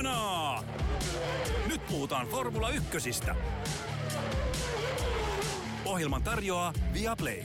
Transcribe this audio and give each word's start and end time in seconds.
Ihanaa! 0.00 0.64
Nyt 1.68 1.86
puhutaan 1.86 2.26
Formula 2.26 2.70
Ykkösistä. 2.70 3.36
Ohjelman 5.84 6.22
tarjoaa 6.22 6.72
Viaplay. 6.94 7.42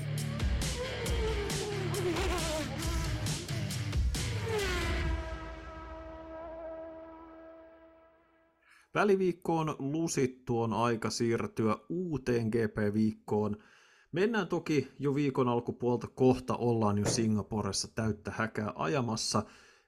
Väliviikkoon 8.94 9.76
lusittu 9.80 10.62
on 10.62 10.74
aika 10.74 11.10
siirtyä 11.10 11.78
uuteen 11.90 12.48
GP-viikkoon. 12.48 13.58
Mennään 14.12 14.48
toki 14.48 14.92
jo 15.00 15.16
viikon 15.16 15.48
alkupuolta, 15.48 16.08
kohta 16.08 16.56
ollaan 16.56 16.98
jo 16.98 17.06
Singaporessa 17.06 17.88
täyttä 17.96 18.32
häkää 18.32 18.74
ajamassa. 18.76 19.44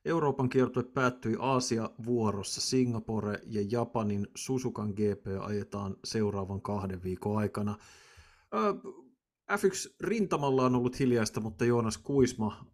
Euroopan 0.08 0.50
kiertue 0.50 0.84
päättyi 0.84 1.36
Aasia-vuorossa. 1.40 2.62
Singapore 2.62 3.40
ja 3.46 3.62
Japanin 3.72 4.28
Suzukan 4.36 4.90
GP 4.90 5.28
ajetaan 5.42 5.96
seuraavan 6.04 6.62
kahden 6.62 7.04
viikon 7.04 7.38
aikana. 7.38 7.76
F1-rintamalla 9.52 10.66
on 10.66 10.76
ollut 10.76 11.00
hiljaista, 11.00 11.40
mutta 11.40 11.66
Joonas 11.66 11.98
Kuisma 11.98 12.66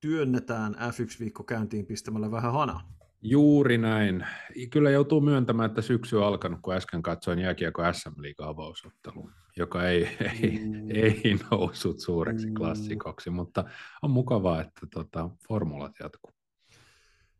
työnnetään 0.00 0.74
F1-viikko 0.74 1.44
käyntiin 1.44 1.86
pistämällä 1.86 2.30
vähän 2.30 2.52
hanaa. 2.52 2.96
Juuri 3.22 3.78
näin. 3.78 4.26
Kyllä 4.70 4.90
joutuu 4.90 5.20
myöntämään, 5.20 5.70
että 5.70 5.82
syksy 5.82 6.16
on 6.16 6.26
alkanut, 6.26 6.58
kun 6.62 6.74
äsken 6.74 7.02
katsoin 7.02 7.38
jääkiekko 7.38 7.82
SM 7.92 8.22
Liiga 8.22 8.48
avausottelu, 8.48 9.30
joka 9.56 9.88
ei, 9.88 10.08
ei, 10.42 10.58
mm. 10.58 10.90
ei 10.90 11.22
noussut 11.50 12.00
suureksi 12.00 12.46
mm. 12.46 12.54
klassikoksi, 12.54 13.30
mutta 13.30 13.64
on 14.02 14.10
mukavaa, 14.10 14.60
että 14.60 14.86
tota, 14.94 15.30
formulat 15.48 15.92
jatkuu. 16.00 16.35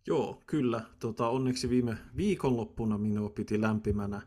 Joo, 0.06 0.42
kyllä. 0.46 0.80
Tota, 0.98 1.28
onneksi 1.28 1.70
viime 1.70 1.96
viikonloppuna 2.16 2.98
minua 2.98 3.30
piti 3.30 3.60
lämpimänä 3.60 4.22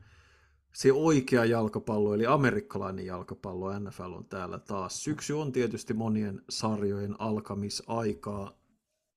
se 0.73 0.93
oikea 0.93 1.45
jalkapallo, 1.45 2.13
eli 2.13 2.25
amerikkalainen 2.25 3.05
jalkapallo, 3.05 3.79
NFL 3.79 4.13
on 4.13 4.25
täällä 4.25 4.59
taas. 4.59 5.03
Syksy 5.03 5.33
on 5.33 5.51
tietysti 5.51 5.93
monien 5.93 6.41
sarjojen 6.49 7.15
alkamisaikaa. 7.19 8.59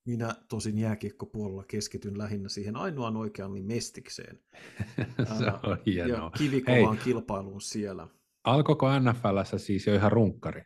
Minä 0.07 0.35
tosin 0.49 0.79
jääkiekkopuolella 0.79 1.65
keskityn 1.65 2.19
lähinnä 2.19 2.49
siihen 2.49 2.77
ainoaan 2.77 3.17
oikeaan 3.17 3.55
niin 3.55 3.67
mestikseen. 3.67 4.39
se 5.39 5.47
on 5.63 5.79
hienoa. 5.87 6.17
Ja 6.17 6.31
kivikovaan 6.39 6.97
Hei, 6.97 7.05
kilpailuun 7.05 7.61
siellä. 7.61 8.09
Alkoiko 8.45 8.87
NFLssä 8.99 9.59
siis 9.59 9.87
jo 9.87 9.95
ihan 9.95 10.13
runkkari? 10.13 10.63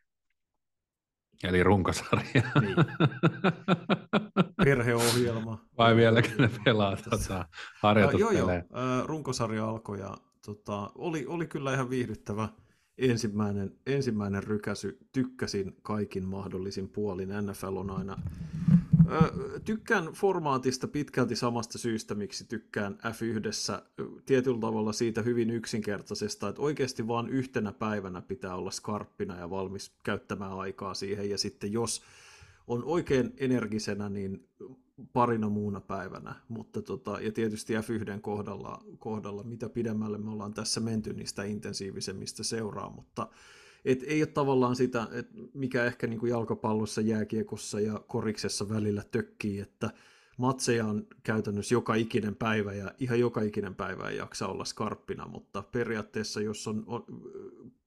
Eli 1.44 1.62
runkosarja. 1.62 2.42
Niin. 2.60 2.76
Perheohjelma. 4.64 5.58
Vai 5.78 5.96
vieläkö 5.96 6.28
ne 6.38 6.50
pelaa 6.64 6.96
tota, 7.10 7.48
harjoituspelejä? 7.82 8.64
Joo, 8.70 8.84
joo. 8.84 9.06
Runkosarja 9.06 9.68
alkoi 9.68 10.00
ja 10.00 10.16
tota, 10.46 10.90
oli, 10.94 11.26
oli 11.26 11.46
kyllä 11.46 11.74
ihan 11.74 11.90
viihdyttävä 11.90 12.48
ensimmäinen, 12.98 13.72
ensimmäinen 13.86 14.44
rykäsy. 14.44 14.98
Tykkäsin 15.12 15.76
kaikin 15.82 16.24
mahdollisin 16.28 16.88
puolin. 16.88 17.28
NFL 17.28 17.76
on 17.76 17.90
aina 17.90 18.16
Tykkään 19.64 20.06
formaatista 20.06 20.88
pitkälti 20.88 21.36
samasta 21.36 21.78
syystä, 21.78 22.14
miksi 22.14 22.44
tykkään 22.44 22.98
F1. 23.04 23.82
Tietyllä 24.26 24.60
tavalla 24.60 24.92
siitä 24.92 25.22
hyvin 25.22 25.50
yksinkertaisesta, 25.50 26.48
että 26.48 26.62
oikeasti 26.62 27.08
vain 27.08 27.28
yhtenä 27.28 27.72
päivänä 27.72 28.22
pitää 28.22 28.54
olla 28.54 28.70
skarppina 28.70 29.38
ja 29.38 29.50
valmis 29.50 29.92
käyttämään 30.02 30.52
aikaa 30.52 30.94
siihen. 30.94 31.30
Ja 31.30 31.38
sitten 31.38 31.72
jos 31.72 32.02
on 32.66 32.84
oikein 32.84 33.32
energisenä, 33.36 34.08
niin 34.08 34.48
parina 35.12 35.48
muuna 35.48 35.80
päivänä. 35.80 36.34
Mutta 36.48 36.82
tota, 36.82 37.20
ja 37.20 37.32
tietysti 37.32 37.74
F1 37.74 38.20
kohdalla, 38.20 38.84
kohdalla, 38.98 39.42
mitä 39.42 39.68
pidemmälle 39.68 40.18
me 40.18 40.30
ollaan 40.30 40.54
tässä 40.54 40.80
menty, 40.80 41.12
niin 41.12 41.28
sitä 41.28 41.44
intensiivisemmistä 41.44 42.44
seuraa. 42.44 42.90
Mutta 42.90 43.28
et 43.84 44.02
ei 44.02 44.22
ole 44.22 44.26
tavallaan 44.26 44.76
sitä, 44.76 45.08
et 45.12 45.28
mikä 45.54 45.84
ehkä 45.84 46.06
niin 46.06 46.20
kuin 46.20 46.30
jalkapallossa, 46.30 47.00
jääkiekossa 47.00 47.80
ja 47.80 48.00
koriksessa 48.06 48.68
välillä 48.68 49.02
tökkii, 49.10 49.60
että 49.60 49.90
matseja 50.36 50.86
on 50.86 51.06
käytännössä 51.22 51.74
joka 51.74 51.94
ikinen 51.94 52.36
päivä 52.36 52.72
ja 52.72 52.92
ihan 52.98 53.20
joka 53.20 53.42
ikinen 53.42 53.74
päivä 53.74 54.08
ei 54.08 54.16
jaksa 54.16 54.46
olla 54.46 54.64
skarppina, 54.64 55.28
mutta 55.28 55.62
periaatteessa 55.62 56.40
jos 56.40 56.68
on, 56.68 56.84
on 56.86 57.04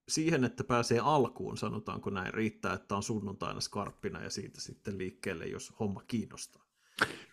siihen, 0.08 0.44
että 0.44 0.64
pääsee 0.64 1.00
alkuun, 1.00 1.58
sanotaanko 1.58 2.10
näin, 2.10 2.34
riittää, 2.34 2.74
että 2.74 2.96
on 2.96 3.04
sunnuntaina 3.04 3.60
skarppina 3.60 4.24
ja 4.24 4.30
siitä 4.30 4.62
sitten 4.62 4.98
liikkeelle, 4.98 5.46
jos 5.46 5.74
homma 5.80 6.04
kiinnostaa. 6.08 6.64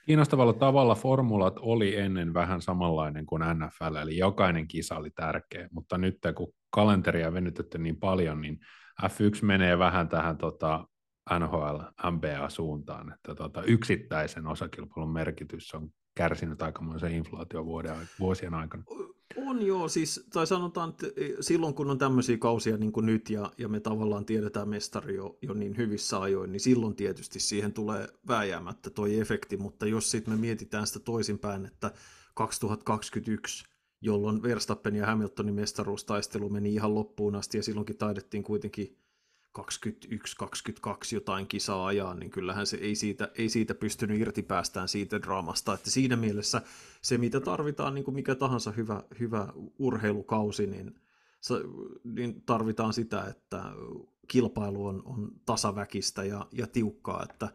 Kiinnostavalla 0.07 0.53
tavalla 0.53 0.95
formulat 0.95 1.55
oli 1.59 1.97
ennen 1.97 2.35
vähän 2.35 2.63
samanlainen 2.63 3.27
kuin 3.27 3.43
NFL, 3.43 3.95
eli 3.95 4.19
jokainen 4.19 4.69
kisa 4.69 4.97
oli 4.97 5.11
tärkeä, 5.11 5.69
mutta 5.73 5.99
nyt 5.99 6.19
kun 6.37 6.55
kalenteria 6.71 7.33
venytetty 7.33 7.79
niin 7.79 7.97
paljon, 7.97 8.41
niin 8.41 8.59
F1 9.03 9.45
menee 9.45 9.79
vähän 9.79 10.09
tähän 10.09 10.39
tota, 10.39 10.85
NHL, 11.39 12.11
MBA-suuntaan, 12.11 13.13
että 13.13 13.35
tota, 13.35 13.63
yksittäisen 13.63 14.47
osakilpailun 14.47 15.13
merkitys 15.13 15.75
on 15.75 15.91
kärsinyt 16.15 16.63
aikamoisen 16.63 17.13
inflaatio 17.13 17.65
vuosien 18.21 18.55
aikana. 18.55 18.85
On 19.37 19.67
joo, 19.67 19.89
siis, 19.89 20.29
tai 20.33 20.47
sanotaan, 20.47 20.91
että 20.91 21.07
silloin 21.41 21.75
kun 21.75 21.91
on 21.91 21.99
tämmöisiä 21.99 22.39
kausia 22.39 22.77
niin 22.77 22.93
kuin 22.93 23.07
nyt 23.07 23.31
ja, 23.31 23.53
ja 23.59 23.69
me 23.69 23.81
tavallaan 23.81 24.25
tiedetään 24.25 24.69
mestari 24.69 25.15
jo, 25.15 25.39
jo 25.43 25.55
niin 25.55 25.77
hyvissä 25.77 26.21
ajoin, 26.21 26.53
niin 26.53 26.61
silloin 26.61 26.97
tietysti 26.97 27.41
siihen 27.41 27.73
tulee 27.73 28.09
vääjäämättä 28.29 28.91
toi 28.91 29.21
efekti, 29.21 29.57
mutta 29.57 29.87
jos 29.87 30.11
sitten 30.11 30.35
me 30.35 30.41
mietitään 30.41 30.87
sitä 30.87 31.01
toisinpäin, 31.01 31.67
että 31.67 31.91
2021 32.35 33.65
jolloin 34.01 34.43
Verstappen 34.43 34.97
ja 34.97 35.07
Hamiltonin 35.07 35.55
mestaruustaistelu 35.55 36.49
meni 36.49 36.75
ihan 36.75 36.95
loppuun 36.95 37.35
asti 37.35 37.59
ja 37.59 37.63
silloinkin 37.63 37.99
taidettiin 37.99 38.43
kuitenkin 38.43 38.99
21-22 39.59 39.61
jotain 41.13 41.47
kisaa 41.47 41.87
ajaa, 41.87 42.15
niin 42.15 42.31
kyllähän 42.31 42.67
se 42.67 42.77
ei 42.77 42.95
siitä, 42.95 43.29
ei 43.35 43.49
siitä 43.49 43.75
pystynyt 43.75 44.21
irti 44.21 44.43
päästään 44.43 44.89
siitä 44.89 45.23
draamasta, 45.23 45.75
että 45.75 45.91
siinä 45.91 46.17
mielessä 46.17 46.63
se, 47.03 47.19
mitä 47.19 47.41
tarvitaan, 47.41 47.95
niin 47.95 48.05
kuin 48.05 48.15
mikä 48.15 48.35
tahansa 48.35 48.71
hyvä, 48.71 49.03
hyvä 49.21 49.49
urheilukausi, 49.79 50.67
niin, 50.67 50.95
niin 52.05 52.43
tarvitaan 52.43 52.93
sitä, 52.93 53.25
että 53.25 53.63
kilpailu 54.29 54.87
on, 54.87 55.03
on 55.05 55.33
tasaväkistä 55.47 56.25
ja, 56.25 56.47
ja 56.53 56.67
tiukkaa, 56.67 57.23
että 57.31 57.49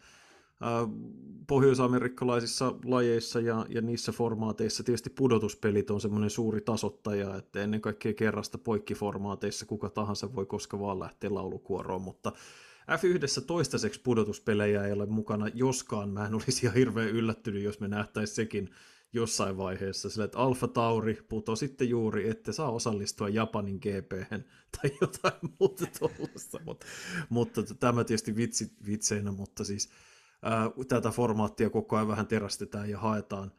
pohjoisamerikkalaisissa 1.47 2.75
lajeissa 2.85 3.39
ja, 3.39 3.65
ja 3.69 3.81
niissä 3.81 4.11
formaateissa 4.11 4.83
tietysti 4.83 5.09
pudotuspelit 5.09 5.91
on 5.91 6.01
semmoinen 6.01 6.29
suuri 6.29 6.61
tasottaja, 6.61 7.35
että 7.35 7.61
ennen 7.61 7.81
kaikkea 7.81 8.13
kerrasta 8.13 8.57
poikkiformaateissa 8.57 9.65
kuka 9.65 9.89
tahansa 9.89 10.35
voi 10.35 10.45
koska 10.45 10.79
vaan 10.79 10.99
lähteä 10.99 11.33
laulukuoroon, 11.33 12.01
mutta 12.01 12.31
F1 12.91 13.45
toistaiseksi 13.45 14.01
pudotuspelejä 14.03 14.83
ei 14.83 14.91
ole 14.91 15.05
mukana, 15.05 15.47
joskaan. 15.53 16.09
Mä 16.09 16.25
en 16.25 16.33
olisi 16.33 16.65
ihan 16.65 16.75
hirveän 16.75 17.09
yllättynyt, 17.09 17.63
jos 17.63 17.79
me 17.79 17.87
nähtäisiin 17.87 18.35
sekin 18.35 18.69
jossain 19.13 19.57
vaiheessa, 19.57 20.09
sillä 20.09 20.25
että 20.25 20.37
Alfa 20.37 20.67
Tauri 20.67 21.25
puto 21.29 21.55
sitten 21.55 21.89
juuri, 21.89 22.29
että 22.29 22.51
saa 22.51 22.71
osallistua 22.71 23.29
Japanin 23.29 23.75
gp 23.75 24.11
tai 24.81 24.91
jotain 25.01 25.53
muuta 25.59 25.85
tuollaista, 25.99 26.59
mutta, 26.65 26.85
mutta 27.29 27.61
tämä 27.79 28.03
tietysti 28.03 28.35
vitsi, 28.35 28.71
vitseinä, 28.85 29.31
mutta 29.31 29.63
siis 29.63 29.89
tätä 30.87 31.09
formaattia 31.09 31.69
koko 31.69 31.95
ajan 31.95 32.07
vähän 32.07 32.27
terästetään 32.27 32.89
ja 32.89 32.99
haetaan, 32.99 33.51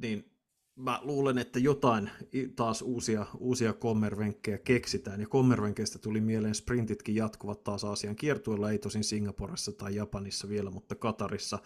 niin 0.00 0.34
mä 0.76 1.00
luulen, 1.02 1.38
että 1.38 1.58
jotain 1.58 2.10
taas 2.56 2.82
uusia, 2.82 3.26
uusia 3.38 3.72
kommervenkkejä 3.72 4.58
keksitään, 4.58 5.20
ja 5.20 5.28
kommervenkeistä 5.28 5.98
tuli 5.98 6.20
mieleen 6.20 6.54
sprintitkin 6.54 7.14
jatkuvat 7.14 7.64
taas 7.64 7.84
Aasian 7.84 8.16
kiertueella, 8.16 8.70
ei 8.70 8.78
tosin 8.78 9.04
Singaporessa 9.04 9.72
tai 9.72 9.94
Japanissa 9.94 10.48
vielä, 10.48 10.70
mutta 10.70 10.94
Katarissa 10.94 11.58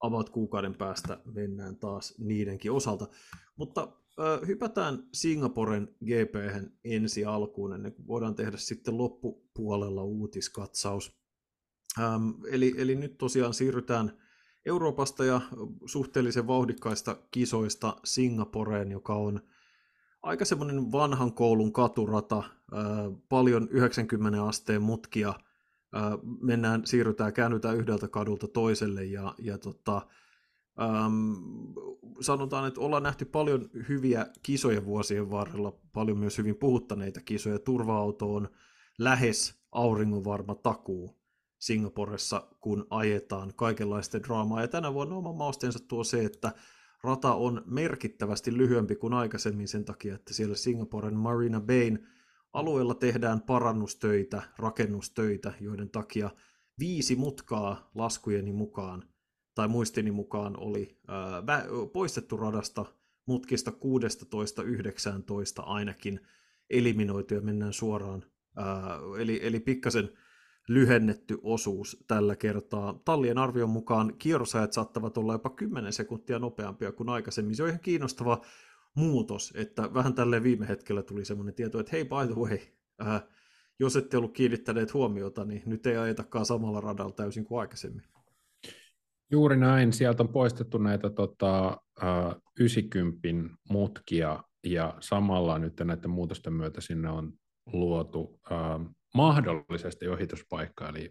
about 0.00 0.30
kuukauden 0.30 0.74
päästä 0.74 1.20
mennään 1.34 1.76
taas 1.76 2.14
niidenkin 2.18 2.72
osalta. 2.72 3.08
Mutta 3.56 3.88
äh, 4.20 4.48
hypätään 4.48 5.08
Singaporen 5.12 5.88
gp 6.04 6.34
ensi 6.84 7.24
alkuun, 7.24 7.72
ennen 7.72 7.92
kuin 7.92 8.06
voidaan 8.06 8.34
tehdä 8.34 8.56
sitten 8.56 8.98
loppupuolella 8.98 10.04
uutiskatsaus. 10.04 11.23
Ähm, 11.98 12.30
eli, 12.50 12.74
eli 12.76 12.94
nyt 12.94 13.18
tosiaan 13.18 13.54
siirrytään 13.54 14.12
Euroopasta 14.66 15.24
ja 15.24 15.40
suhteellisen 15.86 16.46
vauhdikkaista 16.46 17.16
kisoista 17.30 17.96
Singaporeen, 18.04 18.90
joka 18.90 19.14
on 19.14 19.40
aika 20.22 20.44
semmoinen 20.44 20.92
vanhan 20.92 21.32
koulun 21.32 21.72
katurata, 21.72 22.38
äh, 22.38 22.82
paljon 23.28 23.68
90 23.70 24.44
asteen 24.44 24.82
mutkia, 24.82 25.28
äh, 25.96 26.02
mennään, 26.40 26.86
siirrytään, 26.86 27.32
käännytään 27.32 27.76
yhdeltä 27.76 28.08
kadulta 28.08 28.48
toiselle 28.48 29.04
ja, 29.04 29.34
ja 29.38 29.58
tota, 29.58 30.06
ähm, 30.82 31.32
sanotaan, 32.20 32.68
että 32.68 32.80
ollaan 32.80 33.02
nähty 33.02 33.24
paljon 33.24 33.70
hyviä 33.88 34.26
kisoja 34.42 34.84
vuosien 34.84 35.30
varrella, 35.30 35.72
paljon 35.92 36.18
myös 36.18 36.38
hyvin 36.38 36.56
puhuttaneita 36.56 37.20
kisoja. 37.20 37.58
Turva-auto 37.58 38.34
on 38.34 38.48
lähes 38.98 39.64
auringonvarma 39.72 40.54
takuu 40.54 41.23
Singaporessa, 41.64 42.48
kun 42.60 42.86
ajetaan 42.90 43.54
kaikenlaista 43.56 44.22
draamaa. 44.22 44.60
Ja 44.60 44.68
tänä 44.68 44.94
vuonna 44.94 45.16
oman 45.16 45.36
mausteensa 45.36 45.78
tuo 45.88 46.04
se, 46.04 46.24
että 46.24 46.52
rata 47.02 47.34
on 47.34 47.62
merkittävästi 47.66 48.56
lyhyempi 48.56 48.96
kuin 48.96 49.12
aikaisemmin 49.12 49.68
sen 49.68 49.84
takia, 49.84 50.14
että 50.14 50.34
siellä 50.34 50.54
Singaporen 50.54 51.16
Marina 51.16 51.60
Bayn 51.60 52.06
alueella 52.52 52.94
tehdään 52.94 53.40
parannustöitä, 53.40 54.42
rakennustöitä, 54.58 55.52
joiden 55.60 55.90
takia 55.90 56.30
viisi 56.78 57.16
mutkaa 57.16 57.90
laskujeni 57.94 58.52
mukaan 58.52 59.08
tai 59.54 59.68
muistini 59.68 60.10
mukaan 60.10 60.56
oli 60.56 60.98
ää, 61.08 61.42
poistettu 61.92 62.36
radasta 62.36 62.84
mutkista 63.26 63.70
16-19 63.70 63.74
ainakin 65.56 66.20
eliminoitu 66.70 67.34
ja 67.34 67.40
mennään 67.40 67.72
suoraan. 67.72 68.24
Ää, 68.56 68.98
eli, 69.18 69.40
eli 69.42 69.60
pikkasen 69.60 70.10
lyhennetty 70.68 71.38
osuus 71.42 72.04
tällä 72.06 72.36
kertaa. 72.36 73.00
Tallien 73.04 73.38
arvion 73.38 73.70
mukaan 73.70 74.14
kierrosajat 74.18 74.72
saattavat 74.72 75.18
olla 75.18 75.32
jopa 75.32 75.50
10 75.50 75.92
sekuntia 75.92 76.38
nopeampia 76.38 76.92
kuin 76.92 77.08
aikaisemmin. 77.08 77.56
Se 77.56 77.62
on 77.62 77.68
ihan 77.68 77.80
kiinnostava 77.80 78.40
muutos, 78.94 79.52
että 79.56 79.94
vähän 79.94 80.14
tälle 80.14 80.42
viime 80.42 80.68
hetkellä 80.68 81.02
tuli 81.02 81.24
semmoinen 81.24 81.54
tieto, 81.54 81.80
että 81.80 81.92
hei 81.92 82.04
by 82.04 82.32
the 82.32 82.40
way, 82.40 82.58
ää, 82.98 83.26
jos 83.78 83.96
ette 83.96 84.16
ollut 84.16 84.32
kiinnittäneet 84.32 84.94
huomiota, 84.94 85.44
niin 85.44 85.62
nyt 85.66 85.86
ei 85.86 85.96
ajetakaan 85.96 86.46
samalla 86.46 86.80
radalla 86.80 87.12
täysin 87.12 87.44
kuin 87.44 87.60
aikaisemmin. 87.60 88.04
Juuri 89.30 89.56
näin. 89.56 89.92
Sieltä 89.92 90.22
on 90.22 90.28
poistettu 90.28 90.78
näitä 90.78 91.10
tota, 91.10 91.80
uh, 92.02 92.42
90 92.60 93.28
mutkia 93.70 94.44
ja 94.64 94.94
samalla 95.00 95.58
nyt 95.58 95.80
näiden 95.80 96.10
muutosten 96.10 96.52
myötä 96.52 96.80
sinne 96.80 97.10
on 97.10 97.32
luotu 97.72 98.20
uh, 98.20 98.94
mahdollisesti 99.14 100.08
ohituspaikka. 100.08 100.88
Eli 100.88 101.10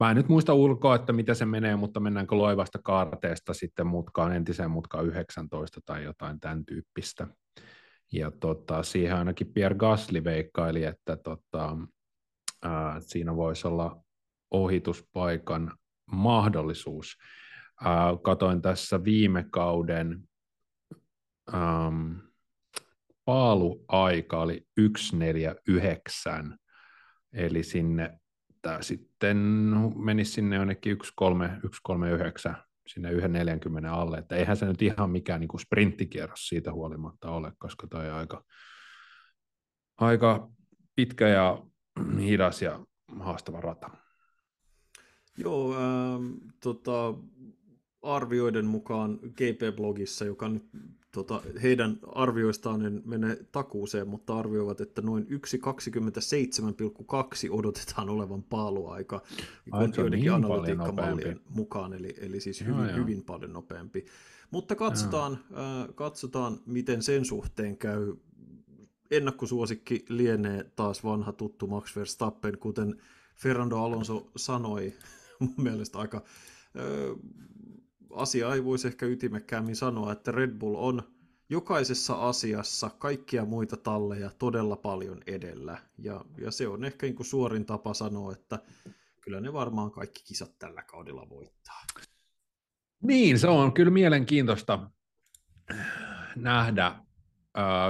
mä 0.00 0.10
en 0.10 0.16
nyt 0.16 0.28
muista 0.28 0.54
ulkoa, 0.54 0.94
että 0.94 1.12
mitä 1.12 1.34
se 1.34 1.44
menee, 1.44 1.76
mutta 1.76 2.00
mennäänkö 2.00 2.34
loivasta 2.36 2.78
kaarteesta 2.84 3.54
sitten 3.54 3.86
mutkaan, 3.86 4.32
entiseen 4.32 4.70
mutkaan 4.70 5.06
19 5.06 5.80
tai 5.84 6.04
jotain 6.04 6.40
tämän 6.40 6.64
tyyppistä. 6.66 7.26
Ja 8.12 8.30
tota, 8.30 8.82
siihen 8.82 9.16
ainakin 9.16 9.52
Pierre 9.52 9.78
Gasly 9.78 10.24
veikkaili, 10.24 10.84
että 10.84 11.16
tota, 11.16 11.76
ää, 12.62 13.00
siinä 13.00 13.36
voisi 13.36 13.68
olla 13.68 14.02
ohituspaikan 14.50 15.76
mahdollisuus. 16.12 17.16
Ää, 17.84 18.16
katoin 18.22 18.62
tässä 18.62 19.04
viime 19.04 19.46
kauden 19.50 20.28
ähm, 21.54 22.12
paaluaika 23.24 24.40
oli 24.40 24.66
149, 24.96 26.58
eli 27.32 27.62
sinne 27.62 28.20
tämä 28.62 28.82
sitten 28.82 29.36
menisi 29.96 30.32
sinne 30.32 30.56
jonnekin 30.56 30.98
139 31.04 32.56
sinne 32.86 33.12
1.40 33.12 33.86
alle, 33.86 34.18
että 34.18 34.36
eihän 34.36 34.56
se 34.56 34.66
nyt 34.66 34.82
ihan 34.82 35.10
mikään 35.10 35.40
niin 35.40 35.48
kuin 35.48 35.60
sprinttikierros 35.60 36.48
siitä 36.48 36.72
huolimatta 36.72 37.30
ole, 37.30 37.52
koska 37.58 37.86
toi 37.86 38.10
on 38.10 38.16
aika, 38.16 38.44
aika 39.98 40.50
pitkä 40.96 41.28
ja 41.28 41.62
hidas 42.20 42.62
ja 42.62 42.86
haastava 43.20 43.60
rata. 43.60 43.90
Joo, 45.38 45.76
ähm, 45.76 46.32
tota, 46.62 47.14
arvioiden 48.02 48.66
mukaan 48.66 49.18
GP-blogissa, 49.18 50.24
joka 50.24 50.48
nyt 50.48 50.64
tota, 51.12 51.42
heidän 51.62 51.98
arvioistaan 52.14 52.86
en 52.86 53.02
mene 53.04 53.38
takuuseen, 53.52 54.08
mutta 54.08 54.38
arvioivat, 54.38 54.80
että 54.80 55.02
noin 55.02 55.26
1.27,2 55.26 55.30
odotetaan 57.50 58.08
olevan 58.08 58.42
paaluaika 58.42 59.22
joidenkin 59.72 60.10
niin 60.10 60.32
analytiikkamallien 60.32 61.40
mukaan, 61.48 61.92
eli, 61.92 62.14
eli 62.20 62.40
siis 62.40 62.60
hyvin, 62.60 62.88
joo, 62.88 62.96
hyvin 62.96 63.24
paljon 63.24 63.52
nopeampi. 63.52 64.06
Mutta 64.50 64.74
katsotaan, 64.74 65.32
äh, 65.32 65.38
katsotaan, 65.94 66.60
miten 66.66 67.02
sen 67.02 67.24
suhteen 67.24 67.76
käy. 67.76 68.14
Ennakkosuosikki 69.10 70.04
lienee 70.08 70.64
taas 70.76 71.04
vanha 71.04 71.32
tuttu 71.32 71.66
Max 71.66 71.96
Verstappen, 71.96 72.58
kuten 72.58 73.02
Fernando 73.36 73.76
Alonso 73.76 74.30
sanoi 74.36 74.92
mun 75.38 75.54
mielestä 75.56 75.98
aika 75.98 76.16
äh, 76.16 76.22
asia 78.14 78.54
ei 78.54 78.64
voisi 78.64 78.88
ehkä 78.88 79.06
ytimekkäämmin 79.06 79.76
sanoa, 79.76 80.12
että 80.12 80.32
Red 80.32 80.50
Bull 80.50 80.74
on 80.74 81.02
jokaisessa 81.48 82.14
asiassa 82.28 82.90
kaikkia 82.98 83.44
muita 83.44 83.76
talleja 83.76 84.30
todella 84.38 84.76
paljon 84.76 85.20
edellä. 85.26 85.78
Ja, 85.98 86.24
ja 86.38 86.50
se 86.50 86.68
on 86.68 86.84
ehkä 86.84 87.06
niin 87.06 87.16
kuin 87.16 87.26
suorin 87.26 87.66
tapa 87.66 87.94
sanoa, 87.94 88.32
että 88.32 88.58
kyllä 89.20 89.40
ne 89.40 89.52
varmaan 89.52 89.90
kaikki 89.90 90.22
kisat 90.24 90.58
tällä 90.58 90.82
kaudella 90.82 91.28
voittaa. 91.28 91.82
Niin, 93.02 93.38
se 93.38 93.48
on 93.48 93.72
kyllä 93.72 93.90
mielenkiintoista 93.90 94.90
nähdä. 96.36 96.94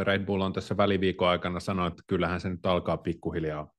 Red 0.05 0.27
Bull 0.27 0.41
on 0.41 0.53
tässä 0.53 0.77
väliviikon 0.77 1.29
aikana 1.29 1.61
sanonut, 1.61 1.93
että 1.93 2.03
kyllähän 2.07 2.41
se 2.41 2.49
nyt 2.49 2.67
alkaa 2.67 2.97
pikkuhiljaa. 2.97 3.73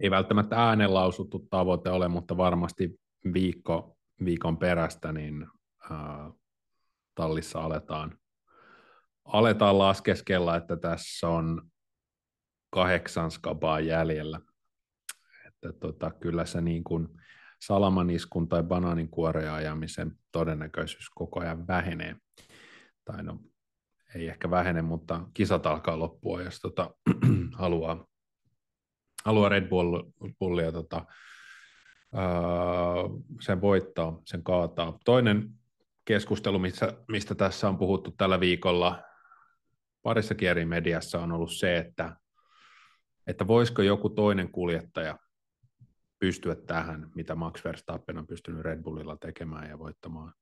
Ei 0.00 0.10
välttämättä 0.10 0.56
äänen 0.56 0.94
lausuttu 0.94 1.46
tavoite 1.50 1.90
ole, 1.90 2.08
mutta 2.08 2.36
varmasti 2.36 3.00
viikko 3.32 3.97
viikon 4.24 4.58
perästä, 4.58 5.12
niin 5.12 5.46
äh, 5.90 6.32
tallissa 7.14 7.60
aletaan, 7.60 8.18
aletaan 9.24 9.78
laskeskella, 9.78 10.56
että 10.56 10.76
tässä 10.76 11.28
on 11.28 11.70
kahdeksan 12.70 13.30
skabaa 13.30 13.80
jäljellä. 13.80 14.40
Että 15.46 15.72
tota, 15.72 16.10
kyllä 16.10 16.44
se 16.44 16.60
niin 16.60 16.84
kuin 16.84 17.08
salamaniskun 17.60 18.48
tai 18.48 18.62
banaaninkuoreen 18.62 19.52
ajamisen 19.52 20.12
todennäköisyys 20.32 21.10
koko 21.14 21.40
ajan 21.40 21.66
vähenee. 21.66 22.16
Tai 23.04 23.22
no, 23.22 23.38
ei 24.14 24.28
ehkä 24.28 24.50
vähene, 24.50 24.82
mutta 24.82 25.26
kisat 25.34 25.66
alkaa 25.66 25.98
loppua, 25.98 26.42
jos 26.42 26.60
tota, 26.60 26.90
haluaa, 27.58 28.06
haluaa 29.24 29.48
Red 29.48 29.68
Bull, 29.68 30.02
Bullia 30.38 30.72
tota, 30.72 31.06
sen 33.40 33.60
voittaa, 33.60 34.20
sen 34.24 34.42
kaataa. 34.42 34.98
Toinen 35.04 35.50
keskustelu, 36.04 36.58
mistä, 36.58 36.94
mistä 37.08 37.34
tässä 37.34 37.68
on 37.68 37.78
puhuttu 37.78 38.10
tällä 38.10 38.40
viikolla 38.40 39.02
parissa 40.02 40.34
eri 40.40 40.64
mediassa 40.64 41.20
on 41.20 41.32
ollut 41.32 41.52
se, 41.52 41.78
että, 41.78 42.16
että 43.26 43.46
voisiko 43.46 43.82
joku 43.82 44.10
toinen 44.10 44.52
kuljettaja 44.52 45.18
pystyä 46.18 46.54
tähän, 46.54 47.10
mitä 47.14 47.34
Max 47.34 47.64
Verstappen 47.64 48.18
on 48.18 48.26
pystynyt 48.26 48.60
Red 48.60 48.82
Bullilla 48.82 49.16
tekemään 49.16 49.68
ja 49.70 49.78
voittamaan 49.78 50.34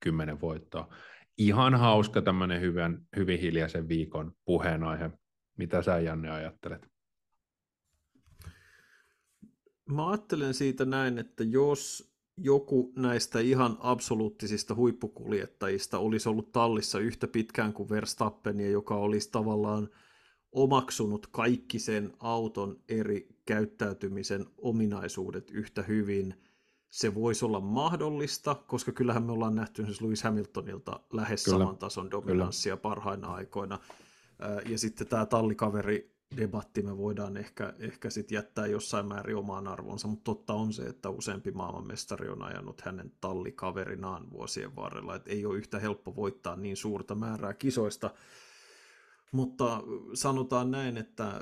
kymmenen 0.00 0.40
voittoa. 0.40 0.94
Ihan 1.38 1.74
hauska 1.74 2.22
tämmöinen 2.22 2.60
hyvän, 2.60 2.98
hyvin 3.16 3.40
hiljaisen 3.40 3.88
viikon 3.88 4.32
puheenaihe. 4.44 5.10
Mitä 5.58 5.82
sä 5.82 6.00
Janne 6.00 6.30
ajattelet? 6.30 6.93
Mä 9.88 10.08
ajattelen 10.08 10.54
siitä 10.54 10.84
näin, 10.84 11.18
että 11.18 11.44
jos 11.44 12.14
joku 12.36 12.92
näistä 12.96 13.40
ihan 13.40 13.76
absoluuttisista 13.80 14.74
huippukuljettajista 14.74 15.98
olisi 15.98 16.28
ollut 16.28 16.52
tallissa 16.52 16.98
yhtä 16.98 17.28
pitkään 17.28 17.72
kuin 17.72 17.88
Verstappen, 17.88 18.60
ja 18.60 18.70
joka 18.70 18.94
olisi 18.94 19.30
tavallaan 19.30 19.88
omaksunut 20.52 21.26
kaikki 21.26 21.78
sen 21.78 22.12
auton 22.20 22.80
eri 22.88 23.28
käyttäytymisen 23.46 24.46
ominaisuudet 24.58 25.50
yhtä 25.50 25.82
hyvin, 25.82 26.34
se 26.90 27.14
voisi 27.14 27.44
olla 27.44 27.60
mahdollista, 27.60 28.54
koska 28.54 28.92
kyllähän 28.92 29.22
me 29.22 29.32
ollaan 29.32 29.54
nähty 29.54 29.84
siis 29.84 30.02
Lewis 30.02 30.22
Hamiltonilta 30.22 31.00
lähes 31.12 31.44
Kyllä. 31.44 31.58
saman 31.58 31.78
tason 31.78 32.10
dominanssia 32.10 32.76
Kyllä. 32.76 32.82
parhaina 32.82 33.28
aikoina. 33.28 33.78
Ja 34.68 34.78
sitten 34.78 35.06
tämä 35.06 35.26
tallikaveri 35.26 36.13
debatti 36.36 36.82
me 36.82 36.96
voidaan 36.96 37.36
ehkä, 37.36 37.74
ehkä 37.78 38.10
sit 38.10 38.30
jättää 38.30 38.66
jossain 38.66 39.06
määrin 39.06 39.36
omaan 39.36 39.68
arvonsa, 39.68 40.08
mutta 40.08 40.24
totta 40.24 40.52
on 40.52 40.72
se, 40.72 40.82
että 40.82 41.10
useampi 41.10 41.50
maailmanmestari 41.50 42.28
on 42.28 42.42
ajanut 42.42 42.80
hänen 42.80 43.12
tallikaverinaan 43.20 44.30
vuosien 44.30 44.76
varrella, 44.76 45.14
että 45.14 45.30
ei 45.30 45.46
ole 45.46 45.58
yhtä 45.58 45.78
helppo 45.78 46.16
voittaa 46.16 46.56
niin 46.56 46.76
suurta 46.76 47.14
määrää 47.14 47.54
kisoista, 47.54 48.10
mutta 49.32 49.82
sanotaan 50.14 50.70
näin, 50.70 50.96
että 50.96 51.40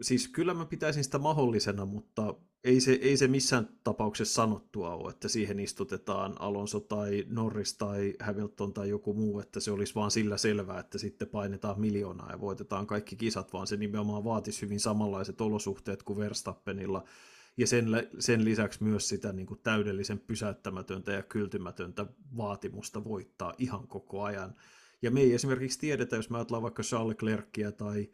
siis 0.00 0.28
kyllä 0.28 0.54
mä 0.54 0.64
pitäisin 0.64 1.04
sitä 1.04 1.18
mahdollisena, 1.18 1.86
mutta 1.86 2.34
ei 2.64 2.80
se, 2.80 2.92
ei 2.92 3.16
se 3.16 3.28
missään 3.28 3.68
tapauksessa 3.84 4.34
sanottua 4.34 4.94
ole, 4.94 5.10
että 5.10 5.28
siihen 5.28 5.60
istutetaan 5.60 6.40
Alonso 6.40 6.80
tai 6.80 7.24
Norris 7.28 7.74
tai 7.76 8.14
Hamilton 8.20 8.72
tai 8.72 8.88
joku 8.88 9.14
muu, 9.14 9.40
että 9.40 9.60
se 9.60 9.70
olisi 9.70 9.94
vaan 9.94 10.10
sillä 10.10 10.36
selvää, 10.36 10.80
että 10.80 10.98
sitten 10.98 11.28
painetaan 11.28 11.80
miljoonaa 11.80 12.30
ja 12.30 12.40
voitetaan 12.40 12.86
kaikki 12.86 13.16
kisat, 13.16 13.52
vaan 13.52 13.66
se 13.66 13.76
nimenomaan 13.76 14.24
vaatisi 14.24 14.62
hyvin 14.62 14.80
samanlaiset 14.80 15.40
olosuhteet 15.40 16.02
kuin 16.02 16.18
Verstappenilla 16.18 17.04
ja 17.56 17.66
sen, 17.66 17.86
sen 18.18 18.44
lisäksi 18.44 18.82
myös 18.82 19.08
sitä 19.08 19.32
niin 19.32 19.46
kuin 19.46 19.60
täydellisen 19.62 20.18
pysäyttämätöntä 20.18 21.12
ja 21.12 21.22
kyltymätöntä 21.22 22.06
vaatimusta 22.36 23.04
voittaa 23.04 23.54
ihan 23.58 23.88
koko 23.88 24.22
ajan. 24.22 24.54
Ja 25.02 25.10
me 25.10 25.20
ei 25.20 25.34
esimerkiksi 25.34 25.78
tiedetä, 25.78 26.16
jos 26.16 26.30
me 26.30 26.38
ajatellaan 26.38 26.62
vaikka 26.62 26.82
Charles 26.82 27.08
Leclercia 27.08 27.72
tai 27.72 28.08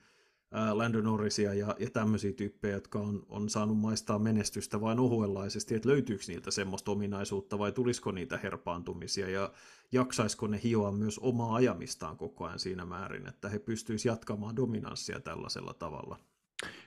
Lando 0.51 1.01
Norrisia 1.01 1.55
ja, 1.55 1.75
ja 1.79 1.91
tämmöisiä 1.91 2.33
tyyppejä, 2.33 2.75
jotka 2.75 2.99
on, 2.99 3.27
on 3.29 3.49
saanut 3.49 3.79
maistaa 3.79 4.19
menestystä 4.19 4.81
vain 4.81 4.99
ohuenlaisesti, 4.99 5.75
että 5.75 5.89
löytyykö 5.89 6.25
niiltä 6.29 6.51
semmoista 6.51 6.91
ominaisuutta 6.91 7.59
vai 7.59 7.73
tulisiko 7.73 8.13
niitä 8.13 8.37
herpaantumisia 8.37 9.31
ja 9.31 9.53
jaksaisiko 9.93 10.47
ne 10.47 10.61
hioa 10.65 10.93
myös 10.93 11.19
omaa 11.19 11.55
ajamistaan 11.55 12.17
koko 12.17 12.45
ajan 12.45 12.59
siinä 12.59 12.85
määrin, 12.85 13.29
että 13.29 13.49
he 13.49 13.59
pystyisivät 13.59 14.13
jatkamaan 14.13 14.57
dominanssia 14.57 15.21
tällaisella 15.21 15.75
tavalla. 15.75 16.19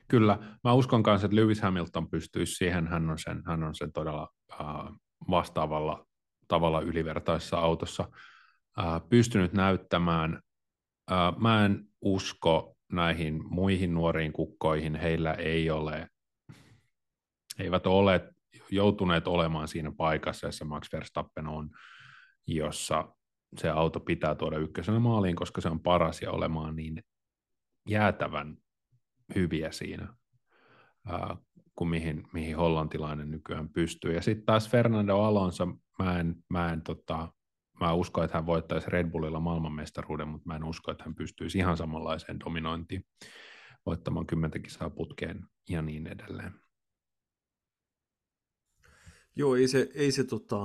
Kyllä, 0.07 0.39
mä 0.63 0.73
uskon 0.73 1.03
kanssa, 1.03 1.25
että 1.25 1.35
Lewis 1.35 1.61
Hamilton 1.61 2.09
pystyisi 2.09 2.53
siihen, 2.53 2.87
hän 2.87 3.09
on 3.09 3.19
sen, 3.19 3.43
hän 3.45 3.63
on 3.63 3.75
sen 3.75 3.91
todella 3.91 4.29
äh, 4.51 4.67
vastaavalla 5.29 6.05
tavalla 6.47 6.81
ylivertaisessa 6.81 7.57
autossa 7.57 8.09
äh, 8.79 9.01
pystynyt 9.09 9.53
näyttämään. 9.53 10.41
Äh, 11.11 11.37
mä 11.37 11.65
en 11.65 11.85
usko 12.01 12.78
näihin 12.91 13.43
muihin 13.50 13.93
nuoriin 13.93 14.34
kukkoihin, 14.34 14.96
heillä 14.96 15.34
ei 15.34 15.69
ole, 15.69 16.08
eivät 17.60 17.88
ole 17.88 18.34
joutuneet 18.72 19.27
olemaan 19.27 19.67
siinä 19.67 19.91
paikassa, 19.98 20.48
jossa 20.48 20.65
Max 20.65 20.93
Verstappen 20.93 21.48
on, 21.48 21.69
jossa 22.48 23.15
se 23.58 23.69
auto 23.69 24.00
pitää 24.00 24.36
tuoda 24.36 24.58
ykkösenä 24.58 25.00
maaliin, 25.00 25.36
koska 25.36 25.62
se 25.62 25.69
on 25.69 25.79
paras 25.79 26.22
ja 26.22 26.31
olemaan 26.31 26.75
niin 26.75 27.03
jäätävän 27.89 28.58
hyviä 29.36 29.72
siinä, 29.72 30.13
ää, 31.08 31.38
kuin 31.75 31.89
mihin, 31.89 32.27
mihin 32.34 32.58
hollantilainen 32.58 33.31
nykyään 33.31 33.69
pystyy. 33.69 34.13
Ja 34.13 34.22
sitten 34.22 34.46
taas 34.46 34.69
Fernando 34.69 35.19
Alonso, 35.19 35.65
mä 36.00 36.19
en, 36.19 36.36
mä 36.50 36.74
en 36.74 36.81
tota, 36.81 37.34
mä 37.79 37.93
uskon, 37.93 38.24
että 38.24 38.38
hän 38.38 38.45
voittaisi 38.45 38.89
Red 38.89 39.12
Bullilla 39.12 39.39
maailmanmestaruuden, 39.39 40.27
mutta 40.27 40.48
mä 40.48 40.55
en 40.55 40.63
usko, 40.63 40.91
että 40.91 41.03
hän 41.03 41.15
pystyisi 41.15 41.57
ihan 41.57 41.77
samanlaiseen 41.77 42.39
dominointiin 42.39 43.05
voittamaan 43.86 44.25
kymmentä 44.25 44.59
kisaa 44.59 44.89
putkeen 44.89 45.45
ja 45.69 45.81
niin 45.81 46.07
edelleen. 46.07 46.53
Joo, 49.36 49.55
ei 49.55 49.67
se, 49.67 49.89
ei 49.93 50.12
se 50.12 50.24
tota, 50.24 50.57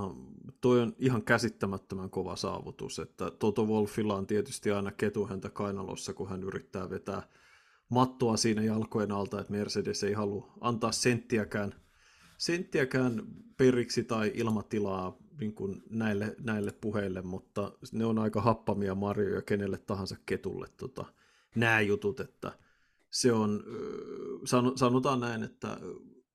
toi 0.60 0.80
on 0.80 0.94
ihan 0.98 1.24
käsittämättömän 1.24 2.10
kova 2.10 2.36
saavutus, 2.36 2.98
että 2.98 3.30
Toto 3.30 3.64
Wolfilla 3.64 4.14
on 4.14 4.26
tietysti 4.26 4.70
aina 4.70 4.92
ketu 4.92 5.26
häntä 5.26 5.50
kainalossa, 5.50 6.14
kun 6.14 6.28
hän 6.28 6.42
yrittää 6.42 6.90
vetää 6.90 7.22
mattoa 7.88 8.36
siinä 8.36 8.62
jalkojen 8.62 9.12
alta, 9.12 9.40
että 9.40 9.52
Mercedes 9.52 10.04
ei 10.04 10.12
halua 10.12 10.52
antaa 10.60 10.92
senttiäkään, 10.92 11.74
senttiäkään 12.44 13.22
periksi 13.56 14.04
tai 14.04 14.32
ilmatilaa 14.34 15.16
niin 15.40 15.54
kuin 15.54 15.82
näille, 15.90 16.36
näille 16.40 16.72
puheille, 16.72 17.22
mutta 17.22 17.72
ne 17.92 18.04
on 18.04 18.18
aika 18.18 18.40
happamia 18.40 18.94
marjoja 18.94 19.42
kenelle 19.42 19.78
tahansa 19.78 20.16
ketulle 20.26 20.68
tota, 20.76 21.04
nämä 21.54 21.80
jutut, 21.80 22.20
että 22.20 22.52
se 23.10 23.32
on, 23.32 23.64
sanotaan 24.76 25.20
näin, 25.20 25.42
että 25.42 25.76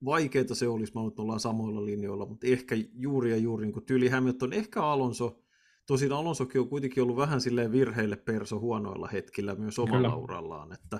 vaikeita 0.05 0.55
se 0.55 0.67
olisi, 0.67 0.93
mä 0.95 1.01
ollaan 1.17 1.39
samoilla 1.39 1.85
linjoilla, 1.85 2.25
mutta 2.25 2.47
ehkä 2.47 2.75
juuri 2.93 3.31
ja 3.31 3.37
juuri 3.37 3.65
niin 3.65 3.73
kuin 3.73 3.85
Tyli 3.85 4.09
Hamilton, 4.09 4.53
ehkä 4.53 4.83
Alonso, 4.83 5.39
Tosin 5.89 6.11
Alonsokin 6.11 6.61
on 6.61 6.69
kuitenkin 6.69 7.03
ollut 7.03 7.17
vähän 7.17 7.41
silleen 7.41 7.71
virheille 7.71 8.15
perso 8.15 8.59
huonoilla 8.59 9.07
hetkillä 9.07 9.55
myös 9.55 9.79
omalla 9.79 10.09
Kyllä. 10.09 10.15
urallaan, 10.15 10.73
että 10.73 10.99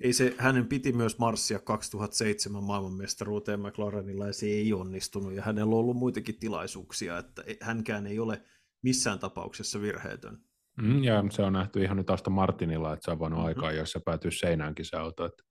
ei 0.00 0.12
se, 0.12 0.34
hänen 0.38 0.66
piti 0.66 0.92
myös 0.92 1.18
marssia 1.18 1.58
2007 1.58 2.62
maailmanmestaruuteen 2.62 3.60
McLarenilla 3.60 4.26
ja 4.26 4.32
se 4.32 4.46
ei 4.46 4.72
onnistunut 4.72 5.32
ja 5.32 5.42
hänellä 5.42 5.74
on 5.74 5.78
ollut 5.78 5.96
muitakin 5.96 6.38
tilaisuuksia, 6.38 7.18
että 7.18 7.44
hänkään 7.60 8.06
ei 8.06 8.18
ole 8.18 8.42
missään 8.82 9.18
tapauksessa 9.18 9.80
virheetön. 9.80 10.38
Mm, 10.82 11.04
ja 11.04 11.24
se 11.30 11.42
on 11.42 11.52
nähty 11.52 11.82
ihan 11.82 11.96
nyt 11.96 12.10
Aston 12.10 12.32
Martinilla, 12.32 12.92
että 12.92 13.04
se 13.04 13.10
on 13.10 13.18
voinut 13.18 13.38
mm-hmm. 13.38 13.46
aikaa, 13.46 13.72
jossa 13.72 14.00
päätyy 14.04 14.30
seinäänkin 14.30 14.84
se 14.84 14.96
auto. 14.96 15.24
Että 15.24 15.42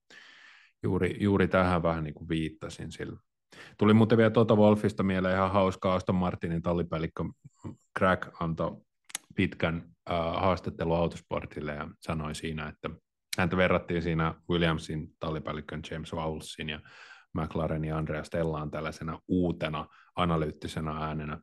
juuri, 0.82 1.16
juuri 1.20 1.48
tähän 1.48 1.82
vähän 1.82 2.04
niin 2.04 2.14
kuin 2.14 2.28
viittasin 2.28 2.92
sillä. 2.92 3.20
Tuli 3.78 3.94
muuten 3.94 4.18
vielä 4.18 4.30
tuota 4.30 4.56
Wolfista 4.56 5.02
mieleen 5.02 5.34
ihan 5.34 5.52
hauskaa 5.52 5.94
Aston 5.94 6.14
Martinin 6.14 6.62
tallipäällikkö 6.62 7.24
Craig 7.98 8.26
antoi 8.40 8.76
pitkän 9.34 9.82
äh, 10.10 10.16
haastattelu 10.16 10.94
Autosportille 10.94 11.72
ja 11.74 11.88
sanoi 12.00 12.34
siinä, 12.34 12.68
että 12.68 12.90
häntä 13.38 13.56
verrattiin 13.56 14.02
siinä 14.02 14.34
Williamsin 14.50 15.08
tallipäällikön 15.20 15.82
James 15.90 16.12
Vowlesin 16.12 16.68
ja 16.68 16.80
McLarenin 17.34 17.94
Andrea 17.94 18.24
Stellaan 18.24 18.70
tällaisena 18.70 19.18
uutena 19.28 19.86
analyyttisenä 20.16 20.90
äänenä 20.90 21.38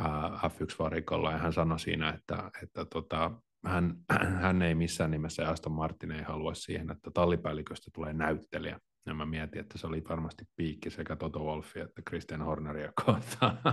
äh, 0.00 0.06
F1-varikolla 0.44 1.32
ja 1.32 1.38
hän 1.38 1.52
sanoi 1.52 1.80
siinä, 1.80 2.08
että, 2.10 2.50
että 2.62 2.84
tota, 2.84 3.30
hän, 3.66 3.94
hän 4.42 4.62
ei 4.62 4.74
missään 4.74 5.10
nimessä 5.10 5.48
Aston 5.48 5.72
Martin 5.72 6.10
ei 6.12 6.22
halua 6.22 6.54
siihen, 6.54 6.90
että 6.90 7.10
tallipäälliköstä 7.14 7.90
tulee 7.94 8.12
näyttelijä. 8.12 8.78
Ja 9.06 9.14
mä 9.14 9.26
mietin, 9.26 9.60
että 9.60 9.78
se 9.78 9.86
oli 9.86 10.04
varmasti 10.08 10.44
piikki 10.56 10.90
sekä 10.90 11.16
Toto 11.16 11.38
Wolfia 11.38 11.84
että 11.84 12.02
Christian 12.08 12.42
Horneria 12.42 12.92
kohtaan. 13.04 13.58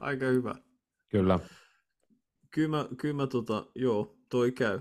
Aika 0.00 0.26
hyvä. 0.26 0.54
Kyllä. 1.08 1.40
Kyllä 2.50 2.68
mä, 2.68 2.88
kyllä 2.96 3.14
mä 3.14 3.26
tota, 3.26 3.66
joo, 3.74 4.18
toi 4.30 4.52
käy. 4.52 4.80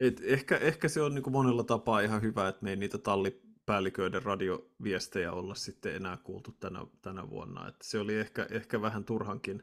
Et 0.00 0.20
ehkä, 0.24 0.56
ehkä 0.56 0.88
se 0.88 1.02
on 1.02 1.14
niin 1.14 1.22
kuin 1.22 1.32
monella 1.32 1.64
tapaa 1.64 2.00
ihan 2.00 2.22
hyvä, 2.22 2.48
että 2.48 2.64
me 2.64 2.70
ei 2.70 2.76
niitä 2.76 2.98
tallipäälliköiden 2.98 4.22
radioviestejä 4.22 5.32
olla 5.32 5.54
sitten 5.54 5.94
enää 5.94 6.16
kuultu 6.16 6.52
tänä, 6.52 6.86
tänä 7.02 7.30
vuonna. 7.30 7.68
Et 7.68 7.76
se 7.82 7.98
oli 7.98 8.14
ehkä, 8.14 8.46
ehkä 8.50 8.80
vähän 8.80 9.04
turhankin 9.04 9.62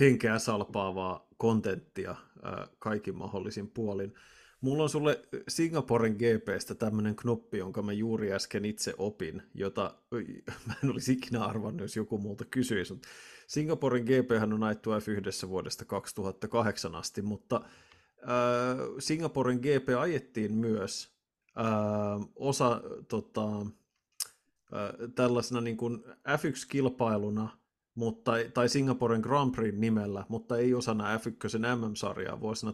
henkeä 0.00 0.38
salpaavaa 0.38 1.28
kontenttia 1.36 2.16
ää, 2.42 2.68
kaikin 2.78 3.16
mahdollisin 3.16 3.70
puolin. 3.70 4.14
Mulla 4.64 4.82
on 4.82 4.88
sulle 4.88 5.20
Singaporen 5.48 6.16
GPstä 6.16 6.74
tämmöinen 6.74 7.16
knoppi, 7.16 7.58
jonka 7.58 7.82
mä 7.82 7.92
juuri 7.92 8.32
äsken 8.32 8.64
itse 8.64 8.94
opin, 8.98 9.42
jota 9.54 9.94
mä 10.66 10.74
en 10.84 10.90
olisi 10.90 11.12
ikinä 11.12 11.44
arvannut, 11.44 11.80
jos 11.80 11.96
joku 11.96 12.18
muuta 12.18 12.44
kysyisi. 12.44 13.00
Singaporen 13.46 14.02
GP 14.02 14.30
on 14.52 14.62
ajettu 14.62 14.90
F1 14.90 15.48
vuodesta 15.48 15.84
2008 15.84 16.94
asti, 16.94 17.22
mutta 17.22 17.56
äh, 17.56 17.68
Singaporen 18.98 19.58
GP 19.58 19.88
ajettiin 19.98 20.52
myös 20.52 21.10
äh, 21.58 22.28
osa 22.36 22.82
tota, 23.08 23.60
äh, 23.60 25.10
tällaisena 25.14 25.60
niin 25.60 25.76
kuin 25.76 26.04
F1-kilpailuna– 26.06 27.48
mutta, 27.94 28.32
tai 28.54 28.68
Singaporen 28.68 29.20
Grand 29.20 29.54
Prix 29.54 29.74
nimellä, 29.74 30.24
mutta 30.28 30.58
ei 30.58 30.74
osana 30.74 31.16
F1 31.16 31.58
MM-sarjaa 31.76 32.40
vuosina 32.40 32.72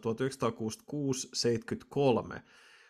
1966-73. 2.34 2.40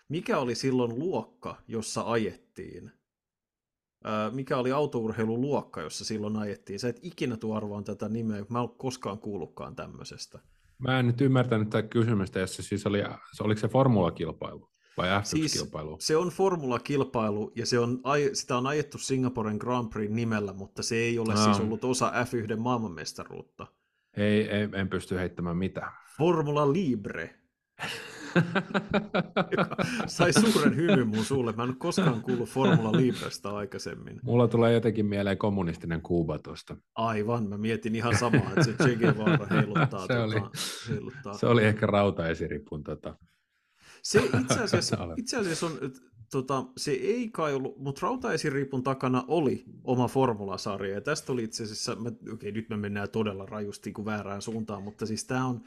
Mikä 0.09 0.39
oli 0.39 0.55
silloin 0.55 0.99
luokka, 0.99 1.57
jossa 1.69 2.03
ajettiin? 2.03 2.93
mikä 4.33 4.57
oli 4.57 4.73
autourheiluluokka, 4.73 5.81
jossa 5.81 6.05
silloin 6.05 6.37
ajettiin? 6.37 6.79
Sä 6.79 6.89
et 6.89 7.01
ikinä 7.03 7.37
tuo 7.37 7.57
arvoon 7.57 7.85
tätä 7.85 8.09
nimeä, 8.09 8.45
mä 8.49 8.59
en 8.59 8.63
ole 8.63 8.71
koskaan 8.77 9.19
kuullutkaan 9.19 9.77
tämmöisestä. 9.77 10.39
Mä 10.79 10.99
en 10.99 11.07
nyt 11.07 11.21
ymmärtänyt 11.21 11.71
tätä 11.71 11.89
kysymystä, 11.89 12.41
jos 12.41 12.57
se 12.57 12.63
siis 12.63 12.87
oli, 12.87 12.99
oliko 13.41 13.61
se 13.61 13.69
formulakilpailu? 13.69 14.70
Vai 15.01 15.09
F1-kilpailu? 15.21 15.91
Siis 15.91 16.07
se 16.07 16.17
on 16.17 16.29
formulakilpailu 16.29 17.53
ja 17.57 17.67
se 17.67 17.79
on, 17.79 18.01
sitä 18.33 18.57
on 18.57 18.67
ajettu 18.67 18.99
Singaporen 18.99 19.57
Grand 19.57 19.89
Prix 19.89 20.11
nimellä, 20.11 20.53
mutta 20.53 20.83
se 20.83 20.97
ei 20.97 21.19
ole 21.19 21.35
no. 21.35 21.45
siis 21.45 21.61
ollut 21.61 21.85
osa 21.85 22.11
F1 22.11 22.57
maailmanmestaruutta. 22.57 23.67
Ei, 24.17 24.49
ei, 24.49 24.69
en 24.73 24.89
pysty 24.89 25.17
heittämään 25.17 25.57
mitään. 25.57 25.93
Formula 26.17 26.73
Libre. 26.73 27.35
sai 30.07 30.33
suuren 30.33 30.77
hymyn 30.77 31.09
mun 31.09 31.25
suulle. 31.25 31.53
Mä 31.53 31.63
en 31.63 31.69
ole 31.69 31.77
koskaan 31.79 32.23
kuullut 32.23 32.49
Formula 32.49 32.93
Libresta 32.93 33.57
aikaisemmin. 33.57 34.21
Mulla 34.23 34.49
tulee 34.49 34.73
jotenkin 34.73 35.07
mieleen 35.07 35.39
kommunistinen 35.39 36.03
Kuuba 36.03 36.39
tuosta. 36.39 36.77
Aivan, 36.95 37.49
mä 37.49 37.59
mietin 37.59 37.95
ihan 37.95 38.19
samaa, 38.19 38.49
että 38.49 38.65
se 38.65 38.73
Che 38.73 38.97
Guevara 38.97 39.47
heiluttaa. 39.51 40.01
se, 40.07 40.07
tuota, 40.07 40.25
oli, 40.25 40.41
heiluttaa. 40.89 41.35
se 41.35 41.47
oli 41.47 41.65
ehkä 41.65 41.87
rautaesiripun 41.87 42.85
tota, 42.85 43.17
se 44.03 44.23
itse 44.41 44.61
asiassa, 44.65 44.97
itse 45.17 45.37
asiassa 45.37 45.67
on, 45.67 45.79
tota, 46.31 46.65
se 46.77 46.91
ei 46.91 47.29
kai 47.29 47.55
ollut, 47.55 47.79
mutta 47.79 48.01
rautaesiripun 48.03 48.83
takana 48.83 49.25
oli 49.29 49.65
oma 49.85 50.09
formulasarja, 50.09 50.95
ja 50.95 51.01
tästä 51.01 51.33
oli 51.33 51.45
itse 51.45 51.63
asiassa, 51.63 51.95
mä, 51.95 52.13
okei 52.33 52.53
nyt 52.53 52.69
me 52.69 52.77
mennään 52.77 53.11
todella 53.11 53.47
rajusti 53.47 53.93
kuin 53.93 54.05
väärään 54.05 54.43
suuntaan, 54.43 54.83
mutta 54.83 55.07
siis 55.07 55.25
tämä 55.25 55.47
on, 55.47 55.61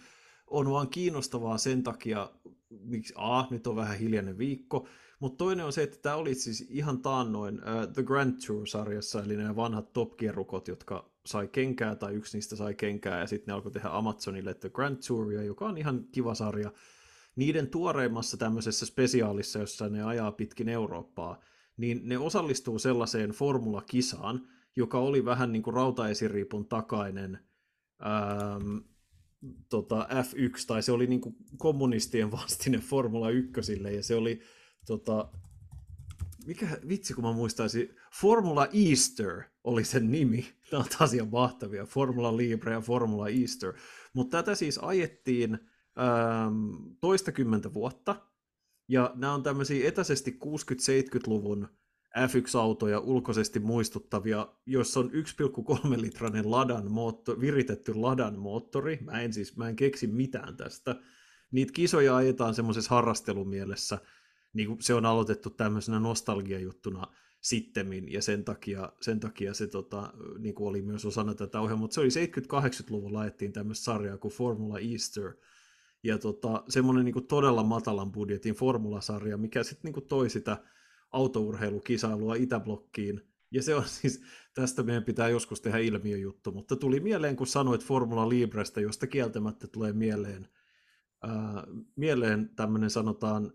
on 0.47 0.71
vaan 0.71 0.89
kiinnostavaa 0.89 1.57
sen 1.57 1.83
takia, 1.83 2.31
miksi 2.69 3.13
A, 3.17 3.43
nyt 3.49 3.67
on 3.67 3.75
vähän 3.75 3.97
hiljainen 3.97 4.37
viikko, 4.37 4.87
mutta 5.19 5.37
toinen 5.37 5.65
on 5.65 5.73
se, 5.73 5.83
että 5.83 5.97
tämä 6.01 6.15
oli 6.15 6.35
siis 6.35 6.67
ihan 6.69 7.01
taannoin 7.01 7.55
uh, 7.55 7.93
The 7.93 8.03
Grand 8.03 8.37
Tour-sarjassa, 8.47 9.23
eli 9.23 9.37
nämä 9.37 9.55
vanhat 9.55 9.93
Top 9.93 10.11
Gear-rukot, 10.17 10.67
jotka 10.67 11.09
sai 11.25 11.47
kenkää, 11.47 11.95
tai 11.95 12.13
yksi 12.13 12.37
niistä 12.37 12.55
sai 12.55 12.73
kenkää, 12.73 13.19
ja 13.19 13.27
sitten 13.27 13.51
ne 13.51 13.53
alkoi 13.53 13.71
tehdä 13.71 13.89
Amazonille 13.89 14.53
The 14.53 14.69
Grand 14.69 14.97
Touria, 15.07 15.43
joka 15.43 15.65
on 15.65 15.77
ihan 15.77 16.05
kiva 16.11 16.35
sarja, 16.35 16.71
niiden 17.35 17.67
tuoreimmassa 17.67 18.37
tämmöisessä 18.37 18.85
spesiaalissa, 18.85 19.59
jossa 19.59 19.89
ne 19.89 20.03
ajaa 20.03 20.31
pitkin 20.31 20.69
Eurooppaa, 20.69 21.39
niin 21.77 22.01
ne 22.03 22.17
osallistuu 22.17 22.79
sellaiseen 22.79 23.29
formulakisaan, 23.29 24.47
joka 24.75 24.99
oli 24.99 25.25
vähän 25.25 25.51
niin 25.51 25.63
kuin 25.63 25.73
rautaesiriipun 25.73 26.67
takainen, 26.67 27.39
ähm, 28.05 28.77
tota, 29.69 30.07
F1, 30.11 30.65
tai 30.67 30.83
se 30.83 30.91
oli 30.91 31.07
niin 31.07 31.21
kuin 31.21 31.35
kommunistien 31.57 32.31
vastine 32.31 32.77
Formula 32.77 33.29
1, 33.29 33.61
ja 33.95 34.03
se 34.03 34.15
oli 34.15 34.41
tota, 34.85 35.29
mikä 36.45 36.67
vitsi 36.87 37.13
kun 37.13 37.23
mä 37.23 37.33
muistaisin, 37.33 37.95
Formula 38.21 38.67
Easter 38.89 39.43
oli 39.63 39.83
sen 39.83 40.11
nimi. 40.11 40.45
Tämä 40.69 40.83
on 40.83 40.89
taas 40.97 41.13
ihan 41.13 41.29
mahtavia, 41.31 41.85
Formula 41.85 42.37
Libre 42.37 42.73
ja 42.73 42.81
Formula 42.81 43.29
Easter. 43.29 43.73
Mutta 44.13 44.37
tätä 44.37 44.55
siis 44.55 44.77
ajettiin 44.77 45.59
ähm, 46.00 46.75
toistakymmentä 47.01 47.73
vuotta, 47.73 48.15
ja 48.88 49.12
nämä 49.15 49.33
on 49.33 49.43
tämmöisiä 49.43 49.88
etäisesti 49.88 50.39
60-70-luvun 50.45 51.67
F1-autoja 52.17 53.00
ulkoisesti 53.00 53.59
muistuttavia, 53.59 54.47
joissa 54.65 55.00
on 55.00 55.12
1,3 55.12 56.01
litrainen 56.01 56.51
ladan 56.51 56.91
mootto, 56.91 57.39
viritetty 57.39 57.93
ladan 57.95 58.39
moottori. 58.39 59.00
Mä 59.01 59.21
en 59.21 59.33
siis, 59.33 59.57
mä 59.57 59.69
en 59.69 59.75
keksi 59.75 60.07
mitään 60.07 60.57
tästä. 60.57 60.95
Niitä 61.51 61.73
kisoja 61.73 62.15
ajetaan 62.15 62.55
semmoisessa 62.55 62.95
harrastelumielessä, 62.95 63.97
niin 64.53 64.77
se 64.79 64.93
on 64.93 65.05
aloitettu 65.05 65.50
tämmöisenä 65.50 66.00
nostalgiajuttuna 66.00 67.07
sittemmin, 67.41 68.12
ja 68.12 68.21
sen 68.21 68.43
takia, 68.43 68.93
sen 69.01 69.19
takia 69.19 69.53
se 69.53 69.67
tota, 69.67 70.13
niin 70.39 70.55
kuin 70.55 70.67
oli 70.67 70.81
myös 70.81 71.05
osana 71.05 71.33
tätä 71.33 71.62
ohjelmaa, 71.62 71.81
mutta 71.81 71.93
se 71.93 72.01
oli 72.01 72.09
70-80-luvulla 72.09 73.19
ajettiin 73.19 73.53
tämmöistä 73.53 73.83
sarjaa 73.83 74.17
kuin 74.17 74.33
Formula 74.33 74.79
Easter, 74.79 75.33
ja 76.03 76.17
tota, 76.17 76.63
semmoinen 76.69 77.05
niin 77.05 77.27
todella 77.27 77.63
matalan 77.63 78.12
budjetin 78.12 78.55
formulasarja, 78.55 79.38
mikä 79.38 79.63
sitten 79.63 79.93
niin 79.93 80.07
toi 80.07 80.29
sitä 80.29 80.57
autourheilukisailua 81.12 82.36
Itäblokkiin, 82.36 83.22
ja 83.51 83.63
se 83.63 83.75
on 83.75 83.83
siis, 84.01 84.24
tästä 84.53 84.83
meidän 84.83 85.03
pitää 85.03 85.29
joskus 85.29 85.62
tehdä 85.62 85.77
ilmiöjuttu, 85.77 86.51
mutta 86.51 86.75
tuli 86.75 87.00
mieleen, 87.00 87.36
kun 87.36 87.48
sanoit 87.48 87.86
Formula 87.86 88.29
Librestä, 88.29 88.81
josta 88.81 89.07
kieltämättä 89.07 89.67
tulee 89.67 89.93
mieleen, 89.93 90.50
ää, 91.24 91.63
mieleen 91.95 92.50
tämmöinen 92.55 92.89
sanotaan 92.89 93.51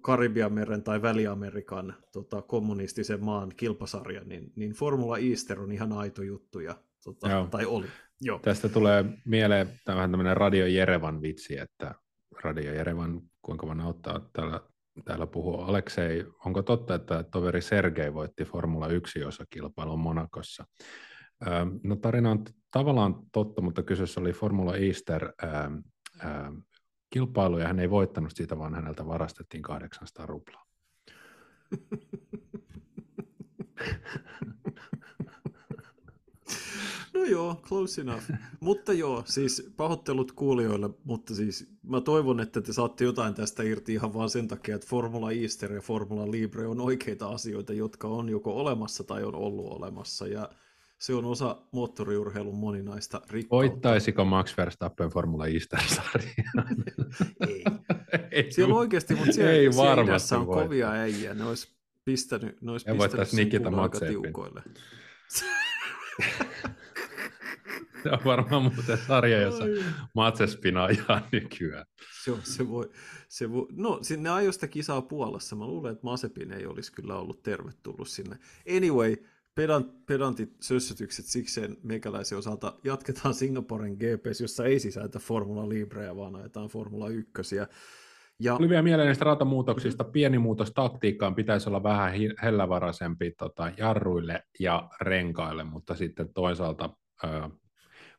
Karibianmeren 0.00 0.82
tai 0.82 1.02
Väli-Amerikan 1.02 1.94
tota, 2.12 2.42
kommunistisen 2.42 3.24
maan 3.24 3.52
kilpasarja, 3.56 4.24
niin, 4.24 4.52
niin 4.56 4.72
Formula 4.72 5.18
Easter 5.18 5.60
on 5.60 5.72
ihan 5.72 5.92
aito 5.92 6.22
juttu, 6.22 6.60
ja, 6.60 6.74
tota, 7.04 7.48
tai 7.50 7.64
oli. 7.64 7.86
Joo. 8.20 8.38
Tästä 8.38 8.68
tulee 8.68 9.04
mieleen 9.24 9.68
vähän 9.86 10.10
tämmöinen 10.10 10.36
Radio 10.36 10.66
Jerevan 10.66 11.22
vitsi, 11.22 11.58
että 11.58 11.94
Radio 12.42 12.72
Jerevan, 12.72 13.22
kuinka 13.42 13.74
mä 13.74 13.84
auttaa 13.84 14.28
täällä, 14.32 14.60
täällä 15.04 15.26
puhuu 15.26 15.60
Aleksei, 15.60 16.24
onko 16.44 16.62
totta, 16.62 16.94
että 16.94 17.22
toveri 17.22 17.62
Sergei 17.62 18.14
voitti 18.14 18.44
Formula 18.44 18.88
1 18.88 19.18
kilpailun 19.50 20.00
Monakossa? 20.00 20.64
No 21.82 21.96
tarina 21.96 22.30
on 22.30 22.44
tavallaan 22.70 23.14
totta, 23.32 23.62
mutta 23.62 23.82
kyseessä 23.82 24.20
oli 24.20 24.32
Formula 24.32 24.76
Easter 24.76 25.32
ää, 27.08 27.14
ää, 27.14 27.28
kilpailu 27.28 27.58
ja 27.58 27.66
hän 27.66 27.80
ei 27.80 27.90
voittanut 27.90 28.32
siitä, 28.34 28.58
vaan 28.58 28.74
häneltä 28.74 29.06
varastettiin 29.06 29.62
800 29.62 30.26
ruplaa. 30.26 30.66
No 37.14 37.24
joo, 37.24 37.60
close 37.62 38.00
enough. 38.00 38.30
mutta 38.60 38.92
joo, 38.92 39.22
siis 39.26 39.72
pahoittelut 39.76 40.32
kuulijoille, 40.32 40.90
mutta 41.04 41.34
siis 41.34 41.68
mä 41.82 42.00
toivon, 42.00 42.40
että 42.40 42.60
te 42.60 42.72
saatte 42.72 43.04
jotain 43.04 43.34
tästä 43.34 43.62
irti 43.62 43.92
ihan 43.92 44.14
vaan 44.14 44.30
sen 44.30 44.48
takia, 44.48 44.74
että 44.74 44.86
Formula 44.86 45.32
Easter 45.32 45.72
ja 45.72 45.80
Formula 45.80 46.30
Libre 46.30 46.66
on 46.66 46.80
oikeita 46.80 47.28
asioita, 47.28 47.72
jotka 47.72 48.08
on 48.08 48.28
joko 48.28 48.60
olemassa 48.60 49.04
tai 49.04 49.24
on 49.24 49.34
ollut 49.34 49.72
olemassa. 49.72 50.26
Ja 50.26 50.48
se 50.98 51.14
on 51.14 51.24
osa 51.24 51.56
moottoriurheilun 51.72 52.58
moninaista 52.58 53.20
rikkautta. 53.30 53.56
Voittaisiko 53.56 54.24
Max 54.24 54.56
Verstappen 54.56 55.08
Formula 55.10 55.46
Easter-sarjaa? 55.46 56.64
ei. 57.48 57.64
ei. 58.30 58.52
Siellä 58.52 58.74
on 58.74 58.80
oikeasti, 58.80 59.14
mutta 59.14 59.32
siellä, 59.32 59.52
ei 59.52 59.72
siellä 59.72 59.92
on 59.92 60.06
voittaa. 60.06 60.44
kovia 60.44 60.90
äijä. 60.90 61.34
Ne 61.34 61.44
olisi 61.44 61.76
pistänyt, 62.04 62.62
ne 62.62 62.72
olisi 62.72 62.86
pistänyt 62.92 63.28
sen 63.28 63.44
Nikita 63.44 63.68
aika 63.68 64.00
tiukoille. 64.00 64.62
Se 68.02 68.10
on 68.10 68.18
varmaan 68.24 68.62
muuten 68.62 68.98
sarja, 69.06 69.40
jossa 69.40 69.64
Matsespina 70.14 70.84
ajaa 70.84 71.28
nykyään. 71.32 71.86
Se, 72.24 72.32
on, 72.32 72.40
se 72.42 72.68
voi, 72.68 72.90
se 73.28 73.52
voi, 73.52 73.66
no, 73.70 73.98
sinne 74.02 74.30
ajoista 74.30 74.68
kisaa 74.68 75.02
Puolassa. 75.02 75.56
Mä 75.56 75.66
luulen, 75.66 75.92
että 75.92 76.04
Masepin 76.04 76.52
ei 76.52 76.66
olisi 76.66 76.92
kyllä 76.92 77.16
ollut 77.16 77.42
tervetullut 77.42 78.08
sinne. 78.08 78.38
Anyway, 78.76 79.16
pedant, 79.58 80.06
pedantit 80.06 80.56
sössötykset 80.60 81.26
sikseen 81.26 81.76
meikäläisen 81.82 82.38
osalta. 82.38 82.74
Jatketaan 82.84 83.34
Singaporen 83.34 83.92
GPS, 83.92 84.40
jossa 84.40 84.64
ei 84.64 84.80
sisältä 84.80 85.18
Formula 85.18 85.68
Libreä, 85.68 86.16
vaan 86.16 86.36
ajetaan 86.36 86.68
Formula 86.68 87.08
1. 87.08 87.56
Ja... 88.40 88.54
Oli 88.54 88.68
vielä 88.68 88.82
mieleen 88.82 89.06
näistä 89.06 89.24
ratamuutoksista. 89.24 90.04
Pieni 90.04 90.38
muutos 90.38 90.72
taktiikkaan 90.72 91.34
pitäisi 91.34 91.68
olla 91.68 91.82
vähän 91.82 92.12
hellävaraisempi 92.42 93.30
tota, 93.30 93.72
jarruille 93.76 94.42
ja 94.60 94.88
renkaille, 95.00 95.64
mutta 95.64 95.94
sitten 95.94 96.32
toisaalta 96.34 96.90
ö, 97.24 97.28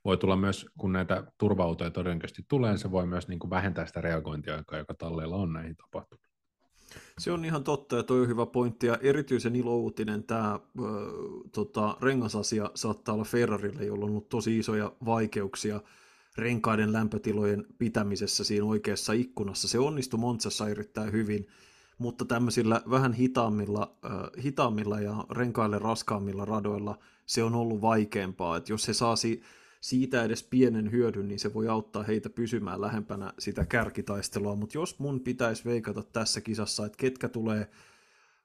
voi 0.05 0.17
tulla 0.17 0.35
myös, 0.35 0.65
kun 0.77 0.93
näitä 0.93 1.23
turva 1.37 1.75
todennäköisesti 1.93 2.41
tulee, 2.47 2.77
se 2.77 2.91
voi 2.91 3.07
myös 3.07 3.27
niin 3.27 3.39
kuin 3.39 3.49
vähentää 3.49 3.85
sitä 3.85 4.01
reagointiaikaa, 4.01 4.79
joka 4.79 4.93
talleilla 4.93 5.35
on 5.35 5.53
näihin 5.53 5.75
tapahtumiin. 5.75 6.28
Se 7.19 7.31
on 7.31 7.45
ihan 7.45 7.63
totta 7.63 7.95
ja 7.95 8.03
toi 8.03 8.21
on 8.21 8.27
hyvä 8.27 8.45
pointti 8.45 8.87
ja 8.87 8.97
erityisen 9.01 9.55
ilouutinen 9.55 10.23
tämä 10.23 10.51
äh, 10.53 10.59
tota, 11.51 11.97
rengasasia 12.01 12.71
saattaa 12.75 13.15
olla 13.15 13.23
Ferrarille, 13.23 13.83
jolla 13.85 14.05
on 14.05 14.11
ollut 14.11 14.29
tosi 14.29 14.57
isoja 14.57 14.91
vaikeuksia 15.05 15.81
renkaiden 16.37 16.93
lämpötilojen 16.93 17.65
pitämisessä 17.77 18.43
siinä 18.43 18.65
oikeassa 18.65 19.13
ikkunassa. 19.13 19.67
Se 19.67 19.79
onnistui 19.79 20.19
Montsassa 20.19 20.69
erittäin 20.69 21.11
hyvin, 21.11 21.47
mutta 21.97 22.25
tämmöisillä 22.25 22.81
vähän 22.89 23.13
hitaammilla, 23.13 23.95
äh, 24.05 24.11
hitaammilla 24.43 24.99
ja 24.99 25.25
renkaille 25.31 25.79
raskaammilla 25.79 26.45
radoilla 26.45 26.97
se 27.25 27.43
on 27.43 27.55
ollut 27.55 27.81
vaikeampaa. 27.81 28.57
että 28.57 28.73
jos 28.73 28.83
se 28.83 28.93
saa 28.93 29.15
si- 29.15 29.41
siitä 29.79 30.23
edes 30.23 30.43
pienen 30.43 30.91
hyödyn, 30.91 31.27
niin 31.27 31.39
se 31.39 31.53
voi 31.53 31.67
auttaa 31.67 32.03
heitä 32.03 32.29
pysymään 32.29 32.81
lähempänä 32.81 33.33
sitä 33.39 33.65
kärkitaistelua. 33.65 34.55
Mutta 34.55 34.77
jos 34.77 34.99
mun 34.99 35.19
pitäisi 35.19 35.65
veikata 35.65 36.03
tässä 36.03 36.41
kisassa, 36.41 36.85
että 36.85 36.97
ketkä 36.97 37.29
tulee 37.29 37.69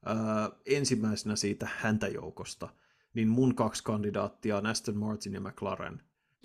ää, 0.05 0.51
ensimmäisenä 0.67 1.37
siitä 1.37 1.69
häntäjoukosta, 1.77 2.69
niin 3.15 3.29
mun 3.29 3.55
kaksi 3.55 3.85
kandidaattia 3.85 4.57
on 4.57 4.67
Aston 4.67 4.97
Martin 4.97 5.35
ja 5.35 5.41
McLaren. 5.41 6.03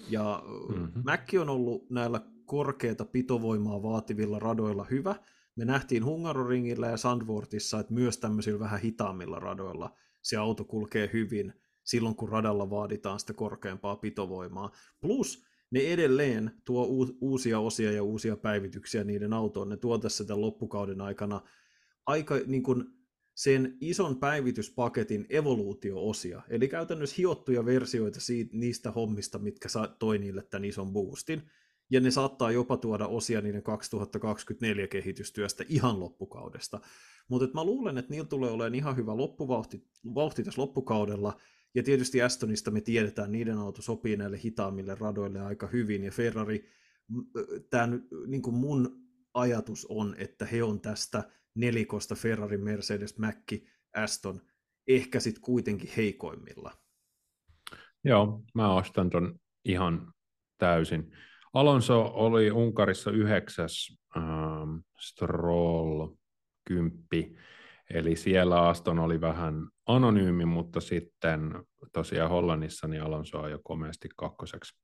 Ja 0.09 0.43
mm-hmm. 0.69 1.01
Mäkki 1.03 1.37
on 1.37 1.49
ollut 1.49 1.89
näillä 1.89 2.21
korkeata 2.45 3.05
pitovoimaa 3.05 3.83
vaativilla 3.83 4.39
radoilla 4.39 4.83
hyvä. 4.83 5.15
Me 5.55 5.65
nähtiin 5.65 6.05
Hungaroringillä 6.05 6.87
ja 6.87 6.97
Sandvortissa, 6.97 7.79
että 7.79 7.93
myös 7.93 8.17
tämmöisillä 8.17 8.59
vähän 8.59 8.79
hitaammilla 8.79 9.39
radoilla 9.39 9.95
se 10.21 10.37
auto 10.37 10.63
kulkee 10.63 11.09
hyvin– 11.13 11.53
silloin, 11.89 12.15
kun 12.15 12.29
radalla 12.29 12.69
vaaditaan 12.69 13.19
sitä 13.19 13.33
korkeampaa 13.33 13.95
pitovoimaa. 13.95 14.71
Plus 15.01 15.43
ne 15.71 15.79
edelleen 15.79 16.51
tuo 16.65 16.87
uusia 17.21 17.59
osia 17.59 17.91
ja 17.91 18.03
uusia 18.03 18.37
päivityksiä 18.37 19.03
niiden 19.03 19.33
autoon. 19.33 19.69
Ne 19.69 19.77
tuo 19.77 19.97
tässä 19.97 20.23
tämän 20.23 20.41
loppukauden 20.41 21.01
aikana 21.01 21.41
aika 22.05 22.35
niin 22.47 22.63
kuin 22.63 22.83
sen 23.35 23.77
ison 23.81 24.19
päivityspaketin 24.19 25.25
evoluutio-osia, 25.29 26.41
eli 26.49 26.67
käytännössä 26.67 27.15
hiottuja 27.17 27.65
versioita 27.65 28.19
siitä, 28.19 28.57
niistä 28.57 28.91
hommista, 28.91 29.39
mitkä 29.39 29.69
toi 29.99 30.17
niille 30.17 30.43
tämän 30.43 30.65
ison 30.65 30.93
boostin, 30.93 31.41
ja 31.91 31.99
ne 31.99 32.11
saattaa 32.11 32.51
jopa 32.51 32.77
tuoda 32.77 33.07
osia 33.07 33.41
niiden 33.41 33.63
2024 33.63 34.87
kehitystyöstä 34.87 35.63
ihan 35.69 35.99
loppukaudesta. 35.99 36.79
Mutta 37.27 37.47
mä 37.53 37.63
luulen, 37.63 37.97
että 37.97 38.11
niillä 38.11 38.27
tulee 38.27 38.51
olemaan 38.51 38.75
ihan 38.75 38.95
hyvä 38.95 39.17
loppuvauhti 39.17 39.87
vauhti 40.15 40.43
tässä 40.43 40.61
loppukaudella, 40.61 41.39
ja 41.75 41.83
tietysti 41.83 42.21
Astonista 42.21 42.71
me 42.71 42.81
tiedetään, 42.81 43.31
niiden 43.31 43.57
auto 43.57 43.81
sopii 43.81 44.17
näille 44.17 44.39
hitaammille 44.43 44.95
radoille 44.95 45.41
aika 45.41 45.67
hyvin, 45.67 46.03
ja 46.03 46.11
Ferrari, 46.11 46.69
tämä 47.69 47.87
niin 48.27 48.53
mun 48.53 49.01
ajatus 49.33 49.85
on, 49.89 50.15
että 50.17 50.45
he 50.45 50.63
on 50.63 50.81
tästä 50.81 51.23
nelikosta 51.55 52.15
Ferrari, 52.15 52.57
Mercedes, 52.57 53.17
Mäkki, 53.17 53.67
Aston 53.95 54.41
ehkä 54.87 55.19
sitten 55.19 55.41
kuitenkin 55.41 55.89
heikoimmilla. 55.97 56.71
Joo, 58.03 58.43
mä 58.53 58.73
ostan 58.73 59.09
ton 59.09 59.39
ihan 59.65 60.13
täysin. 60.57 61.11
Alonso 61.53 62.11
oli 62.13 62.51
Unkarissa 62.51 63.11
yhdeksäs, 63.11 63.97
ähm, 64.17 64.77
Stroll 64.99 66.07
kymppi, 66.67 67.35
eli 67.93 68.15
siellä 68.15 68.67
Aston 68.67 68.99
oli 68.99 69.21
vähän 69.21 69.67
anonyymi, 69.85 70.45
mutta 70.45 70.81
sitten 70.81 71.53
tosiaan 71.93 72.29
Hollannissa 72.29 72.87
niin 72.87 73.03
Alonso 73.03 73.39
on 73.39 73.51
jo 73.51 73.59
komeasti 73.63 74.09
kakkoseksi 74.17 74.79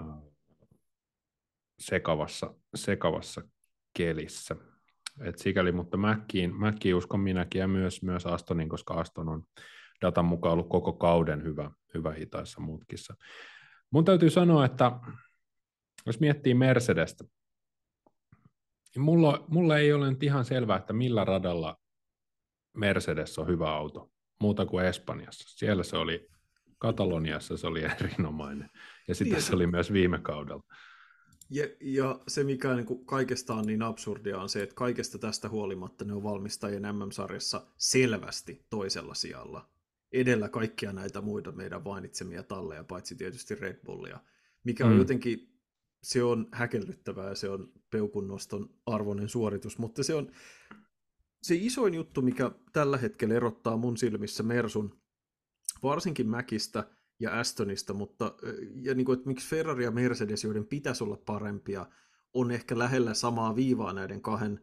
äh, 0.00 0.06
sekavassa, 1.78 2.54
sekavassa 2.74 3.42
kelissä. 3.96 4.56
Et 5.20 5.38
sikäli, 5.38 5.72
mutta 5.72 5.96
Mäkkiin, 5.96 6.56
Mäkkiin 6.56 6.94
uskon 6.94 7.20
minäkin 7.20 7.58
ja 7.58 7.68
myös, 7.68 8.02
myös 8.02 8.26
Astonin, 8.26 8.68
koska 8.68 8.94
Aston 8.94 9.28
on 9.28 9.42
datan 10.00 10.24
mukaan 10.24 10.52
ollut 10.52 10.68
koko 10.68 10.92
kauden 10.92 11.44
hyvä, 11.44 11.70
hyvä 11.94 12.12
hitaissa 12.12 12.60
mutkissa. 12.60 13.14
Mun 13.90 14.04
täytyy 14.04 14.30
sanoa, 14.30 14.64
että 14.64 14.92
jos 16.06 16.20
miettii 16.20 16.54
Mercedestä, 16.54 17.24
niin 18.94 19.02
mulla, 19.02 19.44
mulla 19.48 19.78
ei 19.78 19.92
ole 19.92 20.10
nyt 20.10 20.22
ihan 20.22 20.44
selvää, 20.44 20.76
että 20.76 20.92
millä 20.92 21.24
radalla 21.24 21.81
Mercedes 22.76 23.38
on 23.38 23.48
hyvä 23.48 23.70
auto, 23.70 24.10
muuta 24.40 24.66
kuin 24.66 24.86
Espanjassa. 24.86 25.58
Siellä 25.58 25.82
se 25.82 25.96
oli, 25.96 26.28
Kataloniassa 26.78 27.56
se 27.56 27.66
oli 27.66 27.82
erinomainen, 28.00 28.70
ja 29.08 29.14
niin, 29.20 29.42
se 29.42 29.54
oli 29.54 29.66
myös 29.66 29.92
viime 29.92 30.18
kaudella. 30.18 30.62
Ja, 31.50 31.68
ja 31.80 32.20
se, 32.28 32.44
mikä 32.44 32.74
niin 32.74 32.86
kuin 32.86 33.06
kaikesta 33.06 33.54
on 33.54 33.66
niin 33.66 33.82
absurdia, 33.82 34.38
on 34.38 34.48
se, 34.48 34.62
että 34.62 34.74
kaikesta 34.74 35.18
tästä 35.18 35.48
huolimatta 35.48 36.04
ne 36.04 36.12
on 36.12 36.22
valmistajien 36.22 36.82
MM-sarjassa 36.82 37.66
selvästi 37.78 38.66
toisella 38.70 39.14
sijalla. 39.14 39.70
Edellä 40.12 40.48
kaikkia 40.48 40.92
näitä 40.92 41.20
muita 41.20 41.52
meidän 41.52 41.82
mainitsemia 41.84 42.42
talleja, 42.42 42.84
paitsi 42.84 43.14
tietysti 43.14 43.54
Red 43.54 43.80
Bullia. 43.84 44.20
Mikä 44.64 44.86
on 44.86 44.92
mm. 44.92 44.98
jotenkin, 44.98 45.58
se 46.02 46.22
on 46.22 46.48
häkellyttävää 46.52 47.28
ja 47.28 47.34
se 47.34 47.48
on 47.48 47.72
peukunnoston 47.90 48.74
arvoinen 48.86 49.28
suoritus, 49.28 49.78
mutta 49.78 50.02
se 50.02 50.14
on 50.14 50.32
se 51.42 51.54
isoin 51.54 51.94
juttu, 51.94 52.22
mikä 52.22 52.50
tällä 52.72 52.98
hetkellä 52.98 53.34
erottaa 53.34 53.76
mun 53.76 53.96
silmissä 53.96 54.42
Mersun, 54.42 55.00
varsinkin 55.82 56.28
Mäkistä– 56.28 56.86
ja 57.22 57.40
Astonista, 57.40 57.94
mutta 57.94 58.34
ja 58.82 58.94
niin 58.94 59.04
kuin, 59.04 59.16
että 59.16 59.28
miksi 59.28 59.48
Ferrari 59.48 59.84
ja 59.84 59.90
Mercedes, 59.90 60.44
joiden 60.44 60.66
pitäisi 60.66 61.04
olla 61.04 61.16
parempia, 61.16 61.86
on 62.34 62.50
ehkä 62.50 62.78
lähellä 62.78 63.14
samaa 63.14 63.56
viivaa 63.56 63.92
näiden 63.92 64.22
kahden 64.22 64.60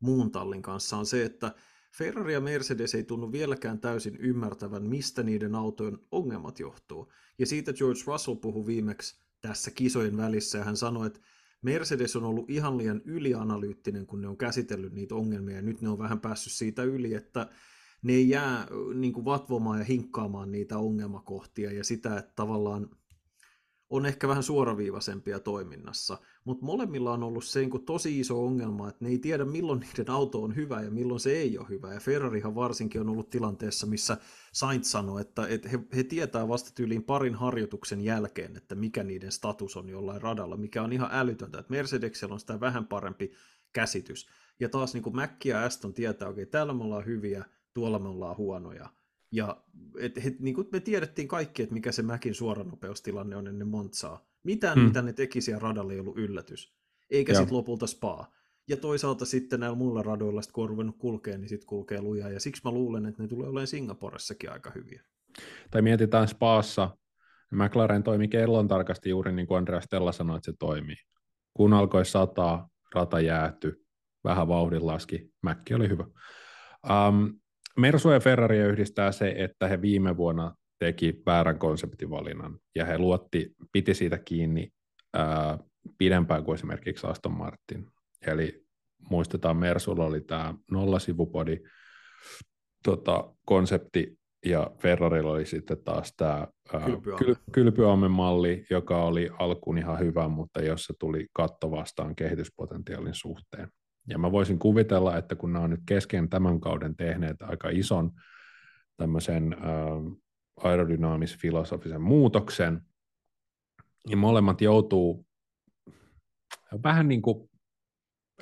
muun 0.00 0.30
tallin 0.30 0.62
kanssa, 0.62 0.96
on 0.96 1.06
se, 1.06 1.24
että 1.24 1.54
Ferrari 1.96 2.32
ja 2.32 2.40
Mercedes 2.40 2.94
ei 2.94 3.04
tunnu 3.04 3.32
vieläkään 3.32 3.80
täysin 3.80 4.16
ymmärtävän, 4.16 4.82
mistä 4.82 5.22
niiden 5.22 5.54
autojen 5.54 5.98
ongelmat 6.10 6.60
johtuu. 6.60 7.12
Ja 7.38 7.46
siitä 7.46 7.72
George 7.72 8.00
Russell 8.06 8.36
puhui 8.36 8.66
viimeksi 8.66 9.20
tässä 9.40 9.70
kisojen 9.70 10.16
välissä, 10.16 10.58
ja 10.58 10.64
hän 10.64 10.76
sanoi, 10.76 11.06
että 11.06 11.20
Mercedes 11.62 12.16
on 12.16 12.24
ollut 12.24 12.50
ihan 12.50 12.78
liian 12.78 13.02
ylianalyyttinen, 13.04 14.06
kun 14.06 14.20
ne 14.20 14.28
on 14.28 14.36
käsitellyt 14.36 14.92
niitä 14.92 15.14
ongelmia, 15.14 15.56
ja 15.56 15.62
nyt 15.62 15.80
ne 15.80 15.88
on 15.88 15.98
vähän 15.98 16.20
päässyt 16.20 16.52
siitä 16.52 16.82
yli, 16.82 17.14
että 17.14 17.48
ne 18.02 18.12
ei 18.12 18.28
jää 18.28 18.66
niin 18.94 19.12
kuin 19.12 19.24
vatvomaan 19.24 19.78
ja 19.78 19.84
hinkkaamaan 19.84 20.52
niitä 20.52 20.78
ongelmakohtia 20.78 21.72
ja 21.72 21.84
sitä, 21.84 22.18
että 22.18 22.32
tavallaan 22.36 22.90
on 23.90 24.06
ehkä 24.06 24.28
vähän 24.28 24.42
suoraviivaisempia 24.42 25.40
toiminnassa, 25.40 26.18
mutta 26.44 26.64
molemmilla 26.64 27.12
on 27.12 27.22
ollut 27.22 27.44
se 27.44 27.60
niin 27.60 27.84
tosi 27.84 28.20
iso 28.20 28.44
ongelma, 28.44 28.88
että 28.88 29.04
ne 29.04 29.10
ei 29.10 29.18
tiedä 29.18 29.44
milloin 29.44 29.80
niiden 29.80 30.10
auto 30.10 30.42
on 30.42 30.56
hyvä 30.56 30.82
ja 30.82 30.90
milloin 30.90 31.20
se 31.20 31.32
ei 31.32 31.58
ole 31.58 31.68
hyvä. 31.68 31.94
Ja 31.94 32.00
Ferrarihan 32.00 32.54
varsinkin 32.54 33.00
on 33.00 33.08
ollut 33.08 33.30
tilanteessa, 33.30 33.86
missä 33.86 34.16
Sainz 34.52 34.86
sanoi, 34.86 35.20
että, 35.20 35.42
he, 35.72 35.78
he 35.96 36.02
tietää 36.02 36.48
vasta 36.48 36.70
tyyliin 36.74 37.02
parin 37.02 37.34
harjoituksen 37.34 38.00
jälkeen, 38.00 38.56
että 38.56 38.74
mikä 38.74 39.04
niiden 39.04 39.32
status 39.32 39.76
on 39.76 39.88
jollain 39.88 40.22
radalla, 40.22 40.56
mikä 40.56 40.82
on 40.82 40.92
ihan 40.92 41.10
älytöntä. 41.12 41.58
Että 41.58 41.72
Mercedesellä 41.72 42.32
on 42.32 42.40
sitä 42.40 42.60
vähän 42.60 42.86
parempi 42.86 43.32
käsitys. 43.72 44.28
Ja 44.60 44.68
taas 44.68 44.94
niin 44.94 45.02
kuin 45.02 45.16
Mac 45.16 45.44
ja 45.44 45.64
Aston 45.64 45.94
tietää, 45.94 46.28
okei, 46.28 46.42
okay, 46.42 46.50
täällä 46.50 46.74
me 46.74 46.84
ollaan 46.84 47.06
hyviä, 47.06 47.44
tuolla 47.74 47.98
me 47.98 48.08
ollaan 48.08 48.36
huonoja. 48.36 48.99
Ja 49.32 49.64
et, 49.98 50.18
et, 50.18 50.40
niin 50.40 50.54
kuin 50.54 50.68
me 50.72 50.80
tiedettiin 50.80 51.28
kaikki, 51.28 51.62
että 51.62 51.74
mikä 51.74 51.92
se 51.92 52.02
Mäkin 52.02 52.34
suoranopeustilanne 52.34 53.36
on 53.36 53.46
ennen 53.46 53.68
Montsaa. 53.68 54.26
Mitään, 54.42 54.78
hmm. 54.78 54.86
mitä 54.86 55.02
ne 55.02 55.12
teki 55.12 55.40
siellä 55.40 55.60
radalla, 55.60 55.92
ei 55.92 56.00
ollut 56.00 56.18
yllätys. 56.18 56.74
Eikä 57.10 57.34
sitten 57.34 57.56
lopulta 57.56 57.86
spaa. 57.86 58.32
Ja 58.68 58.76
toisaalta 58.76 59.24
sitten 59.24 59.60
näillä 59.60 59.76
muilla 59.76 60.02
radoilla, 60.02 60.42
sit 60.42 60.52
kun 60.52 60.64
on 60.64 60.70
ruvennut 60.70 60.96
kulkea, 60.98 61.38
niin 61.38 61.48
sitten 61.48 61.66
kulkee 61.66 62.00
lujaa. 62.00 62.30
Ja 62.30 62.40
siksi 62.40 62.62
mä 62.64 62.70
luulen, 62.70 63.06
että 63.06 63.22
ne 63.22 63.28
tulee 63.28 63.48
olemaan 63.48 63.66
Singaporessakin 63.66 64.52
aika 64.52 64.72
hyviä. 64.74 65.02
Tai 65.70 65.82
mietitään 65.82 66.28
Spaassa. 66.28 66.96
McLaren 67.50 68.02
toimi 68.02 68.28
kellon 68.28 68.68
tarkasti 68.68 69.10
juuri 69.10 69.32
niin 69.32 69.46
kuin 69.46 69.58
Andreas 69.58 69.84
Stella 69.84 70.12
sanoi, 70.12 70.36
että 70.36 70.52
se 70.52 70.56
toimii. 70.58 70.96
Kun 71.54 71.72
alkoi 71.72 72.04
sataa, 72.04 72.68
rata 72.94 73.20
jääty, 73.20 73.84
vähän 74.24 74.48
vauhdin 74.48 74.86
laski, 74.86 75.30
Mäkki 75.42 75.74
oli 75.74 75.88
hyvä. 75.88 76.04
Um, 77.08 77.39
Mersu 77.80 78.10
ja 78.10 78.20
Ferrari 78.20 78.58
yhdistää 78.58 79.12
se, 79.12 79.34
että 79.36 79.68
he 79.68 79.82
viime 79.82 80.16
vuonna 80.16 80.54
teki 80.78 81.22
väärän 81.26 81.58
konseptivalinnan 81.58 82.58
ja 82.74 82.84
he 82.84 82.98
luotti, 82.98 83.54
piti 83.72 83.94
siitä 83.94 84.18
kiinni 84.18 84.68
ää, 85.14 85.58
pidempään 85.98 86.44
kuin 86.44 86.54
esimerkiksi 86.54 87.06
Aston 87.06 87.32
Martin. 87.32 87.86
Eli 88.26 88.64
muistetaan, 89.10 89.56
Mersulla 89.56 90.04
oli 90.04 90.20
tämä 90.20 90.54
nollasivupodi 90.70 91.60
tota, 92.84 93.34
konsepti 93.46 94.18
ja 94.46 94.70
Ferrarilla 94.78 95.30
oli 95.30 95.46
sitten 95.46 95.84
taas 95.84 96.14
tämä 96.16 96.48
kylpyammen 97.52 98.10
malli, 98.10 98.66
joka 98.70 99.04
oli 99.04 99.30
alkuun 99.38 99.78
ihan 99.78 99.98
hyvä, 99.98 100.28
mutta 100.28 100.62
jossa 100.62 100.94
tuli 100.98 101.26
katto 101.32 101.70
vastaan 101.70 102.16
kehityspotentiaalin 102.16 103.14
suhteen. 103.14 103.68
Ja 104.08 104.18
mä 104.18 104.32
voisin 104.32 104.58
kuvitella, 104.58 105.16
että 105.16 105.34
kun 105.34 105.52
nämä 105.52 105.64
on 105.64 105.70
nyt 105.70 105.82
kesken 105.86 106.28
tämän 106.28 106.60
kauden 106.60 106.96
tehneet 106.96 107.42
aika 107.42 107.68
ison 107.68 108.12
tämmöisen 108.96 109.52
äh, 109.52 110.18
aerodynaamis-filosofisen 110.56 112.00
muutoksen, 112.00 112.80
niin 114.06 114.18
molemmat 114.18 114.60
joutuu 114.60 115.26
vähän 116.82 117.08
niin 117.08 117.22
kuin 117.22 117.50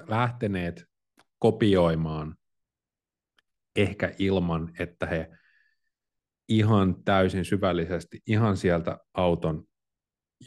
lähteneet 0.06 0.84
kopioimaan 1.38 2.36
ehkä 3.76 4.14
ilman, 4.18 4.72
että 4.78 5.06
he 5.06 5.30
ihan 6.48 7.04
täysin 7.04 7.44
syvällisesti, 7.44 8.20
ihan 8.26 8.56
sieltä 8.56 8.98
auton 9.14 9.64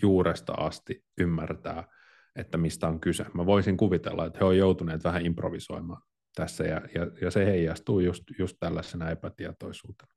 juuresta 0.02 0.54
asti 0.54 1.04
ymmärtää, 1.17 1.88
että 2.36 2.58
mistä 2.58 2.88
on 2.88 3.00
kyse. 3.00 3.26
Mä 3.34 3.46
voisin 3.46 3.78
kuvitella, 3.78 4.26
että 4.26 4.39
he 4.39 4.46
on 4.46 4.58
joutuneet 4.58 5.04
vähän 5.04 5.26
improvisoimaan 5.26 6.02
tässä, 6.36 6.63
ja, 6.63 6.82
ja, 6.96 7.08
ja 7.22 7.32
se 7.32 7.46
heijastuu 7.46 8.00
just, 8.00 8.24
just 8.39 8.58
tällaisena 8.60 9.10
epätietoisuutena. 9.10 10.13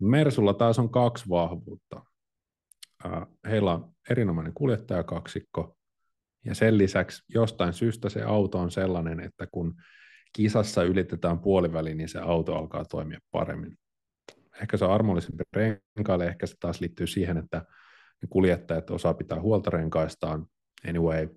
Mersulla 0.00 0.54
taas 0.54 0.78
on 0.78 0.90
kaksi 0.90 1.28
vahvuutta. 1.28 2.04
Heillä 3.48 3.72
on 3.72 3.92
erinomainen 4.10 4.54
kuljettajakaksikko, 4.54 5.76
ja 6.44 6.54
sen 6.54 6.78
lisäksi 6.78 7.22
jostain 7.28 7.72
syystä 7.72 8.08
se 8.08 8.22
auto 8.22 8.58
on 8.58 8.70
sellainen, 8.70 9.20
että 9.20 9.46
kun 9.46 9.74
kisassa 10.32 10.82
ylitetään 10.82 11.38
puoliväli, 11.38 11.94
niin 11.94 12.08
se 12.08 12.18
auto 12.18 12.56
alkaa 12.56 12.84
toimia 12.84 13.18
paremmin. 13.30 13.78
Ehkä 14.62 14.76
se 14.76 14.84
on 14.84 14.92
armollisempi 14.92 15.44
renkaille, 15.54 16.26
ehkä 16.26 16.46
se 16.46 16.54
taas 16.60 16.80
liittyy 16.80 17.06
siihen, 17.06 17.36
että 17.36 17.64
kuljettajat 18.28 18.90
osaa 18.90 19.14
pitää 19.14 19.40
huolta 19.40 19.70
renkaistaan. 19.70 20.46
Anyway, 20.88 21.28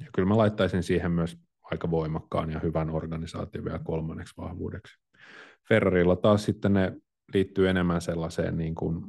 ja 0.00 0.06
kyllä 0.14 0.28
mä 0.28 0.36
laittaisin 0.36 0.82
siihen 0.82 1.12
myös 1.12 1.38
aika 1.62 1.90
voimakkaan 1.90 2.50
ja 2.50 2.60
hyvän 2.60 2.90
organisaation 2.90 3.64
vielä 3.64 3.78
kolmanneksi 3.78 4.34
vahvuudeksi. 4.36 4.98
Ferrarilla 5.68 6.16
taas 6.16 6.44
sitten 6.44 6.72
ne 6.72 6.92
liittyy 7.34 7.68
enemmän 7.68 8.00
sellaiseen, 8.00 8.56
niin 8.56 8.74
kuin 8.74 9.04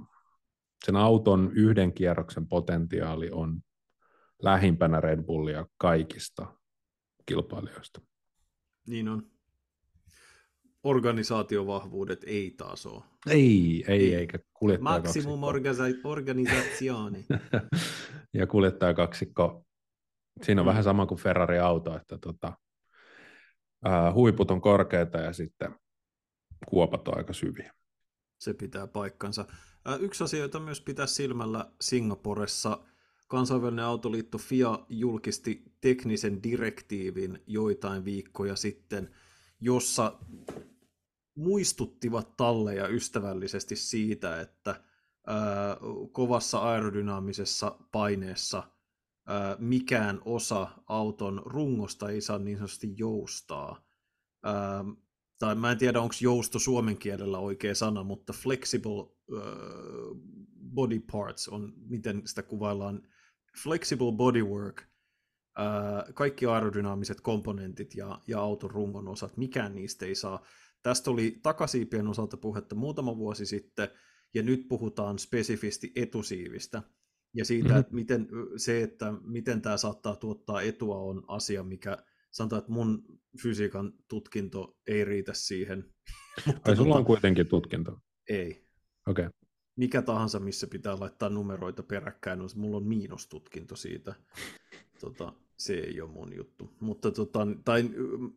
sen 0.86 0.96
auton 0.96 1.52
yhden 1.54 1.94
kierroksen 1.94 2.48
potentiaali 2.48 3.30
on 3.32 3.62
lähimpänä 4.42 5.02
Red 5.02 5.24
Bullia 5.24 5.66
kaikista 5.78 6.54
kilpailijoista. 7.26 8.02
Niin 8.88 9.10
on. 9.10 9.24
Organisaatiovahvuudet 10.84 12.24
ei 12.24 12.54
taas 12.58 12.86
ole. 12.86 13.04
Ei, 13.28 13.86
ei, 13.88 14.00
ei. 14.00 14.16
eikä 14.16 14.40
kuljettaja 14.54 15.00
Maximum 15.00 15.44
organisaationi. 16.04 17.26
ja 18.34 18.48
kuljettajakaksikko 18.48 19.65
Siinä 20.44 20.62
on 20.62 20.66
mm. 20.66 20.70
vähän 20.70 20.84
sama 20.84 21.06
kuin 21.06 21.20
Ferrari-auto, 21.20 21.96
että 21.96 22.18
tota, 22.18 22.54
ää, 23.86 24.14
huiput 24.14 24.52
on 24.52 24.62
korkeita 24.62 25.18
ja 25.18 25.34
sitten 25.34 25.76
kuopat 26.68 27.08
on 27.08 27.18
aika 27.18 27.34
syviä. 27.34 27.74
Se 28.38 28.54
pitää 28.54 28.88
paikkansa. 28.88 29.46
Ää, 29.86 29.96
yksi 29.96 30.24
asia, 30.24 30.40
jota 30.40 30.60
myös 30.60 30.82
pitää 30.82 31.08
silmällä 31.08 31.72
Singaporessa, 31.82 32.80
kansainvälinen 33.28 33.86
autoliitto 33.86 34.38
FIA 34.38 34.86
julkisti 34.90 35.64
teknisen 35.82 36.44
direktiivin 36.44 37.44
joitain 37.48 38.06
viikkoja 38.06 38.56
sitten, 38.56 39.16
jossa 39.60 40.20
muistuttivat 41.36 42.38
talleja 42.38 42.88
ystävällisesti 42.88 43.76
siitä, 43.76 44.42
että 44.42 44.82
ää, 45.28 45.78
kovassa 46.12 46.60
aerodynaamisessa 46.60 47.78
paineessa– 47.92 48.64
mikään 49.60 50.22
osa 50.26 50.68
auton 50.88 51.42
rungosta 51.46 52.10
ei 52.10 52.22
saa 52.22 52.40
niin 52.40 52.58
sanotusti 52.58 52.94
joustaa. 52.98 53.86
tai 55.40 55.56
mä 55.56 55.72
en 55.72 55.78
tiedä, 55.78 56.02
onko 56.02 56.16
jousto 56.22 56.60
suomen 56.60 56.98
kielellä 56.98 57.40
oikea 57.40 57.76
sana, 57.76 58.04
mutta 58.04 58.34
flexible 58.34 59.16
body 60.76 61.00
parts 61.12 61.48
on, 61.48 61.74
miten 61.78 62.22
sitä 62.26 62.44
kuvaillaan, 62.44 63.08
flexible 63.64 64.12
bodywork, 64.12 64.84
kaikki 66.14 66.46
aerodynaamiset 66.46 67.22
komponentit 67.22 67.96
ja, 67.96 68.22
ja 68.28 68.40
auton 68.40 68.72
rungon 68.72 69.08
osat, 69.08 69.38
mikään 69.38 69.76
niistä 69.76 70.06
ei 70.06 70.16
saa. 70.16 70.46
Tästä 70.82 71.12
oli 71.12 71.40
takasiipien 71.44 72.08
osalta 72.08 72.38
puhetta 72.38 72.76
muutama 72.76 73.18
vuosi 73.18 73.46
sitten, 73.46 73.88
ja 74.34 74.44
nyt 74.44 74.68
puhutaan 74.68 75.20
spesifisti 75.20 75.92
etusiivistä. 75.96 76.84
Ja 77.36 77.46
siitä, 77.46 77.68
mm-hmm. 77.68 77.80
että 77.80 77.96
miten, 77.96 78.28
se, 78.58 78.84
että 78.84 79.14
miten 79.22 79.62
tämä 79.62 79.78
saattaa 79.78 80.16
tuottaa 80.16 80.62
etua, 80.62 80.98
on 80.98 81.24
asia, 81.28 81.64
mikä 81.64 81.98
sanotaan, 82.32 82.60
että 82.60 82.72
mun 82.72 83.20
fysiikan 83.42 83.94
tutkinto 84.08 84.78
ei 84.88 85.06
riitä 85.06 85.34
siihen. 85.34 85.94
Mutta 86.46 86.72
Ai 86.72 86.76
sulla 86.76 86.90
tota, 86.90 87.00
on 87.00 87.06
kuitenkin 87.06 87.48
tutkinto? 87.48 88.00
Ei. 88.30 88.68
Okei. 89.08 89.26
Okay. 89.26 89.40
Mikä 89.76 90.02
tahansa, 90.02 90.40
missä 90.40 90.68
pitää 90.68 91.00
laittaa 91.00 91.30
numeroita 91.30 91.84
peräkkäin, 91.84 92.42
on, 92.42 92.50
mulla 92.56 92.78
on 92.78 92.88
miinustutkinto 92.88 93.76
siitä. 93.76 94.16
Tota, 95.00 95.34
se 95.58 95.74
ei 95.74 96.02
ole 96.02 96.12
mun 96.12 96.36
juttu. 96.36 96.70
Mutta 96.80 97.12
tota, 97.12 97.48
tai 97.66 97.90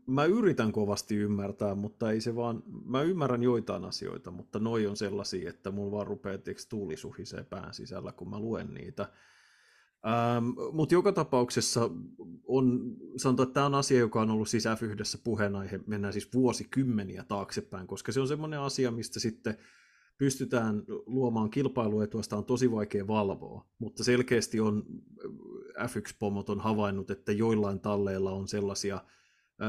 mä 0.07 0.25
yritän 0.25 0.73
kovasti 0.73 1.17
ymmärtää, 1.17 1.75
mutta 1.75 2.11
ei 2.11 2.21
se 2.21 2.37
vaan, 2.37 2.63
mä 2.85 3.03
ymmärrän 3.03 3.43
joitain 3.43 3.85
asioita, 3.85 4.31
mutta 4.31 4.59
noi 4.59 4.87
on 4.87 4.97
sellaisia, 4.97 5.51
että 5.51 5.71
mulla 5.71 5.93
vaan 5.93 6.07
rupeaa 6.07 6.39
tuuli 6.69 6.97
suhisee 6.97 7.45
pään 7.45 7.75
sisällä, 7.75 8.13
kun 8.13 8.31
mä 8.31 8.39
luen 8.39 8.75
niitä. 8.75 9.09
Ähm, 10.07 10.45
mutta 10.73 10.95
joka 10.95 11.13
tapauksessa 11.13 11.91
on, 12.47 12.97
sanotaan, 13.17 13.49
että 13.49 13.55
tämä 13.55 13.67
on 13.67 13.75
asia, 13.75 13.99
joka 13.99 14.21
on 14.21 14.31
ollut 14.31 14.49
siis 14.49 14.65
F1 14.67 15.21
puheenaihe, 15.25 15.81
mennään 15.87 16.13
siis 16.13 16.35
vuosikymmeniä 16.35 17.25
taaksepäin, 17.25 17.87
koska 17.87 18.13
se 18.13 18.21
on 18.21 18.29
semmoinen 18.29 18.61
asia, 18.61 18.91
mistä 18.91 19.21
sitten 19.21 19.59
pystytään 20.19 20.85
luomaan 21.07 21.51
kilpailuetua, 21.51 22.23
sitä 22.23 22.37
on 22.37 22.45
tosi 22.45 22.71
vaikea 22.71 23.07
valvoa, 23.07 23.67
mutta 23.79 24.05
selkeästi 24.05 24.61
on 24.61 24.85
F1-pomot 25.79 26.51
on 26.51 26.61
havainnut, 26.61 27.11
että 27.11 27.33
joillain 27.33 27.81
talleilla 27.81 28.31
on 28.31 28.49
sellaisia 28.49 29.05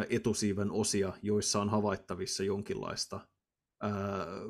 etusiiven 0.10 0.72
osia, 0.72 1.14
joissa 1.22 1.62
on 1.62 1.70
havaittavissa 1.70 2.44
jonkinlaista, 2.44 3.20
ää, 3.82 3.92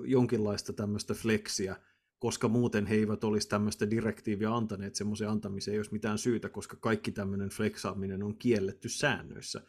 jonkinlaista 0.05 0.73
tämmöistä 0.73 1.13
fleksiä, 1.13 1.75
koska 2.19 2.47
muuten 2.47 2.85
he 2.85 2.95
eivät 2.95 3.23
olisi 3.23 3.49
tämmöistä 3.49 3.89
direktiiviä 3.89 4.55
antaneet, 4.55 4.95
semmoisen 4.95 5.29
antamiseen 5.29 5.73
ei 5.73 5.79
olisi 5.79 5.93
mitään 5.93 6.17
syytä, 6.17 6.49
koska 6.49 6.77
kaikki 6.79 7.11
tämmöinen 7.11 7.49
fleksaaminen 7.49 8.23
on 8.23 8.37
kielletty 8.37 8.89
säännöissä. 8.89 9.61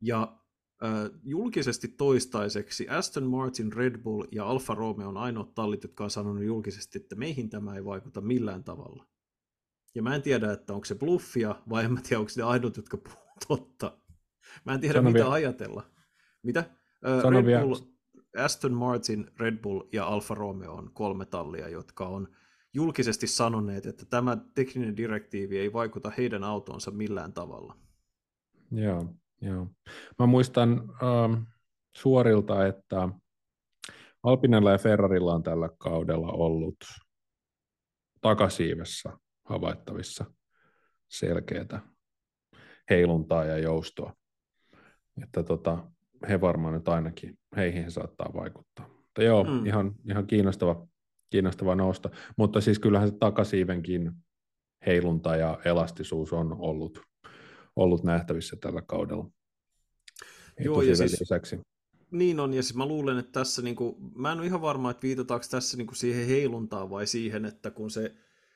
Ja 0.00 0.38
julkisesti 1.22 1.88
toistaiseksi 1.88 2.88
Aston 2.88 3.26
Martin, 3.26 3.72
Red 3.72 3.98
Bull 3.98 4.24
ja 4.32 4.46
Alfa 4.46 4.74
Romeo 4.74 5.08
on 5.08 5.16
ainoat 5.16 5.54
tallit, 5.54 5.82
jotka 5.82 6.04
on 6.04 6.10
sanonut 6.10 6.44
julkisesti, 6.44 6.98
että 6.98 7.14
meihin 7.14 7.50
tämä 7.50 7.74
ei 7.74 7.84
vaikuta 7.84 8.20
millään 8.20 8.64
tavalla. 8.64 9.06
Ja 9.94 10.02
mä 10.02 10.14
en 10.14 10.22
tiedä, 10.22 10.52
että 10.52 10.72
onko 10.72 10.84
se 10.84 10.94
bluffia 10.94 11.54
vai 11.68 11.84
en 11.84 11.92
mä 11.92 12.00
tiedä, 12.00 12.20
onko 12.20 12.32
ne 12.36 12.42
aidot, 12.42 12.76
jotka 12.76 12.96
puhuu 12.96 13.26
totta. 13.48 13.98
Mä 14.64 14.74
en 14.74 14.80
tiedä, 14.80 14.98
Sano 14.98 15.10
mitä 15.10 15.18
vielä. 15.18 15.32
ajatella. 15.32 15.82
Mitä? 16.42 16.70
Sano 17.22 17.40
Red 17.40 17.62
Bull, 17.62 17.76
Aston 18.36 18.72
Martin, 18.72 19.30
Red 19.36 19.56
Bull 19.56 19.82
ja 19.92 20.06
Alfa 20.06 20.34
Romeo 20.34 20.72
on 20.72 20.90
kolme 20.92 21.26
tallia, 21.26 21.68
jotka 21.68 22.06
on 22.06 22.28
julkisesti 22.74 23.26
sanoneet, 23.26 23.86
että 23.86 24.04
tämä 24.04 24.36
tekninen 24.54 24.96
direktiivi 24.96 25.58
ei 25.58 25.72
vaikuta 25.72 26.12
heidän 26.18 26.44
autonsa 26.44 26.90
millään 26.90 27.32
tavalla. 27.32 27.76
Joo. 28.70 29.14
Joo. 29.40 29.68
Mä 30.18 30.26
muistan 30.26 30.82
ähm, 31.02 31.42
suorilta, 31.96 32.66
että 32.66 33.08
Alpinella 34.22 34.72
ja 34.72 34.78
Ferrarilla 34.78 35.34
on 35.34 35.42
tällä 35.42 35.68
kaudella 35.78 36.32
ollut 36.32 36.76
takasiivessä 38.20 39.12
havaittavissa 39.44 40.24
selkeätä 41.08 41.80
heiluntaa 42.90 43.44
ja 43.44 43.58
joustoa. 43.58 44.12
Että 45.22 45.42
tota, 45.42 45.90
he 46.28 46.40
varmaan 46.40 46.74
nyt 46.74 46.88
ainakin, 46.88 47.38
heihin 47.56 47.90
saattaa 47.90 48.30
vaikuttaa. 48.34 48.88
Mutta 48.88 49.22
joo, 49.22 49.44
mm. 49.44 49.66
ihan, 49.66 49.94
ihan 50.08 50.26
kiinnostava, 50.26 50.86
kiinnostava 51.30 51.74
nousta. 51.74 52.10
Mutta 52.38 52.60
siis 52.60 52.78
kyllähän 52.78 53.08
se 53.08 53.14
takasiivenkin 53.20 54.12
heilunta 54.86 55.36
ja 55.36 55.58
elastisuus 55.64 56.32
on 56.32 56.56
ollut 56.58 57.00
ollut 57.76 58.04
nähtävissä 58.04 58.56
tällä 58.56 58.82
kaudella. 58.82 59.30
Joo, 60.60 60.82
ja 60.82 60.96
siis, 60.96 61.20
lisäksi. 61.20 61.60
Niin 62.10 62.40
on, 62.40 62.54
ja 62.54 62.62
siis 62.62 62.76
mä 62.76 62.86
luulen, 62.86 63.18
että 63.18 63.32
tässä, 63.32 63.62
niin 63.62 63.76
kuin, 63.76 63.96
mä 64.14 64.32
en 64.32 64.38
ole 64.38 64.46
ihan 64.46 64.62
varma, 64.62 64.90
että 64.90 65.02
viitataanko 65.02 65.46
tässä 65.50 65.76
niin 65.76 65.86
kuin 65.86 65.96
siihen 65.96 66.26
heiluntaan 66.26 66.90
vai 66.90 67.06
siihen, 67.06 67.44
että 67.44 67.70
kun 67.70 67.90
se, 67.90 68.14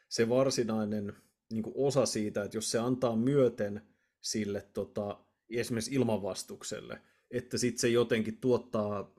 se 0.09 0.28
varsinainen 0.28 1.12
niin 1.52 1.62
kuin 1.62 1.74
osa 1.76 2.06
siitä, 2.06 2.42
että 2.44 2.56
jos 2.56 2.70
se 2.70 2.78
antaa 2.78 3.16
myöten 3.16 3.83
sille 4.20 4.68
tota, 4.74 5.24
esimerkiksi 5.50 5.94
ilmanvastukselle, 5.94 7.00
että 7.30 7.59
sitten 7.59 7.80
se 7.80 7.88
jotenkin 7.88 8.37
tuottaa 8.37 9.14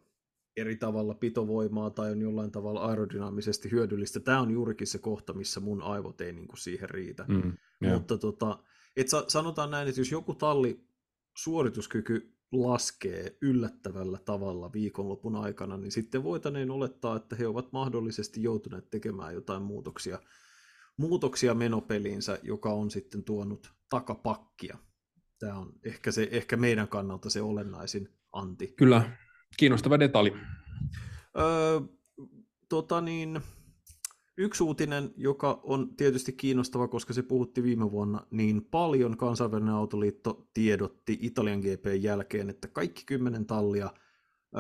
eri 0.58 0.76
tavalla 0.76 1.14
pitovoimaa 1.14 1.90
tai 1.90 2.12
on 2.12 2.22
jollain 2.22 2.52
tavalla 2.52 2.86
aerodynaamisesti 2.86 3.72
hyödyllistä. 3.72 4.20
Tämä 4.20 4.42
on 4.42 4.52
juurikin 4.52 4.88
se 4.88 4.98
kohta, 4.98 5.34
missä 5.34 5.60
mun 5.60 5.82
aivot 5.82 6.22
ei 6.22 6.34
niin 6.34 6.48
kuin 6.48 6.58
siihen 6.58 6.90
riitä. 6.90 7.26
Mm, 7.28 7.54
yeah. 7.84 7.94
Mutta 7.94 8.18
tota, 8.18 8.64
et 8.96 9.08
sanotaan 9.28 9.72
näin, 9.72 9.88
että 9.88 10.02
jos 10.02 10.12
joku 10.12 10.34
talli 10.36 10.86
suorituskyky 11.38 12.38
laskee 12.52 13.38
yllättävällä 13.42 14.20
tavalla 14.26 14.74
viikonlopun 14.74 15.36
aikana, 15.36 15.78
niin 15.78 15.92
sitten 15.92 16.24
voitaneen 16.24 16.72
olettaa, 16.72 17.16
että 17.16 17.36
he 17.36 17.48
ovat 17.48 17.72
mahdollisesti 17.72 18.44
joutuneet 18.44 18.90
tekemään 18.90 19.34
jotain 19.34 19.64
muutoksia, 19.64 20.20
muutoksia 20.98 21.54
menopeliinsä, 21.54 22.40
joka 22.44 22.70
on 22.74 22.92
sitten 22.92 23.24
tuonut 23.24 23.74
takapakkia. 23.90 24.78
Tämä 25.40 25.58
on 25.58 25.74
ehkä, 25.84 26.12
se, 26.12 26.28
ehkä 26.32 26.58
meidän 26.58 26.88
kannalta 26.88 27.30
se 27.30 27.42
olennaisin 27.42 28.10
anti. 28.34 28.74
Kyllä, 28.78 29.18
kiinnostava 29.58 30.00
detalji. 30.00 30.34
Öö, 31.38 31.82
tota 32.70 33.02
niin, 33.02 33.42
Yksi 34.38 34.64
uutinen, 34.64 35.14
joka 35.18 35.60
on 35.64 35.96
tietysti 35.96 36.34
kiinnostava, 36.34 36.88
koska 36.88 37.14
se 37.14 37.22
puhutti 37.22 37.64
viime 37.64 37.92
vuonna 37.92 38.28
niin 38.32 38.66
paljon, 38.66 39.18
kansainvälinen 39.18 39.74
autoliitto 39.74 40.48
tiedotti 40.54 41.18
Italian 41.22 41.60
GP 41.60 41.86
jälkeen, 42.00 42.50
että 42.50 42.68
kaikki 42.68 43.04
kymmenen 43.06 43.46
tallia 43.46 43.86
ö, 43.86 44.60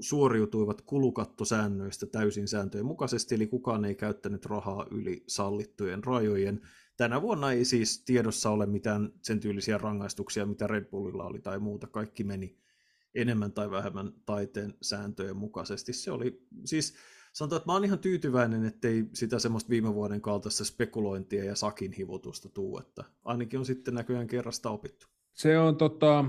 suoriutuivat 0.00 0.80
kulukattosäännöistä 0.80 2.06
täysin 2.06 2.48
sääntöjen 2.48 2.86
mukaisesti, 2.86 3.34
eli 3.34 3.46
kukaan 3.46 3.84
ei 3.84 3.94
käyttänyt 3.94 4.46
rahaa 4.46 4.86
yli 4.90 5.24
sallittujen 5.26 6.04
rajojen. 6.04 6.60
Tänä 6.96 7.22
vuonna 7.22 7.52
ei 7.52 7.64
siis 7.64 8.04
tiedossa 8.04 8.50
ole 8.50 8.66
mitään 8.66 9.12
sen 9.22 9.40
tyylisiä 9.40 9.78
rangaistuksia, 9.78 10.46
mitä 10.46 10.66
Red 10.66 10.84
Bullilla 10.84 11.24
oli 11.24 11.40
tai 11.40 11.58
muuta. 11.58 11.86
Kaikki 11.86 12.24
meni 12.24 12.58
enemmän 13.14 13.52
tai 13.52 13.70
vähemmän 13.70 14.12
taiteen 14.26 14.74
sääntöjen 14.82 15.36
mukaisesti. 15.36 15.92
Se 15.92 16.10
oli 16.10 16.46
siis 16.64 16.94
sanotaan, 17.34 17.56
että 17.56 17.68
mä 17.68 17.72
oon 17.72 17.84
ihan 17.84 17.98
tyytyväinen, 17.98 18.64
ettei 18.64 19.04
sitä 19.12 19.38
semmoista 19.38 19.70
viime 19.70 19.94
vuoden 19.94 20.20
kaltaista 20.20 20.64
spekulointia 20.64 21.44
ja 21.44 21.56
sakin 21.56 21.92
hivutusta 21.92 22.48
tuu, 22.48 22.78
että 22.78 23.04
ainakin 23.24 23.58
on 23.58 23.66
sitten 23.66 23.94
näköjään 23.94 24.26
kerrasta 24.26 24.70
opittu. 24.70 25.06
Se 25.34 25.58
on 25.58 25.76
tota, 25.76 26.24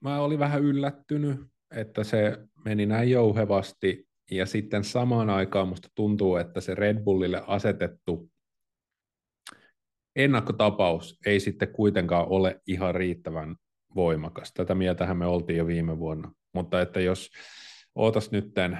mä 0.00 0.20
olin 0.20 0.38
vähän 0.38 0.62
yllättynyt, 0.62 1.40
että 1.70 2.04
se 2.04 2.38
meni 2.64 2.86
näin 2.86 3.10
jouhevasti, 3.10 4.08
ja 4.30 4.46
sitten 4.46 4.84
samaan 4.84 5.30
aikaan 5.30 5.68
musta 5.68 5.88
tuntuu, 5.94 6.36
että 6.36 6.60
se 6.60 6.74
Red 6.74 7.04
Bullille 7.04 7.42
asetettu 7.46 8.30
ennakkotapaus 10.16 11.18
ei 11.26 11.40
sitten 11.40 11.72
kuitenkaan 11.72 12.28
ole 12.28 12.60
ihan 12.66 12.94
riittävän 12.94 13.56
voimakas. 13.94 14.52
Tätä 14.52 14.74
mieltähän 14.74 15.16
me 15.16 15.26
oltiin 15.26 15.58
jo 15.58 15.66
viime 15.66 15.98
vuonna, 15.98 16.32
mutta 16.52 16.80
että 16.80 17.00
jos 17.00 17.30
ootas 17.94 18.30
nytten 18.30 18.78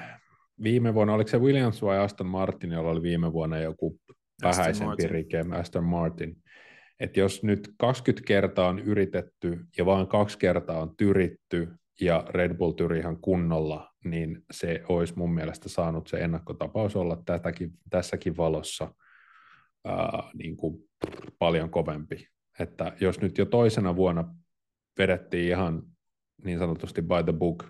viime 0.62 0.95
vuonna, 0.95 1.14
oliko 1.14 1.31
se 1.31 1.38
Williams 1.38 1.83
vai 1.83 1.99
Aston 1.99 2.27
Martin, 2.27 2.73
jolla 2.73 2.90
oli 2.90 3.03
viime 3.03 3.33
vuonna 3.33 3.59
joku 3.59 3.99
vähäisempi 4.43 5.07
rike, 5.07 5.45
Aston 5.53 5.85
Martin. 5.85 6.37
Että 7.01 7.21
jos 7.21 7.43
nyt 7.43 7.75
20 7.79 8.27
kertaa 8.27 8.69
on 8.69 8.79
yritetty 8.79 9.61
ja 9.79 9.87
vain 9.87 10.07
kaksi 10.07 10.38
kertaa 10.38 10.83
on 10.83 10.97
tyritty 10.97 11.69
ja 12.01 12.25
Red 12.29 12.55
Bull 12.55 12.73
tyri 12.73 12.99
ihan 12.99 13.21
kunnolla, 13.21 13.93
niin 14.05 14.43
se 14.51 14.83
olisi 14.88 15.14
mun 15.17 15.35
mielestä 15.35 15.69
saanut 15.69 16.07
se 16.07 16.17
ennakkotapaus 16.17 16.97
olla 16.97 17.23
tätäkin, 17.27 17.73
tässäkin 17.90 18.37
valossa 18.37 18.95
ää, 19.85 20.31
niin 20.35 20.57
kuin 20.57 20.88
paljon 21.38 21.71
kovempi. 21.71 22.29
Että 22.59 22.93
jos 23.01 23.21
nyt 23.21 23.38
jo 23.38 23.45
toisena 23.45 23.97
vuonna 23.97 24.35
vedettiin 24.99 25.49
ihan 25.49 25.83
niin 26.45 26.59
sanotusti 26.59 27.03
by 27.03 27.23
the 27.25 27.33
book, 27.33 27.64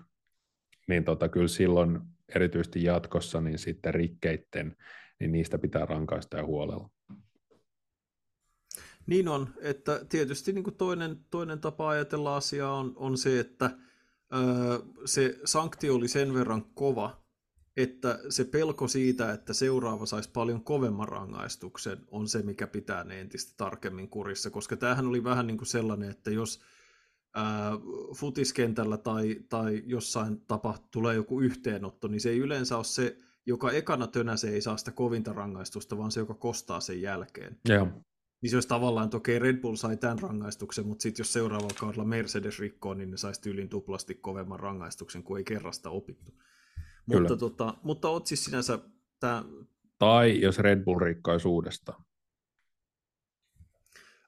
niin 0.87 1.03
tota, 1.03 1.29
kyllä 1.29 1.47
silloin 1.47 1.99
erityisesti 2.35 2.83
jatkossa, 2.83 3.41
niin 3.41 3.59
sitten 3.59 3.93
rikkeitten, 3.93 4.75
niin 5.19 5.31
niistä 5.31 5.57
pitää 5.57 5.85
rankaista 5.85 6.37
ja 6.37 6.45
huolella. 6.45 6.89
Niin 9.07 9.27
on, 9.27 9.49
että 9.61 10.05
tietysti 10.09 10.53
niin 10.53 10.63
kuin 10.63 10.75
toinen, 10.75 11.19
toinen 11.31 11.59
tapa 11.59 11.89
ajatella 11.89 12.35
asiaa 12.35 12.77
on, 12.77 12.93
on 12.95 13.17
se, 13.17 13.39
että 13.39 13.65
öö, 14.33 14.79
se 15.05 15.39
sanktio 15.45 15.95
oli 15.95 16.07
sen 16.07 16.33
verran 16.33 16.65
kova, 16.73 17.25
että 17.77 18.19
se 18.29 18.43
pelko 18.43 18.87
siitä, 18.87 19.31
että 19.31 19.53
seuraava 19.53 20.05
saisi 20.05 20.29
paljon 20.33 20.63
kovemman 20.63 21.07
rangaistuksen, 21.07 21.97
on 22.11 22.27
se, 22.27 22.41
mikä 22.41 22.67
pitää 22.67 23.03
ne 23.03 23.21
entistä 23.21 23.53
tarkemmin 23.57 24.09
kurissa, 24.09 24.49
koska 24.49 24.77
tämähän 24.77 25.07
oli 25.07 25.23
vähän 25.23 25.47
niin 25.47 25.57
kuin 25.57 25.67
sellainen, 25.67 26.09
että 26.09 26.31
jos 26.31 26.61
ää, 27.35 27.71
futiskentällä 28.15 28.97
tai, 28.97 29.35
tai 29.49 29.83
jossain 29.85 30.41
tapa 30.47 30.77
tulee 30.91 31.15
joku 31.15 31.41
yhteenotto, 31.41 32.07
niin 32.07 32.21
se 32.21 32.29
ei 32.29 32.37
yleensä 32.37 32.75
ole 32.75 32.83
se 32.83 33.17
joka 33.45 33.71
ekana 33.71 34.07
tönäsee 34.07 34.53
ei 34.53 34.61
saa 34.61 34.77
sitä 34.77 34.91
kovinta 34.91 35.33
rangaistusta, 35.33 35.97
vaan 35.97 36.11
se, 36.11 36.19
joka 36.19 36.33
kostaa 36.33 36.79
sen 36.79 37.01
jälkeen. 37.01 37.59
Joo. 37.69 37.87
Niin 38.41 38.49
se 38.49 38.55
olisi 38.55 38.67
tavallaan, 38.67 39.05
että 39.05 39.17
okei, 39.17 39.39
Red 39.39 39.57
Bull 39.57 39.75
sai 39.75 39.97
tämän 39.97 40.19
rangaistuksen, 40.19 40.87
mutta 40.87 41.03
sitten 41.03 41.23
jos 41.23 41.33
seuraavalla 41.33 41.73
kaudella 41.79 42.05
Mercedes 42.05 42.59
rikkoo, 42.59 42.93
niin 42.93 43.11
ne 43.11 43.17
saisi 43.17 43.41
tyylin 43.41 43.69
tuplasti 43.69 44.15
kovemman 44.15 44.59
rangaistuksen, 44.59 45.23
kun 45.23 45.37
ei 45.37 45.43
kerrasta 45.43 45.89
opittu. 45.89 46.31
Mutta, 47.05 47.37
tota, 47.37 47.73
mutta 47.83 48.09
oot 48.09 48.27
siis 48.27 48.45
sinänsä 48.45 48.79
tämä... 49.19 49.43
Tai 49.99 50.41
jos 50.41 50.59
Red 50.59 50.83
Bull 50.83 50.99
rikkoisi 50.99 51.47
uudestaan. 51.47 52.03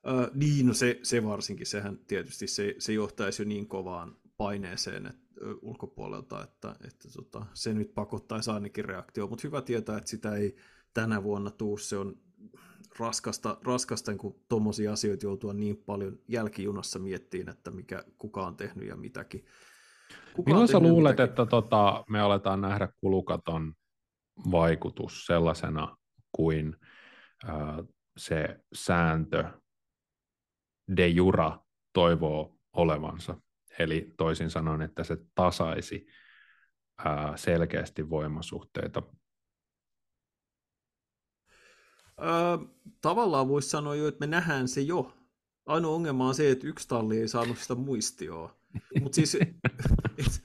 Öö, 0.08 0.32
niin, 0.34 0.68
no 0.68 0.74
se, 0.74 1.00
se 1.04 1.24
varsinkin, 1.24 1.68
sehän 1.68 2.00
tietysti 2.08 2.48
se, 2.48 2.76
se 2.80 2.94
johtaisi 2.94 3.42
jo 3.42 3.48
niin 3.48 3.68
kovaan 3.68 4.16
paineeseen 4.38 5.06
että, 5.06 5.28
ulkopuolelta, 5.62 6.44
että, 6.44 6.76
että 6.88 7.10
tota, 7.16 7.46
se 7.54 7.74
nyt 7.74 7.94
pakottaisi 7.94 8.52
ainakin 8.52 8.86
reaktio, 8.86 9.28
mutta 9.28 9.48
hyvä 9.48 9.62
tietää, 9.62 9.98
että 9.98 10.10
sitä 10.10 10.36
ei 10.36 10.56
tänä 10.94 11.24
vuonna 11.24 11.52
tuu, 11.52 11.78
se 11.78 11.98
on 11.98 12.18
raskasta, 13.00 13.58
raskasta 13.66 14.16
kun 14.16 14.40
tuommoisia 14.50 14.94
asioita 14.94 15.26
joutua 15.26 15.54
niin 15.54 15.78
paljon 15.78 16.20
jälkijunassa 16.28 17.00
miettiin, 17.00 17.50
että 17.50 17.72
mikä, 17.72 18.04
kuka 18.18 18.48
on 18.48 18.56
tehnyt 18.56 18.88
ja 18.88 18.96
mitäkin. 18.96 19.46
Kuka 20.34 20.50
Milloin 20.50 20.68
sä 20.68 20.80
luulet, 20.80 21.14
mitäkin? 21.14 21.30
että 21.30 21.46
tota, 21.46 22.06
me 22.10 22.20
aletaan 22.20 22.62
nähdä 22.62 22.90
kulukaton 23.02 23.74
vaikutus 24.52 25.26
sellaisena 25.26 25.98
kuin 26.32 26.76
äh, 27.50 27.56
se 28.18 28.60
sääntö 28.74 29.44
de 30.98 31.08
jura 31.08 31.60
toivoo 31.94 32.58
olevansa? 32.74 33.38
Eli 33.80 34.14
toisin 34.18 34.50
sanoen, 34.50 34.82
että 34.82 35.04
se 35.04 35.18
tasaisi 35.36 36.08
äh, 37.06 37.36
selkeästi 37.36 38.10
voimasuhteita 38.10 39.04
Öö, 42.22 42.68
tavallaan 43.02 43.48
voisi 43.48 43.70
sanoa 43.70 43.96
jo, 43.96 44.08
että 44.08 44.20
me 44.20 44.28
nähdään 44.28 44.68
se 44.68 44.82
jo. 44.82 45.14
Ainoa 45.66 45.96
ongelma 45.96 46.28
on 46.28 46.36
se, 46.36 46.52
että 46.52 46.68
yksi 46.68 46.88
talli 46.88 47.18
ei 47.18 47.28
saanut 47.28 47.58
sitä 47.58 47.76
muistioa. 47.76 48.58
Mutta 49.02 49.16
siis, 49.16 49.36
et, 50.18 50.44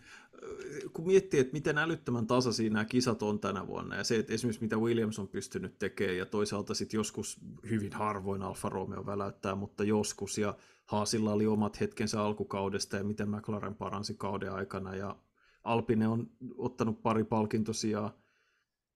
kun 0.92 1.06
miettii, 1.06 1.40
että 1.40 1.52
miten 1.52 1.78
älyttömän 1.78 2.26
tasaisia 2.26 2.70
nämä 2.70 2.84
kisat 2.84 3.22
on 3.22 3.40
tänä 3.40 3.66
vuonna, 3.66 3.96
ja 3.96 4.04
se, 4.04 4.16
että 4.16 4.32
esimerkiksi 4.32 4.62
mitä 4.62 4.76
Williams 4.76 5.18
on 5.18 5.28
pystynyt 5.28 5.78
tekemään, 5.78 6.16
ja 6.16 6.26
toisaalta 6.26 6.74
sitten 6.74 6.98
joskus 6.98 7.40
hyvin 7.70 7.92
harvoin 7.92 8.42
Alfa 8.42 8.68
Romeo 8.68 9.06
väläyttää, 9.06 9.54
mutta 9.54 9.84
joskus, 9.84 10.38
ja 10.38 10.56
Haasilla 10.86 11.32
oli 11.32 11.46
omat 11.46 11.80
hetkensä 11.80 12.22
alkukaudesta, 12.22 12.96
ja 12.96 13.04
miten 13.04 13.30
McLaren 13.30 13.74
paransi 13.74 14.14
kauden 14.14 14.52
aikana, 14.52 14.96
ja 14.96 15.16
Alpine 15.64 16.08
on 16.08 16.30
ottanut 16.56 17.02
pari 17.02 17.24
palkintosijaa, 17.24 18.22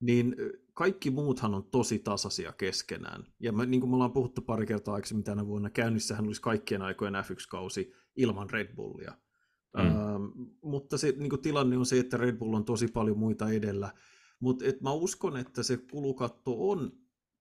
niin 0.00 0.36
kaikki 0.74 1.10
muuthan 1.10 1.54
on 1.54 1.64
tosi 1.64 1.98
tasaisia 1.98 2.52
keskenään. 2.52 3.26
Ja 3.40 3.52
me, 3.52 3.66
niin 3.66 3.80
kuin 3.80 3.90
me 3.90 3.94
ollaan 3.94 4.12
puhuttu 4.12 4.42
pari 4.42 4.66
kertaa 4.66 4.94
aikaisemmin 4.94 5.24
tänä 5.24 5.46
vuonna, 5.46 5.70
käynnissähän 5.70 6.26
olisi 6.26 6.42
kaikkien 6.42 6.82
aikojen 6.82 7.14
F1-kausi 7.14 7.92
ilman 8.16 8.50
Red 8.50 8.74
Bullia. 8.74 9.14
Mm. 9.74 9.80
Ähm, 9.80 10.24
mutta 10.62 10.98
se 10.98 11.14
niin 11.16 11.42
tilanne 11.42 11.76
on 11.76 11.86
se, 11.86 11.98
että 11.98 12.16
Red 12.16 12.36
Bull 12.36 12.54
on 12.54 12.64
tosi 12.64 12.88
paljon 12.88 13.18
muita 13.18 13.50
edellä. 13.50 13.92
Mutta 14.40 14.64
mä 14.82 14.92
uskon, 14.92 15.36
että 15.36 15.62
se 15.62 15.76
kulukatto 15.76 16.70
on 16.70 16.92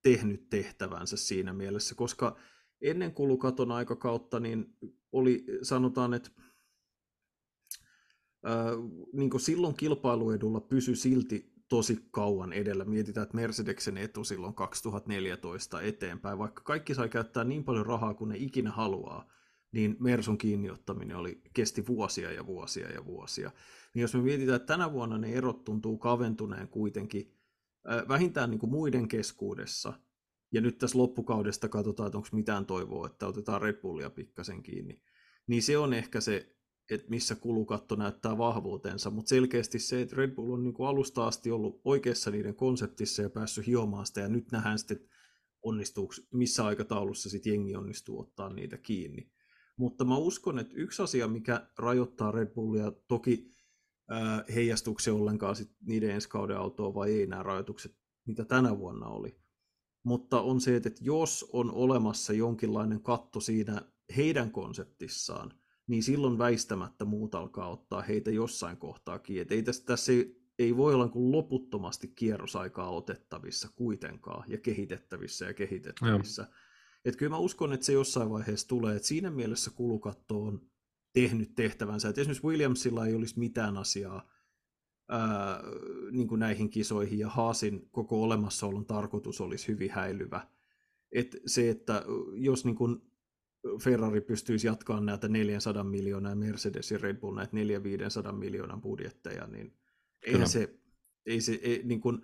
tehnyt 0.01 0.49
tehtävänsä 0.49 1.17
siinä 1.17 1.53
mielessä, 1.53 1.95
koska 1.95 2.37
ennen 2.81 3.13
kulukaton 3.13 3.71
aikakautta 3.71 4.39
niin 4.39 4.77
oli, 5.11 5.45
sanotaan, 5.61 6.13
että 6.13 6.29
äh, 8.47 8.65
niin 9.13 9.39
silloin 9.39 9.75
kilpailuedulla 9.75 10.61
pysy 10.61 10.95
silti 10.95 11.53
tosi 11.69 12.07
kauan 12.11 12.53
edellä. 12.53 12.85
Mietitään, 12.85 13.23
että 13.23 13.35
Mercedeksen 13.35 13.97
etu 13.97 14.23
silloin 14.23 14.53
2014 14.53 15.81
eteenpäin, 15.81 16.37
vaikka 16.37 16.61
kaikki 16.63 16.95
sai 16.95 17.09
käyttää 17.09 17.43
niin 17.43 17.63
paljon 17.63 17.85
rahaa 17.85 18.13
kuin 18.13 18.29
ne 18.29 18.37
ikinä 18.37 18.71
haluaa, 18.71 19.31
niin 19.75 19.95
Mersun 19.99 20.37
kiinniottaminen 20.37 21.17
oli, 21.17 21.41
kesti 21.53 21.87
vuosia 21.87 22.31
ja 22.31 22.45
vuosia 22.45 22.91
ja 22.91 23.05
vuosia. 23.05 23.51
Niin 23.93 24.01
jos 24.01 24.13
me 24.13 24.21
mietitään, 24.21 24.55
että 24.55 24.73
tänä 24.73 24.91
vuonna 24.91 25.17
ne 25.17 25.33
erot 25.33 25.63
tuntuu 25.63 25.97
kaventuneen 25.97 26.67
kuitenkin 26.67 27.37
äh, 27.91 28.07
vähintään 28.07 28.49
niin 28.49 28.59
kuin 28.59 28.71
muiden 28.71 29.07
keskuudessa, 29.07 29.93
ja 30.51 30.61
nyt 30.61 30.77
tässä 30.77 30.97
loppukaudesta 30.97 31.69
katsotaan, 31.69 32.07
että 32.07 32.17
onko 32.17 32.29
mitään 32.31 32.65
toivoa, 32.65 33.07
että 33.07 33.27
otetaan 33.27 33.61
Red 33.61 33.81
Bullia 33.81 34.09
pikkasen 34.09 34.63
kiinni, 34.63 35.01
niin 35.47 35.63
se 35.63 35.77
on 35.77 35.93
ehkä 35.93 36.21
se 36.21 36.55
että 36.91 37.09
missä 37.09 37.35
kulukatto 37.35 37.95
näyttää 37.95 38.37
vahvuutensa, 38.37 39.09
mutta 39.09 39.29
selkeästi 39.29 39.79
se, 39.79 40.01
että 40.01 40.15
Red 40.15 40.31
Bull 40.31 40.51
on 40.51 40.63
niin 40.63 40.73
kuin 40.73 40.87
alusta 40.87 41.27
asti 41.27 41.51
ollut 41.51 41.81
oikeassa 41.83 42.31
niiden 42.31 42.55
konseptissa 42.55 43.21
ja 43.21 43.29
päässyt 43.29 43.67
hiomaan 43.67 44.05
sitä, 44.05 44.21
ja 44.21 44.27
nyt 44.27 44.51
nähdään 44.51 44.79
sitten, 44.79 44.99
onnistuuko, 45.61 46.13
missä 46.31 46.65
aikataulussa 46.65 47.29
sitten 47.29 47.51
jengi 47.51 47.75
onnistuu 47.75 48.19
ottaa 48.19 48.53
niitä 48.53 48.77
kiinni. 48.77 49.31
Mutta 49.77 50.05
mä 50.05 50.17
uskon, 50.17 50.59
että 50.59 50.73
yksi 50.77 51.01
asia, 51.01 51.27
mikä 51.27 51.69
rajoittaa 51.77 52.31
Red 52.31 52.47
Bullia, 52.47 52.91
toki 53.07 53.55
äh, 54.11 54.43
heijastuuko 54.55 54.99
ollenkaan 55.11 55.55
sit 55.55 55.71
niiden 55.81 56.09
ensi 56.09 56.29
kauden 56.29 56.57
autoa 56.57 56.93
vai 56.93 57.11
ei 57.11 57.27
nämä 57.27 57.43
rajoitukset, 57.43 57.97
mitä 58.27 58.45
tänä 58.45 58.77
vuonna 58.77 59.07
oli. 59.07 59.39
Mutta 60.03 60.41
on 60.41 60.61
se, 60.61 60.75
että 60.75 60.89
jos 61.01 61.49
on 61.53 61.71
olemassa 61.71 62.33
jonkinlainen 62.33 63.01
katto 63.01 63.39
siinä 63.39 63.81
heidän 64.17 64.51
konseptissaan, 64.51 65.53
niin 65.87 66.03
silloin 66.03 66.37
väistämättä 66.37 67.05
muut 67.05 67.35
alkaa 67.35 67.69
ottaa 67.69 68.01
heitä 68.01 68.31
jossain 68.31 68.77
kohtaa 68.77 69.19
kiinni. 69.19 69.55
ei 69.55 69.63
tässä, 69.63 69.85
tässä 69.85 70.11
ei, 70.11 70.45
ei 70.59 70.77
voi 70.77 70.93
olla 70.93 71.07
kuin 71.07 71.31
loputtomasti 71.31 72.07
kierrosaikaa 72.07 72.89
otettavissa 72.89 73.69
kuitenkaan 73.75 74.43
ja 74.47 74.57
kehitettävissä 74.57 75.45
ja 75.45 75.53
kehitettävissä. 75.53 76.47
Että 77.05 77.19
kyllä 77.19 77.29
mä 77.29 77.37
uskon, 77.37 77.73
että 77.73 77.85
se 77.85 77.93
jossain 77.93 78.29
vaiheessa 78.29 78.67
tulee, 78.67 78.95
että 78.95 79.07
siinä 79.07 79.31
mielessä 79.31 79.71
kulukatto 79.71 80.43
on 80.43 80.61
tehnyt 81.13 81.55
tehtävänsä. 81.55 82.09
Että 82.09 82.21
esimerkiksi 82.21 82.47
Williamsilla 82.47 83.05
ei 83.05 83.15
olisi 83.15 83.39
mitään 83.39 83.77
asiaa 83.77 84.29
ää, 85.09 85.63
niin 86.11 86.27
kuin 86.27 86.39
näihin 86.39 86.69
kisoihin 86.69 87.19
ja 87.19 87.29
Haasin 87.29 87.89
koko 87.91 88.23
olemassaolon 88.23 88.85
tarkoitus 88.85 89.41
olisi 89.41 89.67
hyvin 89.67 89.91
häilyvä. 89.91 90.47
Et 91.11 91.37
se, 91.45 91.69
että 91.69 92.03
jos 92.33 92.65
niin 92.65 92.75
kuin 92.75 93.01
Ferrari 93.83 94.21
pystyisi 94.21 94.67
jatkamaan 94.67 95.05
näitä 95.05 95.27
400 95.27 95.83
miljoonaa 95.83 96.31
ja 96.31 96.35
Mercedes 96.35 96.91
ja 96.91 96.97
Red 96.97 97.17
Bull 97.17 97.35
näitä 97.35 97.57
400-500 98.29 98.31
miljoonan 98.31 98.81
budjetteja, 98.81 99.47
niin 99.47 99.77
ei 100.25 100.47
se, 100.47 100.79
ei 101.25 101.41
se 101.41 101.59
ei, 101.61 101.81
niin 101.83 102.01
kuin, 102.01 102.21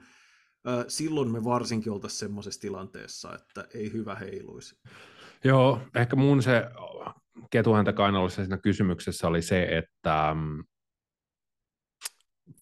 silloin 0.88 1.32
me 1.32 1.43
varsinkin 1.43 1.91
oltaisiin 1.91 2.19
semmoisessa 2.19 2.62
tilanteessa, 2.62 3.36
että 3.36 3.67
ei 3.74 3.93
hyvä 3.93 4.15
heiluisi. 4.15 4.76
Joo, 5.43 5.82
ehkä 5.95 6.15
mun 6.15 6.43
se 6.43 6.63
ketuhäntä 7.50 7.93
kainalossa 7.93 8.41
siinä 8.41 8.58
kysymyksessä 8.58 9.28
oli 9.28 9.41
se, 9.41 9.63
että 9.63 10.34
mm, 10.34 10.63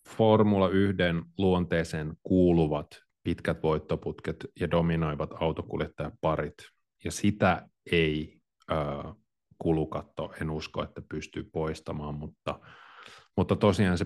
Formula 0.10 0.70
1 0.70 0.96
luonteeseen 1.38 2.14
kuuluvat 2.24 2.88
pitkät 3.24 3.64
voittoputket 3.64 4.46
ja 4.60 4.72
dominoivat 4.72 5.30
autokuljettajaparit, 5.40 6.56
ja 7.04 7.12
sitä 7.12 7.70
ei 7.92 8.40
kulukatto 9.58 10.34
en 10.42 10.50
usko, 10.50 10.84
että 10.84 11.02
pystyy 11.10 11.44
poistamaan, 11.44 12.16
mutta, 12.16 12.60
mutta 13.38 13.56
tosiaan 13.56 13.98
se 13.98 14.06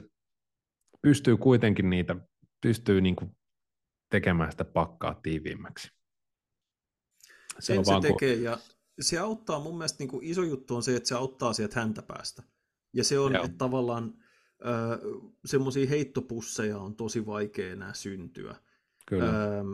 pystyy 1.01 1.37
kuitenkin 1.37 1.89
niitä, 1.89 2.15
pystyy 2.61 3.01
niin 3.01 3.15
kuin 3.15 3.37
tekemään 4.13 4.51
sitä 4.51 4.65
pakkaa 4.65 5.13
tiiviimmäksi. 5.23 5.91
Se, 7.59 7.73
Sen 7.73 7.85
se 7.85 7.91
tekee 8.01 8.35
kun... 8.35 8.43
ja 8.43 8.57
se 9.01 9.19
auttaa 9.19 9.59
mun 9.59 9.77
mielestä 9.77 9.99
niin 9.99 10.09
kuin 10.09 10.23
iso 10.23 10.43
juttu 10.43 10.75
on 10.75 10.83
se, 10.83 10.95
että 10.95 11.09
se 11.09 11.15
auttaa 11.15 11.53
sieltä 11.53 11.79
häntä 11.79 12.01
päästä. 12.01 12.43
Ja 12.93 13.03
se 13.03 13.19
on, 13.19 13.33
Joo. 13.33 13.43
että 13.43 13.57
tavallaan 13.57 14.13
äh, 14.65 14.99
semmoisia 15.45 15.87
heittopusseja 15.87 16.77
on 16.77 16.95
tosi 16.95 17.25
vaikea 17.25 17.71
enää 17.71 17.93
syntyä. 17.93 18.55
Kyllä. 19.07 19.25
Äh, 19.25 19.65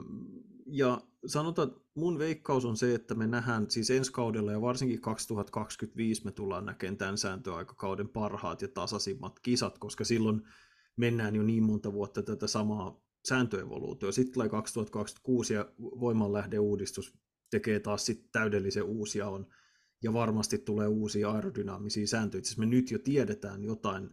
ja 0.65 1.02
sanotaan, 1.25 1.67
että 1.67 1.82
mun 1.95 2.19
veikkaus 2.19 2.65
on 2.65 2.78
se, 2.78 2.95
että 2.95 3.15
me 3.15 3.28
nähdään 3.28 3.71
siis 3.71 3.89
ensi 3.89 4.12
kaudella 4.12 4.52
ja 4.52 4.62
varsinkin 4.62 5.02
2025 5.02 6.25
me 6.25 6.32
tullaan 6.32 6.65
näkemään 6.65 6.97
tämän 6.97 7.17
sääntöaikakauden 7.17 8.10
parhaat 8.10 8.62
ja 8.62 8.67
tasaisimmat 8.67 9.39
kisat, 9.39 9.78
koska 9.78 10.04
silloin 10.04 10.42
mennään 10.96 11.35
jo 11.35 11.44
niin 11.44 11.63
monta 11.63 11.94
vuotta 11.94 12.23
tätä 12.23 12.48
samaa 12.48 13.08
sääntöevoluutioa. 13.28 14.12
Sitten 14.12 14.34
tulee 14.34 14.50
2026 14.50 15.54
ja 15.54 15.72
voimanlähdeuudistus 15.80 17.13
tekee 17.52 17.80
taas 17.80 18.06
sitten 18.06 18.30
täydellisen 18.32 18.84
uusia 18.84 19.28
on 19.28 19.48
ja 20.04 20.13
varmasti 20.13 20.58
tulee 20.58 20.88
uusia 20.88 21.32
aerodynaamisia 21.32 22.08
sääntöjä. 22.08 22.40
Itse 22.40 22.60
me 22.60 22.65
nyt 22.65 22.92
jo 22.92 23.00
tiedetään 23.00 23.63
jotain 23.63 24.10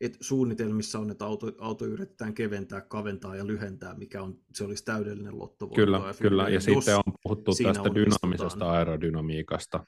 et 0.00 0.16
suunnitelmissa 0.20 0.98
on, 0.98 1.10
että 1.10 1.24
auto, 1.24 1.52
auto 1.58 1.86
yritetään 1.86 2.34
keventää, 2.34 2.80
kaventaa 2.80 3.36
ja 3.36 3.46
lyhentää, 3.46 3.94
mikä 3.94 4.22
on, 4.22 4.38
se 4.54 4.64
olisi 4.64 4.84
täydellinen 4.84 5.38
lottovoitto. 5.38 5.84
Kyllä, 5.84 5.96
ja 5.96 6.14
kyllä. 6.20 6.48
ja 6.48 6.60
sitten 6.60 6.96
on 6.96 7.12
puhuttu 7.22 7.52
tästä 7.62 7.94
dynaamisesta 7.94 8.70
aerodynamiikasta, 8.70 9.84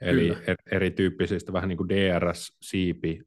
eli 0.00 0.28
er, 0.46 0.56
erityyppisistä 0.72 1.52
vähän 1.52 1.68
niin 1.68 1.76
kuin 1.76 1.88
DRS-siipi 1.88 3.22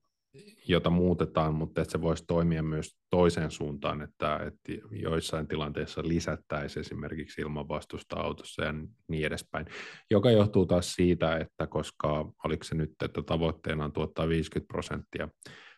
jota 0.67 0.89
muutetaan, 0.89 1.53
mutta 1.53 1.81
että 1.81 1.91
se 1.91 2.01
voisi 2.01 2.23
toimia 2.27 2.63
myös 2.63 2.97
toiseen 3.09 3.51
suuntaan, 3.51 4.01
että, 4.01 4.35
että 4.35 4.87
joissain 4.91 5.47
tilanteissa 5.47 6.01
lisättäisiin 6.05 6.81
esimerkiksi 6.81 7.41
ilmanvastusta 7.41 8.15
autossa 8.15 8.63
ja 8.63 8.73
niin 9.07 9.25
edespäin, 9.25 9.65
joka 10.11 10.31
johtuu 10.31 10.65
taas 10.65 10.93
siitä, 10.93 11.37
että 11.37 11.67
koska 11.67 12.31
oliko 12.43 12.63
se 12.63 12.75
nyt, 12.75 12.91
että 13.03 13.21
tavoitteena 13.21 13.85
on 13.85 13.93
tuottaa 13.93 14.29
50 14.29 14.67
prosenttia 14.73 15.29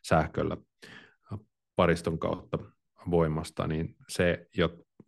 sähköllä 0.08 0.58
pariston 1.76 2.20
kautta 2.20 2.60
voimasta, 3.12 3.68
niin 3.68 3.96
se, 4.10 4.48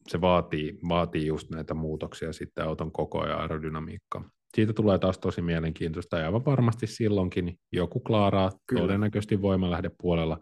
se 0.07 0.21
vaatii, 0.21 0.79
vaatii 0.89 1.27
just 1.27 1.49
näitä 1.49 1.73
muutoksia 1.73 2.33
sitten 2.33 2.65
auton 2.65 2.91
koko 2.91 3.25
ja 3.25 3.37
aerodynamiikkaa 3.37 4.29
siitä 4.55 4.73
tulee 4.73 4.99
taas 4.99 5.17
tosi 5.17 5.41
mielenkiintoista 5.41 6.17
ja 6.17 6.25
aivan 6.25 6.45
varmasti 6.45 6.87
silloinkin 6.87 7.59
joku 7.71 7.99
klaaraa 7.99 8.51
Kyllä. 8.67 8.81
todennäköisesti 8.81 9.41
voimalähdepuolella 9.41 10.39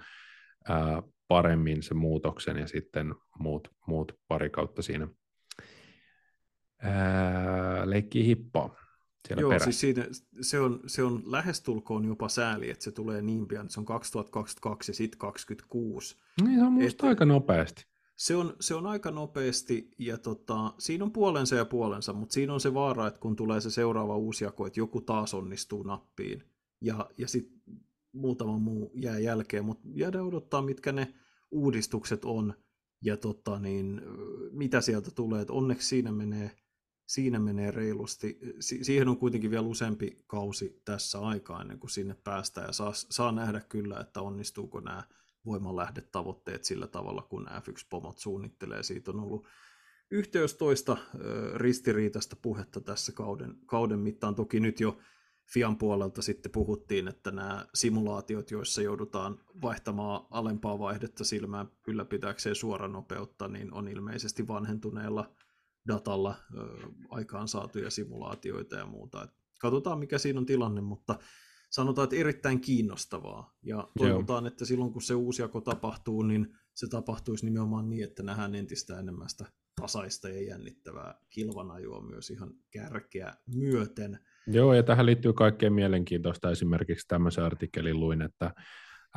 ää, 0.69 1.03
paremmin 1.27 1.83
sen 1.83 1.97
muutoksen 1.97 2.57
ja 2.57 2.67
sitten 2.67 3.15
muut, 3.39 3.67
muut 3.87 4.11
pari 4.27 4.49
kautta 4.49 4.81
siinä 4.81 5.07
ää, 6.81 7.89
leikkii 7.89 8.25
hippaa. 8.25 8.75
Siellä 9.27 9.41
Joo, 9.41 9.49
perässä. 9.49 9.65
siis 9.71 9.79
siinä, 9.79 10.05
se, 10.41 10.59
on, 10.59 10.79
se 10.87 11.03
on 11.03 11.21
lähestulkoon 11.25 12.05
jopa 12.05 12.29
sääli, 12.29 12.69
että 12.69 12.83
se 12.83 12.91
tulee 12.91 13.21
niin 13.21 13.47
pian, 13.47 13.69
se 13.69 13.79
on 13.79 13.85
2022 13.85 14.91
ja 14.91 14.95
sitten 14.95 15.19
2026. 15.19 16.17
Niin, 16.41 16.59
se 16.59 16.65
on 16.65 16.71
musta 16.71 17.07
aika 17.07 17.25
nopeasti. 17.25 17.85
Se 18.17 18.35
on, 18.35 18.55
se 18.59 18.75
on 18.75 18.85
aika 18.85 19.11
nopeasti 19.11 19.91
ja 19.99 20.17
tota, 20.17 20.73
siinä 20.77 21.03
on 21.03 21.11
puolensa 21.11 21.55
ja 21.55 21.65
puolensa, 21.65 22.13
mutta 22.13 22.33
siinä 22.33 22.53
on 22.53 22.61
se 22.61 22.73
vaara, 22.73 23.07
että 23.07 23.19
kun 23.19 23.35
tulee 23.35 23.61
se 23.61 23.71
seuraava 23.71 24.17
uusjako, 24.17 24.67
että 24.67 24.79
joku 24.79 25.01
taas 25.01 25.33
onnistuu 25.33 25.83
nappiin 25.83 26.43
ja, 26.81 27.09
ja 27.17 27.27
sitten 27.27 27.61
muutama 28.11 28.57
muu 28.57 28.91
jää 28.95 29.19
jälkeen, 29.19 29.65
mutta 29.65 29.87
jäädään 29.93 30.25
odottaa, 30.25 30.61
mitkä 30.61 30.91
ne 30.91 31.13
uudistukset 31.51 32.25
on 32.25 32.53
ja 33.01 33.17
tota, 33.17 33.59
niin, 33.59 34.01
mitä 34.51 34.81
sieltä 34.81 35.11
tulee. 35.11 35.41
Et 35.41 35.49
onneksi 35.49 35.87
siinä 35.87 36.11
menee, 36.11 36.51
siinä 37.05 37.39
menee 37.39 37.71
reilusti. 37.71 38.39
Si- 38.59 38.83
siihen 38.83 39.07
on 39.07 39.17
kuitenkin 39.17 39.51
vielä 39.51 39.67
useampi 39.67 40.23
kausi 40.27 40.81
tässä 40.85 41.19
aikaa 41.19 41.61
ennen 41.61 41.79
kuin 41.79 41.89
sinne 41.89 42.15
päästään 42.23 42.67
ja 42.67 42.73
saa, 42.73 42.93
saa 42.93 43.31
nähdä 43.31 43.59
kyllä, 43.59 43.99
että 43.99 44.21
onnistuuko 44.21 44.79
nämä 44.79 45.03
voimanlähdetavoitteet 45.47 46.63
sillä 46.63 46.87
tavalla, 46.87 47.21
kun 47.21 47.47
F1-pomot 47.47 48.17
suunnittelee. 48.17 48.83
Siitä 48.83 49.11
on 49.11 49.19
ollut 49.19 49.47
yhteys 50.11 50.53
toista 50.53 50.97
ristiriitaista 51.55 52.35
puhetta 52.41 52.81
tässä 52.81 53.11
kauden, 53.11 53.55
kauden 53.65 53.99
mittaan. 53.99 54.35
Toki 54.35 54.59
nyt 54.59 54.79
jo 54.79 54.97
Fian 55.53 55.77
puolelta 55.77 56.21
sitten 56.21 56.51
puhuttiin, 56.51 57.07
että 57.07 57.31
nämä 57.31 57.65
simulaatiot, 57.73 58.51
joissa 58.51 58.81
joudutaan 58.81 59.39
vaihtamaan 59.61 60.27
alempaa 60.31 60.79
vaihdetta 60.79 61.23
silmään 61.23 61.71
ylläpitääkseen 61.87 62.55
suoranopeutta, 62.55 63.47
niin 63.47 63.73
on 63.73 63.87
ilmeisesti 63.87 64.47
vanhentuneella 64.47 65.35
datalla 65.87 66.35
aikaan 67.09 67.47
saatuja 67.47 67.89
simulaatioita 67.89 68.75
ja 68.75 68.85
muuta. 68.85 69.27
Katsotaan, 69.59 69.99
mikä 69.99 70.17
siinä 70.17 70.39
on 70.39 70.45
tilanne, 70.45 70.81
mutta 70.81 71.19
sanotaan, 71.69 72.03
että 72.03 72.15
erittäin 72.15 72.61
kiinnostavaa. 72.61 73.57
Ja 73.63 73.87
toivotaan, 73.97 74.43
Joo. 74.43 74.47
että 74.47 74.65
silloin 74.65 74.93
kun 74.93 75.01
se 75.01 75.13
uusjako 75.13 75.61
tapahtuu, 75.61 76.21
niin 76.21 76.55
se 76.73 76.87
tapahtuisi 76.87 77.45
nimenomaan 77.45 77.89
niin, 77.89 78.03
että 78.03 78.23
nähdään 78.23 78.55
entistä 78.55 78.99
enemmän 78.99 79.29
sitä 79.29 79.45
tasaista 79.81 80.29
ja 80.29 80.47
jännittävää 80.47 81.19
kilvanajua 81.29 82.01
myös 82.01 82.29
ihan 82.29 82.49
kärkeä 82.71 83.33
myöten. 83.55 84.19
Joo, 84.47 84.73
ja 84.73 84.83
tähän 84.83 85.05
liittyy 85.05 85.33
kaikkein 85.33 85.73
mielenkiintoista. 85.73 86.51
Esimerkiksi 86.51 87.07
tämmöisen 87.07 87.43
artikkelin 87.43 87.99
luin, 87.99 88.21
että 88.21 88.53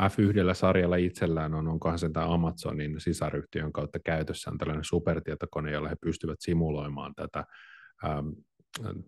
F1-sarjalla 0.00 0.96
itsellään 0.96 1.54
on, 1.54 1.68
onkohan 1.68 1.98
sen 1.98 2.12
tämä 2.12 2.34
Amazonin 2.34 3.00
sisaryhtiön 3.00 3.72
kautta 3.72 3.98
käytössä 3.98 4.50
on 4.50 4.58
tällainen 4.58 4.84
supertietokone, 4.84 5.72
jolla 5.72 5.88
he 5.88 5.96
pystyvät 6.00 6.38
simuloimaan 6.40 7.14
tätä 7.14 7.44
ähm, 8.04 8.28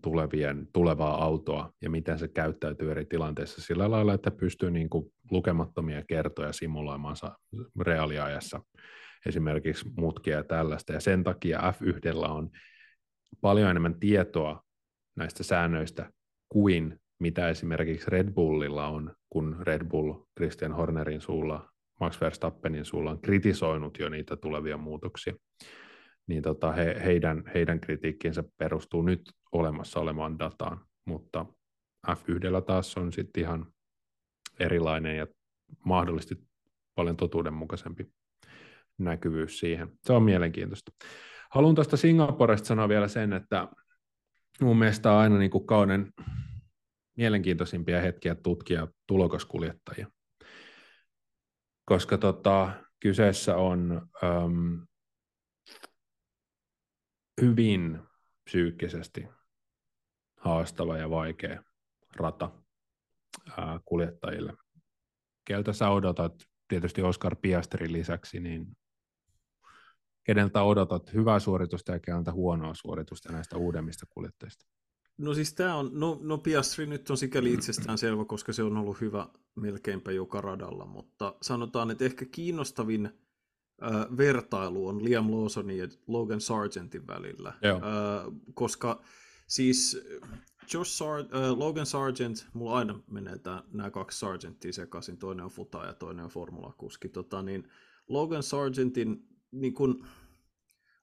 tulevien, 0.01 0.67
tulevaa 0.73 1.23
autoa 1.23 1.73
ja 1.81 1.89
miten 1.89 2.19
se 2.19 2.27
käyttäytyy 2.27 2.91
eri 2.91 3.05
tilanteissa 3.05 3.61
sillä 3.61 3.91
lailla, 3.91 4.13
että 4.13 4.31
pystyy 4.31 4.71
niin 4.71 4.89
kuin 4.89 5.13
lukemattomia 5.31 6.03
kertoja 6.07 6.53
simuloimaan 6.53 7.15
reaaliajassa 7.81 8.61
esimerkiksi 9.25 9.89
mutkia 9.97 10.37
ja 10.37 10.43
tällaista. 10.43 10.93
Ja 10.93 10.99
sen 10.99 11.23
takia 11.23 11.59
F1 11.59 12.29
on 12.29 12.49
paljon 13.41 13.69
enemmän 13.69 13.99
tietoa 13.99 14.63
näistä 15.15 15.43
säännöistä 15.43 16.11
kuin 16.49 16.99
mitä 17.19 17.49
esimerkiksi 17.49 18.09
Red 18.09 18.31
Bullilla 18.31 18.87
on, 18.87 19.15
kun 19.29 19.57
Red 19.59 19.87
Bull 19.87 20.13
Christian 20.37 20.73
Hornerin 20.73 21.21
suulla, 21.21 21.69
Max 21.99 22.21
Verstappenin 22.21 22.85
suulla 22.85 23.11
on 23.11 23.21
kritisoinut 23.21 23.99
jo 23.99 24.09
niitä 24.09 24.35
tulevia 24.35 24.77
muutoksia 24.77 25.33
niin 26.27 26.43
tota 26.43 26.71
he, 26.71 27.01
heidän, 27.05 27.43
heidän 27.53 27.79
kritiikkinsä 27.79 28.43
perustuu 28.57 29.01
nyt 29.01 29.21
olemassa 29.51 29.99
olevaan 29.99 30.39
dataan, 30.39 30.85
mutta 31.05 31.45
F1 32.07 32.61
taas 32.65 32.97
on 32.97 33.13
sitten 33.13 33.43
ihan 33.43 33.73
erilainen 34.59 35.17
ja 35.17 35.27
mahdollisesti 35.85 36.35
paljon 36.95 37.17
totuudenmukaisempi 37.17 38.07
näkyvyys 38.97 39.59
siihen. 39.59 39.91
Se 40.01 40.13
on 40.13 40.23
mielenkiintoista. 40.23 40.91
Haluan 41.49 41.75
tuosta 41.75 41.97
Singaporesta 41.97 42.67
sanoa 42.67 42.89
vielä 42.89 43.07
sen, 43.07 43.33
että 43.33 43.67
mun 44.61 44.77
mielestä 44.77 45.11
on 45.11 45.17
aina 45.17 45.37
niin 45.37 45.51
kuin 45.51 45.65
kauden 45.65 46.13
mielenkiintoisimpia 47.17 48.01
hetkiä 48.01 48.35
tutkia 48.35 48.87
tulokaskuljettajia, 49.07 50.07
koska 51.85 52.17
tota, 52.17 52.71
kyseessä 52.99 53.55
on 53.55 54.07
äm, 54.23 54.87
hyvin 57.41 57.99
psyykkisesti 58.43 59.27
haastava 60.39 60.97
ja 60.97 61.09
vaikea 61.09 61.63
rata 62.15 62.51
ää, 63.57 63.79
kuljettajille. 63.85 64.53
Keltä 65.45 65.73
sä 65.73 65.89
odotat, 65.89 66.33
tietysti 66.67 67.01
Oscar 67.01 67.35
Piastrin 67.35 67.93
lisäksi, 67.93 68.39
niin 68.39 68.77
keneltä 70.23 70.63
odotat 70.63 71.13
hyvää 71.13 71.39
suoritusta 71.39 71.91
ja 71.91 71.99
keneltä 71.99 72.31
huonoa 72.31 72.73
suoritusta 72.73 73.31
näistä 73.31 73.57
uudemmista 73.57 74.05
kuljettajista? 74.09 74.65
No 75.17 75.33
siis 75.33 75.53
tämä 75.53 75.75
on, 75.75 75.89
no, 75.93 76.19
no 76.21 76.37
Piastri 76.37 76.85
nyt 76.85 77.09
on 77.09 77.17
sikäli 77.17 77.53
itsestään 77.53 77.97
selvä, 77.97 78.25
koska 78.25 78.53
se 78.53 78.63
on 78.63 78.77
ollut 78.77 79.01
hyvä 79.01 79.27
melkeinpä 79.55 80.11
joka 80.11 80.41
radalla, 80.41 80.85
mutta 80.85 81.35
sanotaan, 81.41 81.91
että 81.91 82.05
ehkä 82.05 82.25
kiinnostavin 82.25 83.22
äh, 83.83 84.17
vertailu 84.17 84.87
on 84.87 85.03
Liam 85.03 85.31
Lawsonin 85.31 85.77
ja 85.77 85.87
Logan 86.07 86.41
Sargentin 86.41 87.07
välillä. 87.07 87.49
Äh, 87.49 87.81
koska 88.53 89.01
siis 89.47 90.01
Josh 90.73 91.03
Sar- 91.03 91.35
äh, 91.35 91.57
Logan 91.57 91.85
Sargent, 91.85 92.47
mulla 92.53 92.73
aina 92.73 92.99
menee 93.11 93.39
nämä 93.73 93.91
kaksi 93.91 94.19
Sargenttia 94.19 94.73
sekaisin, 94.73 95.17
toinen 95.17 95.45
on 95.45 95.51
futa 95.51 95.85
ja 95.85 95.93
toinen 95.93 96.25
on 96.25 96.31
formulakuski. 96.31 97.09
Tota, 97.09 97.41
niin 97.41 97.67
Logan 98.07 98.43
Sargentin 98.43 99.27
niin 99.51 99.73
kun, 99.73 100.05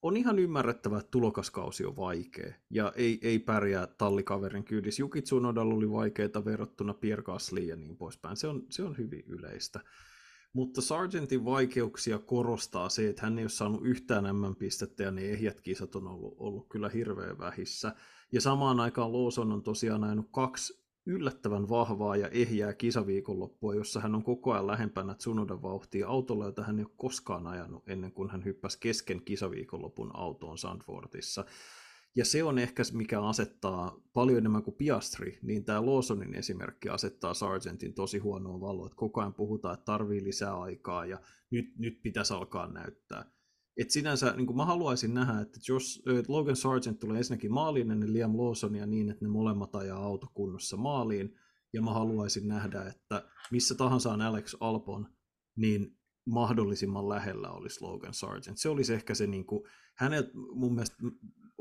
on 0.02 0.16
ihan 0.16 0.38
ymmärrettävä, 0.38 0.98
että 0.98 1.10
tulokaskausi 1.10 1.84
on 1.84 1.96
vaikea 1.96 2.54
ja 2.70 2.92
ei, 2.96 3.18
ei 3.22 3.38
pärjää 3.38 3.86
tallikaverin 3.86 4.64
kyydissä. 4.64 5.02
Juki 5.02 5.22
Tsunodalla 5.22 5.74
oli 5.74 5.90
vaikeita 5.90 6.44
verrattuna 6.44 6.94
Pierre 6.94 7.22
Gaslyin 7.22 7.68
ja 7.68 7.76
niin 7.76 7.96
poispäin. 7.96 8.36
Se 8.36 8.46
on, 8.46 8.66
se 8.70 8.82
on 8.82 8.98
hyvin 8.98 9.24
yleistä. 9.26 9.80
Mutta 10.52 10.80
Sargentin 10.80 11.44
vaikeuksia 11.44 12.18
korostaa 12.18 12.88
se, 12.88 13.08
että 13.08 13.22
hän 13.22 13.38
ei 13.38 13.44
ole 13.44 13.50
saanut 13.50 13.80
yhtään 13.84 14.36
M-pistettä 14.36 15.02
ja 15.02 15.10
ne 15.10 15.20
ehjät 15.22 15.60
kisat 15.60 15.94
on 15.94 16.06
ollut, 16.06 16.34
ollut 16.38 16.68
kyllä 16.68 16.88
hirveän 16.88 17.38
vähissä. 17.38 17.94
Ja 18.32 18.40
samaan 18.40 18.80
aikaan 18.80 19.12
Lawson 19.12 19.52
on 19.52 19.62
tosiaan 19.62 20.04
ajanut 20.04 20.28
kaksi 20.30 20.80
yllättävän 21.06 21.68
vahvaa 21.68 22.16
ja 22.16 22.28
ehjää 22.28 22.74
kisaviikonloppua, 22.74 23.74
jossa 23.74 24.00
hän 24.00 24.14
on 24.14 24.22
koko 24.22 24.52
ajan 24.52 24.66
lähempänä 24.66 25.14
Tsunodan 25.14 25.62
vauhtia 25.62 26.08
autolla, 26.08 26.44
jota 26.44 26.64
hän 26.64 26.78
ei 26.78 26.84
ole 26.84 26.94
koskaan 26.96 27.46
ajanut 27.46 27.88
ennen 27.88 28.12
kuin 28.12 28.30
hän 28.30 28.44
hyppäsi 28.44 28.78
kesken 28.80 29.22
kisaviikonlopun 29.24 30.10
autoon 30.16 30.58
Sandfordissa. 30.58 31.44
Ja 32.16 32.24
se 32.24 32.44
on 32.44 32.58
ehkä 32.58 32.82
mikä 32.92 33.22
asettaa 33.22 34.00
paljon 34.12 34.38
enemmän 34.38 34.62
kuin 34.62 34.76
Piastri, 34.76 35.38
niin 35.42 35.64
tämä 35.64 35.86
Lawsonin 35.86 36.34
esimerkki 36.34 36.88
asettaa 36.88 37.34
Sargentin 37.34 37.94
tosi 37.94 38.18
huonoa 38.18 38.60
valoa, 38.60 38.86
että 38.86 38.96
koko 38.96 39.20
ajan 39.20 39.34
puhutaan, 39.34 39.74
että 39.74 39.84
tarvii 39.84 40.24
lisää 40.24 40.60
aikaa 40.60 41.06
ja 41.06 41.20
nyt, 41.50 41.78
nyt 41.78 42.02
pitäisi 42.02 42.34
alkaa 42.34 42.72
näyttää. 42.72 43.24
Et 43.76 43.90
sinänsä 43.90 44.34
niin 44.36 44.56
mä 44.56 44.64
haluaisin 44.64 45.14
nähdä, 45.14 45.40
että 45.40 45.60
jos 45.68 46.02
Logan 46.28 46.56
Sargent 46.56 46.98
tulee 46.98 47.18
ensinnäkin 47.18 47.52
maaliin 47.52 47.90
ennen 47.90 48.12
Liam 48.12 48.38
Lawsonia 48.38 48.86
niin, 48.86 49.10
että 49.10 49.24
ne 49.24 49.28
molemmat 49.28 49.74
ajaa 49.74 50.04
autokunnossa 50.04 50.76
maaliin, 50.76 51.36
ja 51.72 51.82
mä 51.82 51.92
haluaisin 51.92 52.48
nähdä, 52.48 52.82
että 52.82 53.28
missä 53.50 53.74
tahansa 53.74 54.12
on 54.12 54.20
Alex 54.20 54.56
Albon, 54.60 55.06
niin 55.56 55.98
mahdollisimman 56.26 57.08
lähellä 57.08 57.50
olisi 57.50 57.82
Logan 57.82 58.14
Sargent. 58.14 58.58
Se 58.58 58.68
olisi 58.68 58.94
ehkä 58.94 59.14
se, 59.14 59.26
niin 59.26 59.46
kuin, 59.46 59.62
hänet 59.94 60.34
mun 60.34 60.74
mielestä 60.74 60.96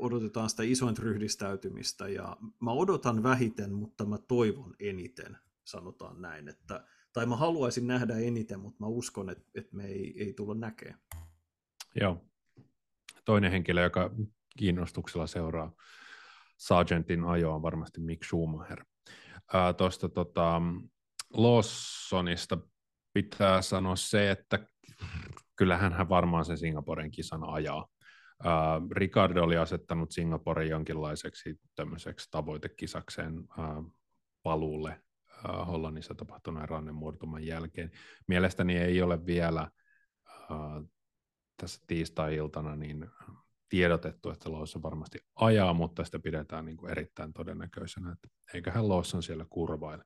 odotetaan 0.00 0.50
sitä 0.50 0.62
isointa 0.62 1.02
ryhdistäytymistä 1.02 2.08
ja 2.08 2.36
mä 2.60 2.70
odotan 2.70 3.22
vähiten, 3.22 3.72
mutta 3.72 4.04
mä 4.04 4.18
toivon 4.18 4.74
eniten, 4.80 5.38
sanotaan 5.64 6.22
näin, 6.22 6.48
että 6.48 6.86
tai 7.12 7.26
mä 7.26 7.36
haluaisin 7.36 7.86
nähdä 7.86 8.16
eniten, 8.16 8.60
mutta 8.60 8.84
mä 8.84 8.86
uskon, 8.86 9.30
että, 9.30 9.44
että 9.54 9.76
me 9.76 9.84
ei, 9.84 10.14
ei 10.24 10.32
tulla 10.32 10.54
näkemään. 10.54 11.00
Joo. 12.00 12.24
Toinen 13.24 13.50
henkilö, 13.50 13.82
joka 13.82 14.10
kiinnostuksella 14.58 15.26
seuraa 15.26 15.72
Sargentin 16.56 17.24
ajoa 17.24 17.54
on 17.54 17.62
varmasti 17.62 18.00
Mick 18.00 18.24
Schumacher. 18.24 18.84
Tuosta 19.76 20.08
tota, 20.08 20.62
Lawsonista 21.32 22.58
pitää 23.12 23.62
sanoa 23.62 23.96
se, 23.96 24.30
että 24.30 24.66
kyllähän 25.56 25.92
hän 25.92 26.08
varmaan 26.08 26.44
sen 26.44 26.58
Singaporen 26.58 27.10
kisan 27.10 27.44
ajaa. 27.44 27.88
Uh, 28.44 28.90
Ricardo 28.90 29.42
oli 29.42 29.56
asettanut 29.56 30.10
Singaporen 30.10 30.68
jonkinlaiseksi 30.68 31.60
tämmöiseksi 31.74 32.28
tavoitekisakseen 32.30 33.38
uh, 33.38 33.92
paluulle 34.42 35.02
uh, 35.48 35.66
Hollannissa 35.66 36.14
tapahtuneen 36.14 36.68
rannemurtuman 36.68 37.46
jälkeen. 37.46 37.90
Mielestäni 38.26 38.78
ei 38.78 39.02
ole 39.02 39.26
vielä 39.26 39.70
uh, 40.50 40.90
tässä 41.56 41.80
tiistai-iltana 41.86 42.76
niin 42.76 43.06
tiedotettu, 43.68 44.30
että 44.30 44.52
Lawson 44.52 44.82
varmasti 44.82 45.18
ajaa, 45.34 45.74
mutta 45.74 46.04
sitä 46.04 46.18
pidetään 46.18 46.64
niin 46.64 46.76
kuin 46.76 46.90
erittäin 46.90 47.32
todennäköisenä, 47.32 48.12
että 48.12 48.28
eiköhän 48.54 48.88
Lawson 48.88 49.22
siellä 49.22 49.46
kurvaile. 49.50 50.04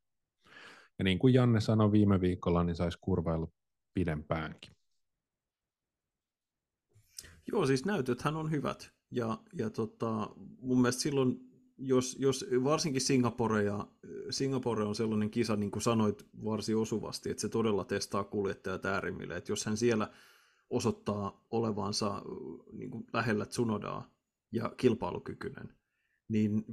Ja 0.98 1.04
niin 1.04 1.18
kuin 1.18 1.34
Janne 1.34 1.60
sanoi 1.60 1.92
viime 1.92 2.20
viikolla, 2.20 2.64
niin 2.64 2.76
saisi 2.76 2.98
kurvailla 3.00 3.48
pidempäänkin. 3.94 4.76
Joo, 7.52 7.66
siis 7.66 7.84
näytöthän 7.84 8.36
on 8.36 8.50
hyvät. 8.50 8.92
Ja, 9.10 9.38
ja 9.52 9.70
tota, 9.70 10.30
mun 10.60 10.80
mielestä 10.80 11.02
silloin, 11.02 11.40
jos, 11.78 12.16
jos 12.18 12.46
varsinkin 12.64 13.00
Singapore, 13.00 13.62
ja, 13.62 13.86
Singapore 14.30 14.84
on 14.84 14.94
sellainen 14.94 15.30
kisa, 15.30 15.56
niin 15.56 15.70
kuin 15.70 15.82
sanoit 15.82 16.26
varsin 16.44 16.76
osuvasti, 16.76 17.30
että 17.30 17.40
se 17.40 17.48
todella 17.48 17.84
testaa 17.84 18.24
kuljettajat 18.24 18.84
äärimmille. 18.84 19.36
Että 19.36 19.52
jos 19.52 19.64
hän 19.64 19.76
siellä 19.76 20.10
osoittaa 20.70 21.46
olevansa 21.50 22.22
niin 22.72 22.90
kuin 22.90 23.06
lähellä 23.12 23.46
Tsunodaa 23.46 24.10
ja 24.52 24.72
kilpailukykyinen, 24.76 25.74
niin 26.28 26.64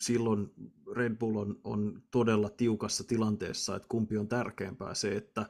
silloin 0.00 0.50
Red 0.96 1.16
Bull 1.16 1.36
on, 1.36 1.60
on 1.64 2.02
todella 2.10 2.48
tiukassa 2.48 3.04
tilanteessa, 3.04 3.76
että 3.76 3.88
kumpi 3.88 4.18
on 4.18 4.28
tärkeämpää 4.28 4.94
se, 4.94 5.16
että 5.16 5.46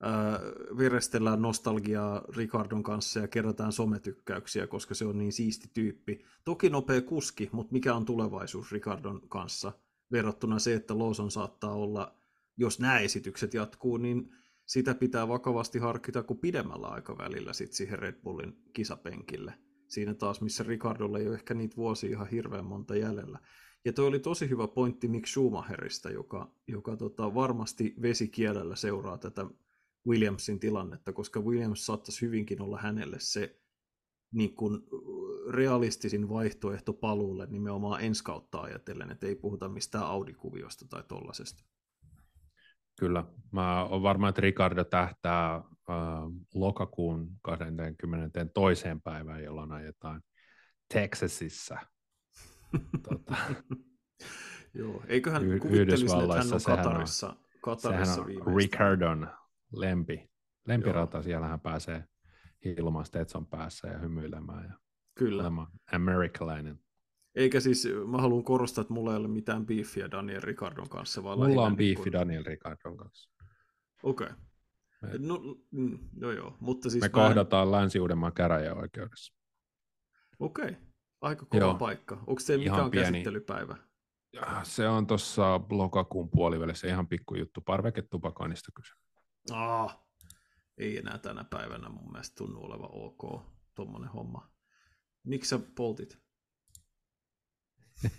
ää, 0.00 0.40
verestellään 0.78 1.42
nostalgiaa 1.42 2.22
Ricardon 2.36 2.82
kanssa 2.82 3.20
ja 3.20 3.28
kerätään 3.28 3.72
sometykkäyksiä, 3.72 4.66
koska 4.66 4.94
se 4.94 5.04
on 5.04 5.18
niin 5.18 5.32
siisti 5.32 5.70
tyyppi. 5.74 6.24
Toki 6.44 6.70
nopea 6.70 7.00
kuski, 7.00 7.48
mutta 7.52 7.72
mikä 7.72 7.94
on 7.94 8.04
tulevaisuus 8.04 8.72
Ricardon 8.72 9.28
kanssa 9.28 9.72
verrattuna 10.12 10.58
se, 10.58 10.74
että 10.74 10.98
Lawson 10.98 11.30
saattaa 11.30 11.72
olla, 11.72 12.14
jos 12.56 12.80
nämä 12.80 12.98
esitykset 12.98 13.54
jatkuu, 13.54 13.96
niin 13.96 14.30
sitä 14.66 14.94
pitää 14.94 15.28
vakavasti 15.28 15.78
harkita 15.78 16.22
kuin 16.22 16.38
pidemmällä 16.38 16.86
aikavälillä 16.86 17.52
sit 17.52 17.72
siihen 17.72 17.98
Red 17.98 18.22
Bullin 18.22 18.62
kisapenkille. 18.72 19.54
Siinä 19.88 20.14
taas, 20.14 20.40
missä 20.40 20.64
Ricardolla 20.64 21.18
ei 21.18 21.26
ole 21.26 21.34
ehkä 21.34 21.54
niitä 21.54 21.76
vuosia 21.76 22.10
ihan 22.10 22.28
hirveän 22.28 22.64
monta 22.64 22.96
jäljellä. 22.96 23.38
Ja 23.84 23.92
toi 23.92 24.06
oli 24.06 24.18
tosi 24.18 24.50
hyvä 24.50 24.68
pointti 24.68 25.08
Mick 25.08 25.26
Schumacherista, 25.26 26.10
joka, 26.10 26.50
joka 26.66 26.96
tota, 26.96 27.34
varmasti 27.34 27.94
vesikielellä 28.02 28.76
seuraa 28.76 29.18
tätä 29.18 29.46
Williamsin 30.06 30.60
tilannetta, 30.60 31.12
koska 31.12 31.40
Williams 31.40 31.86
saattaisi 31.86 32.26
hyvinkin 32.26 32.62
olla 32.62 32.78
hänelle 32.78 33.16
se 33.20 33.60
niin 34.32 34.54
kuin 34.54 34.82
realistisin 35.50 36.28
vaihtoehto 36.28 36.92
paluulle 36.92 37.46
nimenomaan 37.50 38.00
ensi 38.00 38.24
kautta 38.24 38.60
ajatellen, 38.60 39.10
että 39.10 39.26
ei 39.26 39.34
puhuta 39.34 39.68
mistään 39.68 40.04
Audi-kuviosta 40.04 40.88
tai 40.88 41.02
tollasesta. 41.08 41.64
Kyllä. 42.98 43.24
Mä 43.52 43.84
olen 43.84 44.02
varma, 44.02 44.28
että 44.28 44.40
Ricardo 44.40 44.84
tähtää 44.84 45.54
äh, 45.54 45.64
lokakuun 46.54 47.30
20. 47.42 48.46
toiseen 48.54 49.00
päivään, 49.00 49.44
jolloin 49.44 49.72
ajetaan 49.72 50.22
Texasissa. 50.94 51.78
tota, 53.08 53.36
Joo, 54.74 55.02
eiköhän 55.06 55.44
y- 55.44 55.58
kuvittelisin, 55.58 56.20
että 56.20 56.34
hän 56.34 56.52
on 56.52 56.60
Katarissa, 56.66 57.28
on, 57.28 57.36
Katarissa 57.60 58.14
sehän 58.14 58.42
on 58.46 58.56
Ricardon 58.56 59.28
lempi, 59.76 60.30
lempirata, 60.66 61.22
siellä 61.22 61.46
hän 61.46 61.60
pääsee 61.60 62.04
ilman 62.64 63.04
Stetson 63.04 63.46
päässä 63.46 63.88
ja 63.88 63.98
hymyilemään 63.98 64.64
ja 64.64 64.78
Kyllä. 65.14 65.52
amerikkalainen. 65.92 66.78
Eikä 67.34 67.60
siis, 67.60 67.88
mä 68.06 68.18
haluan 68.18 68.44
korostaa, 68.44 68.82
että 68.82 68.94
mulla 68.94 69.10
ei 69.10 69.16
ole 69.16 69.28
mitään 69.28 69.66
beefiä 69.66 70.10
Daniel 70.10 70.40
Ricardon 70.40 70.88
kanssa. 70.88 71.22
Vaan 71.22 71.38
mulla 71.38 71.66
on 71.66 71.76
beefi 71.76 72.02
kun... 72.02 72.12
Daniel 72.12 72.44
Ricardon 72.44 72.96
kanssa. 72.96 73.30
Okei. 74.02 74.26
Okay. 74.26 75.18
No, 75.18 75.40
mm, 75.70 75.98
no 76.16 76.30
joo, 76.30 76.56
mutta 76.60 76.90
siis... 76.90 77.02
Me 77.02 77.08
mä... 77.08 77.12
kohdataan 77.12 77.72
Länsi-Uudenmaan 77.72 78.32
käräjäoikeudessa. 78.32 79.34
Okei, 80.38 80.64
okay. 80.64 80.74
aika 81.20 81.46
kova 81.46 81.60
joo. 81.62 81.74
paikka. 81.74 82.14
Onko 82.26 82.40
se 82.40 82.58
mikään 82.58 82.90
pieni... 82.90 83.06
käsittelypäivä? 83.06 83.76
Se 84.62 84.88
on 84.88 85.06
tuossa 85.06 85.60
lokakuun 85.70 86.30
puolivälissä 86.30 86.88
ihan 86.88 87.08
pikkujuttu. 87.08 87.60
Parveketupakoinnista 87.60 88.72
kyse. 88.74 89.05
Ah, 89.50 89.98
ei 90.78 90.98
enää 90.98 91.18
tänä 91.18 91.44
päivänä 91.44 91.88
mun 91.88 92.12
mielestä 92.12 92.34
tunnu 92.36 92.64
olevan 92.64 92.90
ok 92.92 93.42
tuommoinen 93.74 94.10
homma. 94.10 94.50
Miksi 95.24 95.48
sä 95.48 95.58
poltit? 95.74 96.18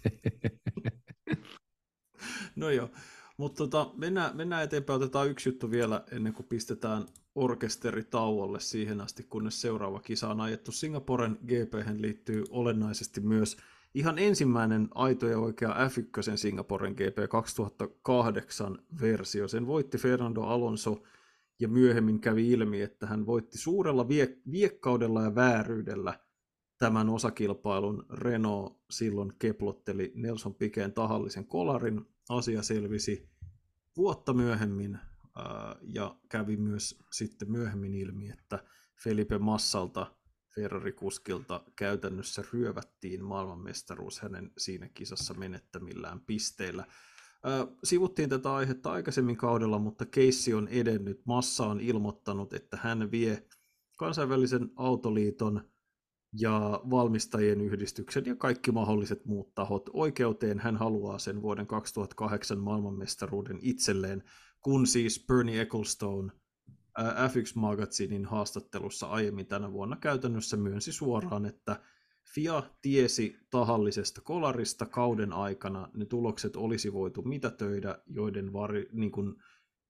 no 2.55 2.69
joo, 2.69 2.89
mutta 3.37 3.57
tota, 3.57 3.91
mennään, 3.97 4.37
mennään 4.37 4.63
eteenpäin. 4.63 4.97
Otetaan 4.97 5.29
yksi 5.29 5.49
juttu 5.49 5.71
vielä 5.71 6.03
ennen 6.11 6.33
kuin 6.33 6.47
pistetään 6.47 7.05
orkesteri 7.35 8.03
tauolle 8.03 8.59
siihen 8.59 9.01
asti, 9.01 9.23
kunnes 9.23 9.61
seuraava 9.61 9.99
kisa 9.99 10.29
on 10.29 10.41
ajettu. 10.41 10.71
Singaporen 10.71 11.37
gp 11.47 11.73
liittyy 11.97 12.43
olennaisesti 12.49 13.21
myös 13.21 13.57
ihan 13.93 14.19
ensimmäinen 14.19 14.87
aito 14.95 15.27
ja 15.27 15.39
oikea 15.39 15.69
F1 15.69 16.37
Singaporen 16.37 16.93
GP 16.93 17.29
2008 17.29 18.79
versio. 19.01 19.47
Sen 19.47 19.67
voitti 19.67 19.97
Fernando 19.97 20.41
Alonso 20.41 21.03
ja 21.59 21.67
myöhemmin 21.67 22.19
kävi 22.19 22.51
ilmi, 22.51 22.81
että 22.81 23.07
hän 23.07 23.25
voitti 23.25 23.57
suurella 23.57 24.07
vie- 24.07 24.37
viekkaudella 24.51 25.21
ja 25.23 25.35
vääryydellä 25.35 26.19
tämän 26.77 27.09
osakilpailun 27.09 28.05
Renault 28.09 28.81
silloin 28.89 29.33
keplotteli 29.39 30.11
Nelson 30.15 30.55
Pikeen 30.55 30.93
tahallisen 30.93 31.45
kolarin. 31.45 32.05
Asia 32.29 32.61
selvisi 32.61 33.29
vuotta 33.97 34.33
myöhemmin 34.33 34.99
ja 35.81 36.15
kävi 36.29 36.57
myös 36.57 36.99
sitten 37.11 37.51
myöhemmin 37.51 37.95
ilmi, 37.95 38.29
että 38.29 38.63
Felipe 39.03 39.37
Massalta 39.37 40.11
Ferrari-kuskilta 40.55 41.63
käytännössä 41.75 42.43
ryövättiin 42.53 43.23
maailmanmestaruus 43.23 44.19
hänen 44.19 44.51
siinä 44.57 44.89
kisassa 44.89 45.33
menettämillään 45.33 46.19
pisteillä. 46.19 46.85
Sivuttiin 47.83 48.29
tätä 48.29 48.53
aihetta 48.53 48.91
aikaisemmin 48.91 49.37
kaudella, 49.37 49.79
mutta 49.79 50.05
keissi 50.05 50.53
on 50.53 50.67
edennyt. 50.67 51.21
Massa 51.25 51.65
on 51.65 51.81
ilmoittanut, 51.81 52.53
että 52.53 52.77
hän 52.81 53.11
vie 53.11 53.47
kansainvälisen 53.97 54.69
autoliiton 54.75 55.61
ja 56.39 56.81
valmistajien 56.89 57.61
yhdistyksen 57.61 58.25
ja 58.25 58.35
kaikki 58.35 58.71
mahdolliset 58.71 59.25
muut 59.25 59.55
tahot 59.55 59.89
oikeuteen. 59.93 60.59
Hän 60.59 60.77
haluaa 60.77 61.19
sen 61.19 61.41
vuoden 61.41 61.67
2008 61.67 62.59
maailmanmestaruuden 62.59 63.59
itselleen, 63.61 64.23
kun 64.61 64.87
siis 64.87 65.25
Bernie 65.27 65.61
Ecclestone 65.61 66.31
F1 66.99 67.51
Magazinin 67.55 68.25
haastattelussa 68.25 69.07
aiemmin 69.07 69.47
tänä 69.47 69.71
vuonna 69.71 69.95
käytännössä 69.95 70.57
myönsi 70.57 70.91
suoraan, 70.91 71.45
että 71.45 71.81
FIA 72.33 72.63
tiesi 72.81 73.39
tahallisesta 73.49 74.21
kolarista 74.21 74.85
kauden 74.85 75.33
aikana, 75.33 75.89
ne 75.93 76.05
tulokset 76.05 76.55
olisi 76.55 76.93
voitu 76.93 77.21
mitätöidä, 77.21 77.99
joiden 78.05 78.53
vari, 78.53 78.89
niin 78.91 79.11
kuin 79.11 79.35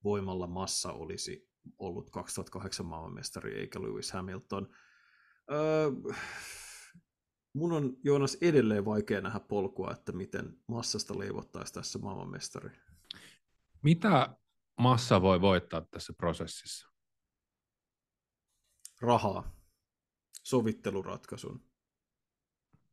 voimalla 0.03 0.47
massa 0.47 0.91
olisi 0.91 1.49
ollut 1.77 2.09
2008 2.09 2.85
maailmanmestari 2.85 3.59
eikä 3.59 3.81
Lewis 3.81 4.11
Hamilton. 4.11 4.69
Öö, 5.51 5.91
mun 7.53 7.71
on 7.71 7.97
Joonas 8.03 8.37
edelleen 8.41 8.85
vaikea 8.85 9.21
nähdä 9.21 9.39
polkua, 9.39 9.91
että 9.91 10.11
miten 10.11 10.59
massasta 10.67 11.19
leivottaisi 11.19 11.73
tässä 11.73 11.99
maailmanmestari. 11.99 12.69
Mitä 13.83 14.37
massa 14.79 15.21
voi 15.21 15.41
voittaa 15.41 15.81
tässä 15.81 16.13
prosessissa? 16.13 16.87
Rahaa. 19.01 19.55
Sovitteluratkaisun. 20.43 21.67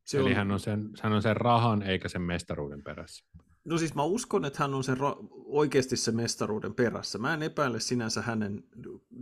Se 0.05 0.17
Eli 0.17 0.29
on... 0.29 0.35
hän, 0.35 0.51
on 0.51 0.59
sen, 0.59 0.89
hän 1.01 1.13
on 1.13 1.21
sen 1.21 1.37
rahan 1.37 1.81
eikä 1.81 2.09
sen 2.09 2.21
mestaruuden 2.21 2.83
perässä. 2.83 3.25
No 3.65 3.77
siis 3.77 3.95
mä 3.95 4.03
uskon, 4.03 4.45
että 4.45 4.63
hän 4.63 4.73
on 4.73 4.83
sen 4.83 4.97
ra- 4.97 5.27
oikeasti 5.45 5.97
sen 5.97 6.15
mestaruuden 6.15 6.73
perässä. 6.73 7.17
Mä 7.17 7.33
en 7.33 7.43
epäile 7.43 7.79
sinänsä 7.79 8.21
hänen 8.21 8.63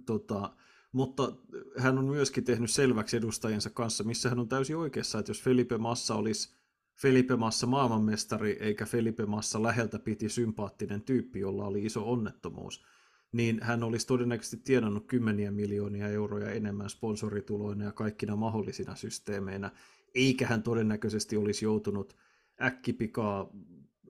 tota, 0.06 0.56
mutta 0.92 1.32
hän 1.78 1.98
on 1.98 2.06
myöskin 2.06 2.44
tehnyt 2.44 2.72
selväksi 2.72 3.18
edustajiensa 3.18 3.70
kanssa, 3.70 4.04
missä 4.04 4.30
hän 4.30 4.40
on 4.40 4.48
täysin 4.48 4.78
oikeassa, 4.78 5.20
että 5.20 5.30
jos 5.30 5.42
Felipe 5.42 5.78
Massa 5.78 6.16
olisi 6.16 6.56
Felipe 7.02 7.36
Massa 7.36 7.68
maailmanmestari, 7.68 8.58
eikä 8.60 8.86
Felipe 8.86 9.26
Massa 9.26 9.64
läheltä 9.64 10.00
piti 10.00 10.30
sympaattinen 10.30 11.02
tyyppi, 11.02 11.40
jolla 11.40 11.66
oli 11.66 11.86
iso 11.86 12.12
onnettomuus, 12.12 12.86
niin 13.32 13.60
hän 13.62 13.84
olisi 13.84 14.08
todennäköisesti 14.08 14.58
tienannut 14.58 15.08
kymmeniä 15.08 15.52
miljoonia 15.52 16.08
euroja 16.08 16.52
enemmän 16.52 16.90
sponsorituloina 16.90 17.86
ja 17.86 17.92
kaikkina 17.92 18.36
mahdollisina 18.36 18.96
systeemeinä, 18.96 19.72
eikä 20.16 20.48
hän 20.48 20.64
todennäköisesti 20.64 21.38
olisi 21.38 21.66
joutunut 21.66 22.18
äkkipikaa 22.62 23.50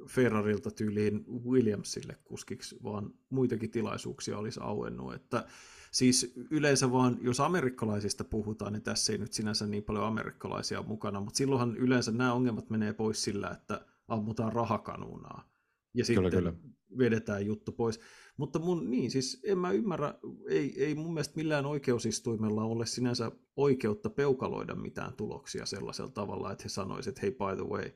Ferrarilta 0.08 0.72
tyyliin 0.72 1.26
Williamsille 1.45 2.18
kuskiksi, 2.24 2.76
vaan 2.84 3.14
muitakin 3.30 3.72
tilaisuuksia 3.72 4.38
olisi 4.38 4.60
auennut. 4.64 5.14
Että 5.14 5.45
siis 5.91 6.34
yleensä 6.49 6.91
vaan, 6.91 7.18
jos 7.22 7.39
amerikkalaisista 7.39 8.24
puhutaan, 8.24 8.74
niin 8.74 8.84
tässä 8.84 9.14
ei 9.14 9.20
nyt 9.20 9.34
sinänsä 9.34 9.68
niin 9.68 9.84
paljon 9.84 10.06
amerikkalaisia 10.06 10.82
mukana, 10.82 11.20
mutta 11.20 11.38
silloinhan 11.38 11.78
yleensä 11.78 12.12
nämä 12.12 12.34
ongelmat 12.34 12.70
menee 12.70 12.93
pois 12.93 13.24
sillä, 13.24 13.49
että 13.49 13.86
ammutaan 14.08 14.54
rahakanuunaa 14.54 15.49
ja 15.93 16.06
kyllä, 16.06 16.30
sitten 16.30 16.43
kyllä. 16.43 16.54
Vedetään 16.98 17.46
juttu 17.46 17.72
pois. 17.72 18.00
Mutta 18.38 18.60
mun, 18.60 18.91
niin 18.91 19.12
siis 19.12 19.41
en 19.46 19.58
mä 19.58 19.72
ymmärrä, 19.72 20.14
ei, 20.50 20.84
ei 20.84 20.96
mun 20.96 21.14
mielestä 21.14 21.36
millään 21.36 21.66
oikeusistuimella 21.66 22.64
ole 22.64 22.86
sinänsä 22.86 23.32
oikeutta 23.56 24.10
peukaloida 24.10 24.76
mitään 24.76 25.14
tuloksia 25.14 25.66
sellaisella 25.66 26.12
tavalla, 26.12 26.52
että 26.52 26.64
he 26.64 26.70
sanoisivat, 26.70 27.18
että 27.18 27.22
hei 27.22 27.32
by 27.32 27.64
the 27.64 27.70
way, 27.70 27.91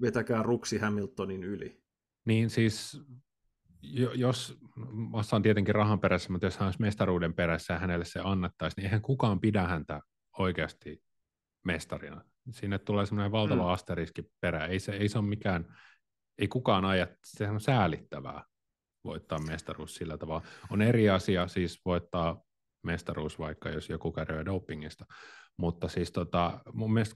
vetäkää 0.00 0.42
Ruksi 0.42 0.78
Hamiltonin 0.78 1.44
yli. 1.44 1.82
Niin 2.24 2.50
siis, 2.50 3.02
jos 4.14 4.58
Massa 4.92 5.36
on 5.36 5.42
tietenkin 5.42 5.74
rahan 5.74 6.00
perässä, 6.00 6.32
mutta 6.32 6.46
jos 6.46 6.56
hän 6.56 6.66
olisi 6.66 6.80
mestaruuden 6.80 7.34
perässä 7.34 7.74
ja 7.74 7.80
hänelle 7.80 8.04
se 8.04 8.20
annettaisiin, 8.24 8.76
niin 8.76 8.84
eihän 8.86 9.02
kukaan 9.02 9.40
pidä 9.40 9.62
häntä 9.62 10.00
oikeasti 10.38 11.02
mestarina. 11.64 12.24
Sinne 12.50 12.78
tulee 12.78 13.06
semmoinen 13.06 13.32
valtava 13.32 13.62
mm. 13.62 13.68
asteriski 13.68 14.22
perä. 14.40 14.66
Ei 14.66 14.80
se, 14.80 14.92
ei 14.92 15.08
se 15.08 15.18
ole 15.18 15.26
mikään, 15.26 15.76
ei 16.38 16.48
kukaan 16.48 16.84
aja, 16.84 17.06
se 17.24 17.48
on 17.48 17.60
säälittävää 17.60 18.44
voittaa 19.04 19.38
mestaruus 19.38 19.94
sillä 19.94 20.18
tavalla. 20.18 20.46
On 20.70 20.82
eri 20.82 21.10
asia 21.10 21.48
siis 21.48 21.80
voittaa 21.84 22.42
mestaruus 22.82 23.38
vaikka, 23.38 23.68
jos 23.68 23.88
joku 23.88 24.12
käy 24.12 24.44
dopingista, 24.44 25.04
mutta 25.56 25.88
siis 25.88 26.12
tota, 26.12 26.60
mun 26.72 26.92
mielestä 26.92 27.14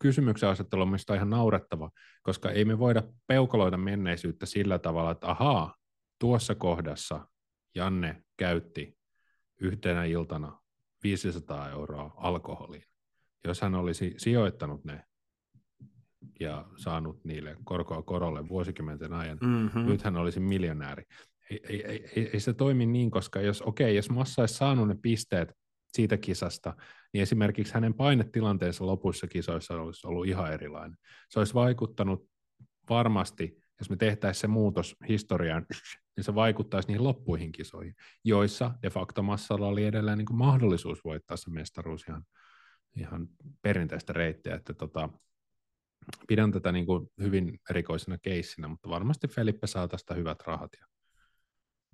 kysymyksen 0.00 0.48
asettelu 0.48 0.82
on 0.82 0.88
mielestäni 0.88 1.16
ihan 1.16 1.30
naurettava, 1.30 1.90
koska 2.22 2.50
ei 2.50 2.64
me 2.64 2.78
voida 2.78 3.02
peukaloida 3.26 3.76
menneisyyttä 3.76 4.46
sillä 4.46 4.78
tavalla, 4.78 5.10
että 5.10 5.30
ahaa, 5.30 5.74
tuossa 6.18 6.54
kohdassa 6.54 7.28
Janne 7.74 8.22
käytti 8.36 8.98
yhtenä 9.60 10.04
iltana 10.04 10.60
500 11.02 11.70
euroa 11.70 12.14
alkoholiin. 12.16 12.84
Jos 13.44 13.60
hän 13.60 13.74
olisi 13.74 14.14
sijoittanut 14.16 14.84
ne 14.84 15.04
ja 16.40 16.66
saanut 16.76 17.24
niille 17.24 17.56
korkoa 17.64 18.02
korolle 18.02 18.48
vuosikymmenten 18.48 19.12
ajan, 19.12 19.38
mm-hmm. 19.42 19.86
nyt 19.86 20.02
hän 20.02 20.16
olisi 20.16 20.40
miljonääri. 20.40 21.04
Ei, 21.50 21.60
ei, 21.68 22.04
ei, 22.16 22.30
ei 22.32 22.40
se 22.40 22.52
toimi 22.52 22.86
niin, 22.86 23.10
koska 23.10 23.40
jos, 23.40 23.62
okei, 23.62 23.96
jos 23.96 24.10
Massa 24.10 24.42
olisi 24.42 24.54
saanut 24.54 24.88
ne 24.88 24.96
pisteet 25.02 25.52
siitä 25.92 26.16
kisasta, 26.16 26.74
niin 27.12 27.22
esimerkiksi 27.22 27.74
hänen 27.74 27.94
painetilanteensa 27.94 28.86
lopuissa 28.86 29.26
kisoissa 29.26 29.74
olisi 29.74 30.06
ollut 30.06 30.26
ihan 30.26 30.52
erilainen. 30.52 30.98
Se 31.30 31.38
olisi 31.38 31.54
vaikuttanut 31.54 32.28
varmasti, 32.90 33.56
jos 33.80 33.90
me 33.90 33.96
tehtäisiin 33.96 34.40
se 34.40 34.46
muutos 34.46 34.96
historiaan, 35.08 35.66
niin 36.16 36.24
se 36.24 36.34
vaikuttaisi 36.34 36.88
niihin 36.88 37.04
loppuihin 37.04 37.52
kisoihin, 37.52 37.94
joissa 38.24 38.70
de 38.82 38.90
facto 38.90 39.22
massalla 39.22 39.66
oli 39.66 39.84
edelleen 39.84 40.18
niin 40.18 40.36
mahdollisuus 40.36 41.04
voittaa 41.04 41.36
se 41.36 41.50
mestaruus 41.50 42.04
ihan, 42.08 42.22
ihan 42.96 43.28
perinteistä 43.62 44.12
reittiä, 44.12 44.54
että 44.54 44.74
tota, 44.74 45.08
pidän 46.28 46.52
tätä 46.52 46.72
niin 46.72 46.86
kuin 46.86 47.10
hyvin 47.20 47.60
erikoisena 47.70 48.18
keissinä, 48.18 48.68
mutta 48.68 48.88
varmasti 48.88 49.28
Felipe 49.28 49.66
saa 49.66 49.88
tästä 49.88 50.14
hyvät 50.14 50.38
rahat 50.46 50.70
ja 50.80 50.86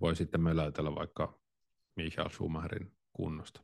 voi 0.01 0.17
sitten 0.17 0.41
möläytellä 0.41 0.95
vaikka 0.95 1.41
Michael 1.97 2.29
Schumacherin 2.29 2.93
kunnosta. 3.13 3.61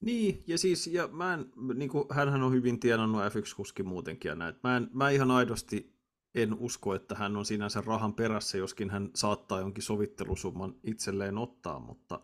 Niin, 0.00 0.44
ja 0.46 0.58
siis, 0.58 0.86
ja 0.86 1.08
mä 1.08 1.34
en, 1.34 1.46
niin 1.74 1.90
kuin, 1.90 2.04
hänhän 2.10 2.42
on 2.42 2.52
hyvin 2.52 2.80
tienannut 2.80 3.22
F1-kuski 3.22 3.82
muutenkin 3.82 4.28
ja 4.28 4.34
näin. 4.34 4.54
Mä, 4.62 4.76
en, 4.76 4.88
mä 4.92 5.10
ihan 5.10 5.30
aidosti 5.30 6.00
en 6.34 6.54
usko, 6.54 6.94
että 6.94 7.14
hän 7.14 7.36
on 7.36 7.44
sinänsä 7.44 7.82
rahan 7.86 8.14
perässä, 8.14 8.58
joskin 8.58 8.90
hän 8.90 9.10
saattaa 9.14 9.60
jonkin 9.60 9.82
sovittelusumman 9.82 10.74
itselleen 10.82 11.38
ottaa, 11.38 11.78
mutta 11.78 12.20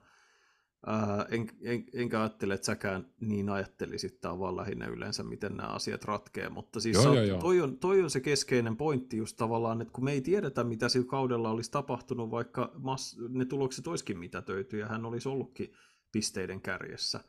ää, 0.86 1.26
en, 1.30 1.48
en, 1.62 1.84
enkä 1.92 2.20
ajattele, 2.20 2.54
että 2.54 2.66
säkään 2.66 3.06
niin 3.20 3.48
ajattelisit, 3.48 4.20
tämä 4.20 4.32
on 4.32 4.38
vaan 4.38 4.56
lähinnä 4.56 4.86
yleensä, 4.86 5.22
miten 5.22 5.56
nämä 5.56 5.68
asiat 5.68 6.04
ratkee, 6.04 6.48
mutta 6.48 6.80
siis 6.80 6.94
joo, 6.94 7.02
saat, 7.02 7.16
joo, 7.16 7.24
joo. 7.24 7.40
Toi, 7.40 7.60
on, 7.60 7.78
toi 7.78 8.02
on 8.02 8.10
se 8.10 8.20
keskeinen 8.20 8.76
pointti 8.76 9.16
just 9.16 9.36
tavallaan, 9.36 9.80
että 9.80 9.92
kun 9.92 10.04
me 10.04 10.12
ei 10.12 10.20
tiedetä, 10.20 10.64
mitä 10.64 10.88
sillä 10.88 11.06
kaudella 11.06 11.50
olisi 11.50 11.70
tapahtunut, 11.70 12.30
vaikka 12.30 12.72
mass, 12.78 13.18
ne 13.28 13.44
tulokset 13.44 13.86
olisikin 13.86 14.18
mitätöity 14.18 14.78
ja 14.78 14.86
hän 14.86 15.04
olisi 15.04 15.28
ollutkin 15.28 15.72
pisteiden 16.12 16.60
kärjessä, 16.60 17.20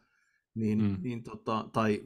niin, 0.56 0.82
mm. 0.82 0.98
niin 1.02 1.24
tota, 1.24 1.70
tai 1.74 2.04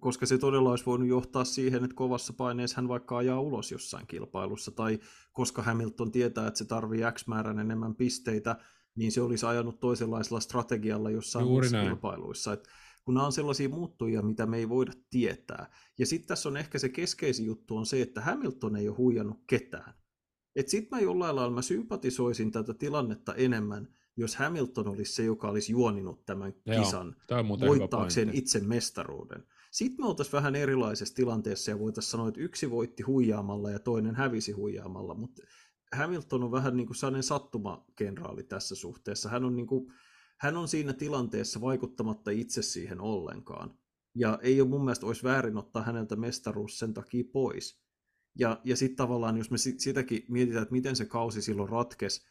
koska 0.00 0.26
se 0.26 0.38
todella 0.38 0.70
olisi 0.70 0.86
voinut 0.86 1.08
johtaa 1.08 1.44
siihen, 1.44 1.84
että 1.84 1.96
kovassa 1.96 2.32
paineessa 2.32 2.76
hän 2.76 2.88
vaikka 2.88 3.16
ajaa 3.16 3.40
ulos 3.40 3.72
jossain 3.72 4.06
kilpailussa, 4.06 4.70
tai 4.70 4.98
koska 5.32 5.62
Hamilton 5.62 6.12
tietää, 6.12 6.46
että 6.46 6.58
se 6.58 6.64
tarvii 6.64 7.00
X 7.14 7.26
määrän 7.26 7.58
enemmän 7.58 7.94
pisteitä, 7.94 8.56
niin 8.96 9.12
se 9.12 9.20
olisi 9.20 9.46
ajanut 9.46 9.80
toisenlaisella 9.80 10.40
strategialla 10.40 11.10
jossain 11.10 11.42
Juuri 11.42 11.54
muissa 11.54 11.76
näin. 11.76 11.88
kilpailuissa. 11.88 12.52
Et 12.52 12.68
kun 13.04 13.14
nämä 13.14 13.26
on 13.26 13.32
sellaisia 13.32 13.68
muuttujia, 13.68 14.22
mitä 14.22 14.46
me 14.46 14.56
ei 14.56 14.68
voida 14.68 14.92
tietää. 15.10 15.70
Ja 15.98 16.06
sitten 16.06 16.28
tässä 16.28 16.48
on 16.48 16.56
ehkä 16.56 16.78
se 16.78 16.88
keskeisin 16.88 17.46
juttu 17.46 17.76
on 17.76 17.86
se, 17.86 18.02
että 18.02 18.20
Hamilton 18.20 18.76
ei 18.76 18.88
ole 18.88 18.96
huijannut 18.96 19.44
ketään. 19.46 19.94
Sitten 20.66 20.98
mä 20.98 21.00
jollain 21.00 21.36
lailla 21.36 21.54
mä 21.54 21.62
sympatisoisin 21.62 22.52
tätä 22.52 22.74
tilannetta 22.74 23.34
enemmän, 23.34 23.88
jos 24.16 24.36
Hamilton 24.36 24.88
olisi 24.88 25.12
se, 25.12 25.24
joka 25.24 25.48
olisi 25.48 25.72
juoninut 25.72 26.26
tämän 26.26 26.52
kisan 26.52 27.16
Joo, 27.30 27.68
voittaakseen 27.68 28.30
itse 28.32 28.60
mestaruuden. 28.60 29.44
Sitten 29.70 30.04
me 30.04 30.08
oltaisiin 30.08 30.32
vähän 30.32 30.54
erilaisessa 30.54 31.14
tilanteessa 31.14 31.70
ja 31.70 31.78
voitaisiin 31.78 32.10
sanoa, 32.10 32.28
että 32.28 32.40
yksi 32.40 32.70
voitti 32.70 33.02
huijaamalla 33.02 33.70
ja 33.70 33.78
toinen 33.78 34.14
hävisi 34.14 34.52
huijaamalla, 34.52 35.14
mutta 35.14 35.42
Hamilton 35.94 36.44
on 36.44 36.52
vähän 36.52 36.76
niin 36.76 36.86
kuin 36.86 36.96
sellainen 36.96 37.22
sattumakenraali 37.22 38.42
tässä 38.42 38.74
suhteessa. 38.74 39.28
Hän 39.28 39.44
on, 39.44 39.56
niin 39.56 39.66
kuin, 39.66 39.92
hän 40.38 40.56
on 40.56 40.68
siinä 40.68 40.92
tilanteessa 40.92 41.60
vaikuttamatta 41.60 42.30
itse 42.30 42.62
siihen 42.62 43.00
ollenkaan. 43.00 43.78
Ja 44.14 44.38
ei 44.42 44.60
ole 44.60 44.68
mun 44.68 44.84
mielestä 44.84 45.06
olisi 45.06 45.22
väärin 45.22 45.56
ottaa 45.56 45.82
häneltä 45.82 46.16
mestaruus 46.16 46.78
sen 46.78 46.94
takia 46.94 47.24
pois. 47.32 47.84
Ja, 48.38 48.60
ja 48.64 48.76
sitten 48.76 48.96
tavallaan, 48.96 49.36
jos 49.38 49.50
me 49.50 49.58
sitäkin 49.58 50.24
mietitään, 50.28 50.62
että 50.62 50.72
miten 50.72 50.96
se 50.96 51.04
kausi 51.04 51.42
silloin 51.42 51.68
ratkesi, 51.68 52.26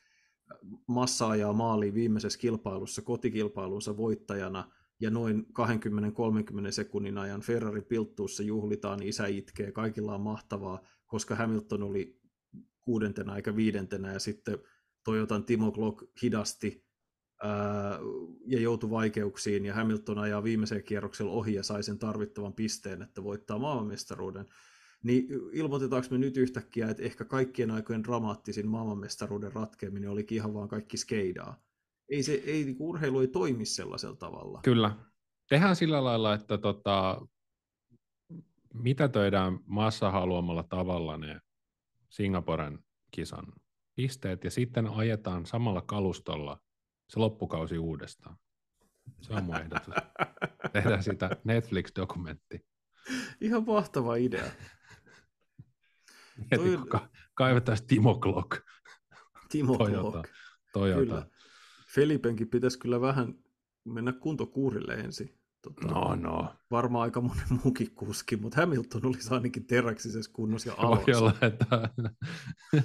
massa 0.88 1.30
ajaa 1.30 1.54
maaliin 1.54 1.94
viimeisessä 1.94 2.40
kilpailussa 2.40 3.02
kotikilpailunsa 3.02 3.98
voittajana 3.98 4.72
ja 5.00 5.10
noin 5.10 5.46
20-30 6.68 6.72
sekunnin 6.72 7.18
ajan 7.18 7.42
Ferrari 7.42 7.82
pilttuussa 7.82 8.44
juhlitaan, 8.44 9.04
isä 9.04 9.28
itkee, 9.28 9.72
kaikilla 9.72 10.16
on 10.16 10.22
mahtavaa, 10.22 10.82
koska 11.08 11.36
Hamilton 11.36 11.84
oli 11.84 12.23
kuudentena 12.86 13.36
eikä 13.36 13.56
viidentenä 13.56 14.14
ja 14.14 14.20
sitten 14.20 14.58
Toyotan 15.04 15.46
Timo 15.46 15.72
Glock 15.72 16.04
hidasti 16.22 16.86
ää, 17.44 18.00
ja 18.48 18.60
joutui 18.60 18.90
vaikeuksiin 18.90 19.66
ja 19.66 19.74
Hamilton 19.74 20.20
ajaa 20.20 20.44
viimeisellä 20.44 20.82
kierroksella 20.82 21.32
ohi 21.32 21.54
ja 21.54 21.64
sai 21.64 21.84
sen 21.84 22.00
tarvittavan 22.00 22.54
pisteen, 22.54 23.02
että 23.02 23.24
voittaa 23.24 23.60
maailmanmestaruuden 23.60 24.46
niin 25.04 25.28
ilmoitetaanko 25.52 26.08
me 26.12 26.18
nyt 26.18 26.38
yhtäkkiä, 26.38 26.90
että 26.90 27.04
ehkä 27.04 27.26
kaikkien 27.26 27.72
aikojen 27.72 28.04
dramaattisin 28.04 28.68
maailmanmestaruuden 28.68 29.54
ratkeaminen 29.54 30.10
olikin 30.10 30.36
ihan 30.36 30.54
vaan 30.54 30.68
kaikki 30.68 30.98
skeidaa. 30.98 31.62
Ei, 32.10 32.24
se, 32.24 32.34
ei 32.34 32.64
niin 32.64 32.76
urheilu 32.80 33.20
ei 33.20 33.28
toimi 33.28 33.66
sellaisella 33.66 34.16
tavalla. 34.16 34.60
Kyllä. 34.64 34.96
Tehdään 35.50 35.76
sillä 35.76 36.04
lailla, 36.04 36.34
että 36.34 36.58
tota, 36.58 37.28
mitä 38.74 39.08
töidään 39.08 39.60
maassa 39.66 40.12
haluamalla 40.12 40.64
tavalla 40.64 41.18
ne 41.18 41.40
Singaporen 42.14 42.80
kisan 43.12 43.46
pisteet 43.96 44.44
ja 44.44 44.52
sitten 44.52 44.88
ajetaan 44.88 45.46
samalla 45.46 45.82
kalustolla 45.82 46.62
se 47.10 47.20
loppukausi 47.20 47.78
uudestaan. 47.78 48.38
Se 49.22 49.34
on 49.34 49.44
mun 49.44 49.56
ehdotus. 49.56 49.94
Tehdään 50.74 51.04
siitä 51.04 51.30
Netflix-dokumentti. 51.44 52.66
Ihan 53.42 53.66
mahtava 53.66 54.16
idea. 54.16 54.44
Heti 56.52 56.56
Toi... 56.56 56.86
ka- 56.90 57.10
kaivetaan 57.34 57.78
Timo 57.88 58.16
Glock. 58.20 58.62
Timo 59.50 59.78
Toyota. 59.78 60.12
Glock. 60.12 60.30
Toyota. 60.74 61.00
Kyllä. 61.00 61.28
Felipenkin 61.96 62.50
pitäisi 62.50 62.80
kyllä 62.80 63.02
vähän 63.02 63.34
mennä 63.86 64.12
kuntokuurille 64.12 64.94
ensin. 64.94 65.40
Tota, 65.64 65.88
no, 65.88 66.16
no. 66.16 66.56
Varmaan 66.72 67.04
aika 67.04 67.22
monen 67.22 67.48
muukin 67.64 67.92
kuski, 67.96 68.36
mutta 68.36 68.62
Hamilton 68.62 69.06
olisi 69.06 69.34
ainakin 69.34 69.68
teräksisessä 69.68 70.32
kunnossa 70.34 70.70
ja 70.70 70.76
Alonso. 70.78 71.06
Voi 71.08 71.16
olla, 71.16 71.34
että 71.42 71.90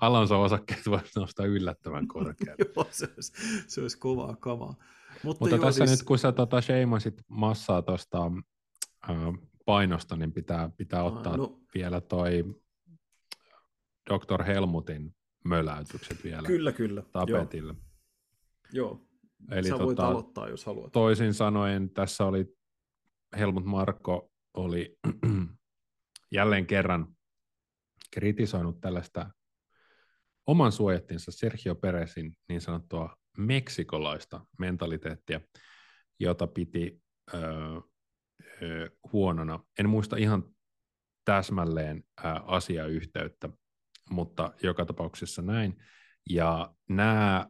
Alonso-osakkeet 0.00 0.86
voisi 0.86 1.20
nostaa 1.20 1.46
yllättävän 1.46 2.08
korkealle. 2.08 2.64
joo, 2.76 2.86
se 2.90 3.08
olisi, 3.16 3.32
se 3.66 3.80
olisi 3.80 3.98
kovaa 3.98 4.36
kamaa. 4.36 4.74
Mutta, 5.22 5.44
mutta 5.44 5.58
tässä 5.58 5.86
siis... 5.86 5.98
nyt, 5.98 6.06
kun 6.06 6.18
sä 6.18 6.32
tota, 6.32 6.60
sheimasit 6.60 7.22
massaa 7.28 7.82
tuosta 7.82 8.30
äh, 9.10 9.16
painosta, 9.66 10.16
niin 10.16 10.32
pitää, 10.32 10.70
pitää 10.76 11.02
ottaa 11.02 11.36
no, 11.36 11.60
vielä 11.74 12.00
toi 12.00 12.44
Dr. 14.10 14.42
Helmutin 14.42 15.14
möläytykset 15.44 16.24
vielä 16.24 16.46
kyllä, 16.46 16.72
kyllä. 16.72 17.02
tapetille. 17.12 17.74
Joo. 18.72 18.88
Joo, 18.88 19.06
Eli 19.50 19.68
Sä 19.68 19.78
voit 19.78 19.96
tota, 19.96 20.08
aloittaa, 20.08 20.48
jos 20.48 20.66
haluat. 20.66 20.92
Toisin 20.92 21.34
sanoen, 21.34 21.90
tässä 21.90 22.24
oli 22.24 22.46
Helmut 23.38 23.64
Marko 23.64 24.30
oli 24.54 24.98
jälleen 26.32 26.66
kerran 26.66 27.16
kritisoinut 28.14 28.80
tällaista 28.80 29.30
oman 30.46 30.72
suojattinsa 30.72 31.32
Sergio 31.32 31.74
Perezin 31.74 32.36
niin 32.48 32.60
sanottua 32.60 33.16
meksikolaista 33.38 34.46
mentaliteettia, 34.58 35.40
jota 36.20 36.46
piti 36.46 37.02
öö, 37.34 37.40
öö, 38.62 38.88
huonona. 39.12 39.60
En 39.78 39.88
muista 39.88 40.16
ihan 40.16 40.44
täsmälleen 41.24 42.04
ää, 42.22 42.40
asiayhteyttä, 42.46 43.48
mutta 44.10 44.52
joka 44.62 44.84
tapauksessa 44.84 45.42
näin. 45.42 45.82
Ja 46.30 46.74
nämä 46.88 47.46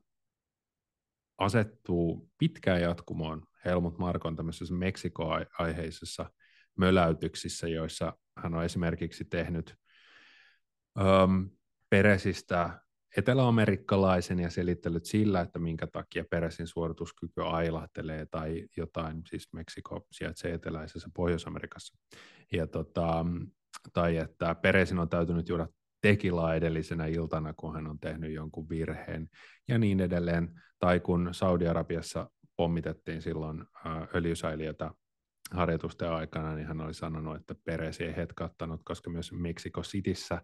asettuu 1.43 2.31
pitkään 2.39 2.81
jatkumoon 2.81 3.43
Helmut 3.65 3.99
Markon 3.99 4.37
tämmöisessä 4.37 4.75
Meksiko-aiheisessa 4.75 6.31
möläytyksissä, 6.79 7.69
joissa 7.69 8.13
hän 8.37 8.55
on 8.55 8.65
esimerkiksi 8.65 9.25
tehnyt 9.25 9.75
um, 11.01 11.51
Peresistä 11.91 12.83
eteläamerikkalaisen 13.17 14.39
ja 14.39 14.51
selittänyt 14.51 15.05
sillä, 15.05 15.41
että 15.41 15.59
minkä 15.59 15.87
takia 15.87 16.25
Peresin 16.31 16.67
suorituskyky 16.67 17.43
ailahtelee 17.45 18.27
tai 18.27 18.69
jotain, 18.77 19.23
siis 19.27 19.53
Meksiko 19.53 20.07
sijaitsee 20.13 20.55
eteläisessä 20.55 21.11
Pohjois-Amerikassa. 21.15 21.97
Ja 22.53 22.67
tota, 22.67 23.27
tai 23.93 24.17
että 24.17 24.55
Peresin 24.55 24.99
on 24.99 25.09
täytynyt 25.09 25.49
juoda 25.49 25.69
tekilaa 26.03 26.55
edellisenä 26.55 27.07
iltana, 27.07 27.53
kun 27.53 27.75
hän 27.75 27.87
on 27.87 27.99
tehnyt 27.99 28.33
jonkun 28.33 28.69
virheen 28.69 29.29
ja 29.69 29.79
niin 29.79 30.01
edelleen. 30.01 30.61
Tai 30.79 31.01
kun 31.01 31.29
Saudi-Arabiassa 31.33 32.31
pommitettiin 32.57 33.23
silloin 33.23 33.65
öljysäiliötä 34.15 34.91
harjoitusten 35.51 36.11
aikana, 36.11 36.55
niin 36.55 36.67
hän 36.67 36.81
oli 36.81 36.95
sanonut, 36.95 37.37
että 37.37 37.55
Peres 37.65 38.01
ei 38.01 38.17
hetkattanut, 38.17 38.81
koska 38.85 39.11
myös 39.11 39.33
Meksiko 39.33 39.83
Cityssä 39.83 40.43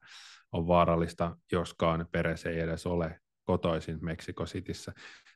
on 0.52 0.66
vaarallista, 0.66 1.36
joskaan 1.52 2.06
Peres 2.12 2.46
ei 2.46 2.60
edes 2.60 2.86
ole 2.86 3.20
kotoisin 3.44 3.98
Meksiko 4.02 4.44
Cityssä. 4.44 4.92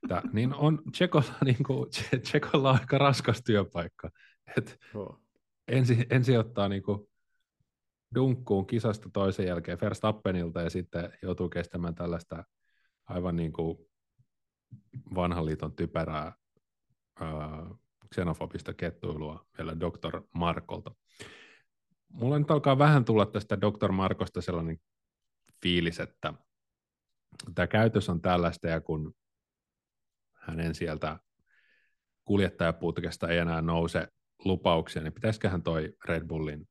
Tää, 0.09 0.23
niin 0.33 0.55
on 0.55 0.83
Tsekolla, 0.93 1.35
niin 1.45 1.65
kuin, 1.67 1.91
Tsekolla 2.23 2.71
aika 2.71 2.99
raskas 2.99 3.43
työpaikka. 3.45 4.11
Et 4.57 4.79
oh. 4.95 5.21
ensin, 5.69 6.07
ensin 6.11 6.39
ottaa 6.39 6.69
niin 6.69 6.83
kuin, 6.83 7.09
dunkkuun 8.15 8.67
kisasta 8.67 9.11
toisen 9.13 9.47
jälkeen 9.47 9.79
Verstappenilta 9.81 10.63
ja 10.63 10.71
sitten 10.71 11.13
joutuu 11.23 11.49
kestämään 11.49 11.95
tällaista 11.95 12.45
aivan 13.07 13.37
niin 13.37 13.53
kuin 13.53 13.79
vanhan 15.15 15.47
liiton 15.47 15.73
typerää 15.73 16.33
ää, 17.21 17.67
xenofobista 18.15 18.75
kettuilua 18.75 19.47
vielä 19.59 19.81
Dr. 19.81 20.23
Markolta. 20.35 20.95
Mulla 22.09 22.39
nyt 22.39 22.51
alkaa 22.51 22.79
vähän 22.79 23.05
tulla 23.05 23.27
tästä 23.27 23.61
Dr. 23.61 23.93
Markosta 23.93 24.41
sellainen 24.41 24.79
fiilis, 25.63 26.01
että 26.01 26.35
tämä 27.55 27.67
käytös 27.67 28.09
on 28.09 28.21
tällaista 28.21 28.69
ja 28.69 28.81
kun 28.81 29.15
hänen 30.33 30.75
sieltä 30.75 31.19
kuljettajaputkesta 32.25 33.29
ei 33.29 33.39
enää 33.39 33.63
nouse 33.63 34.09
lupauksia, 34.45 35.03
niin 35.03 35.13
pitäisiköhän 35.13 35.63
toi 35.63 35.93
Red 36.05 36.27
Bullin 36.27 36.69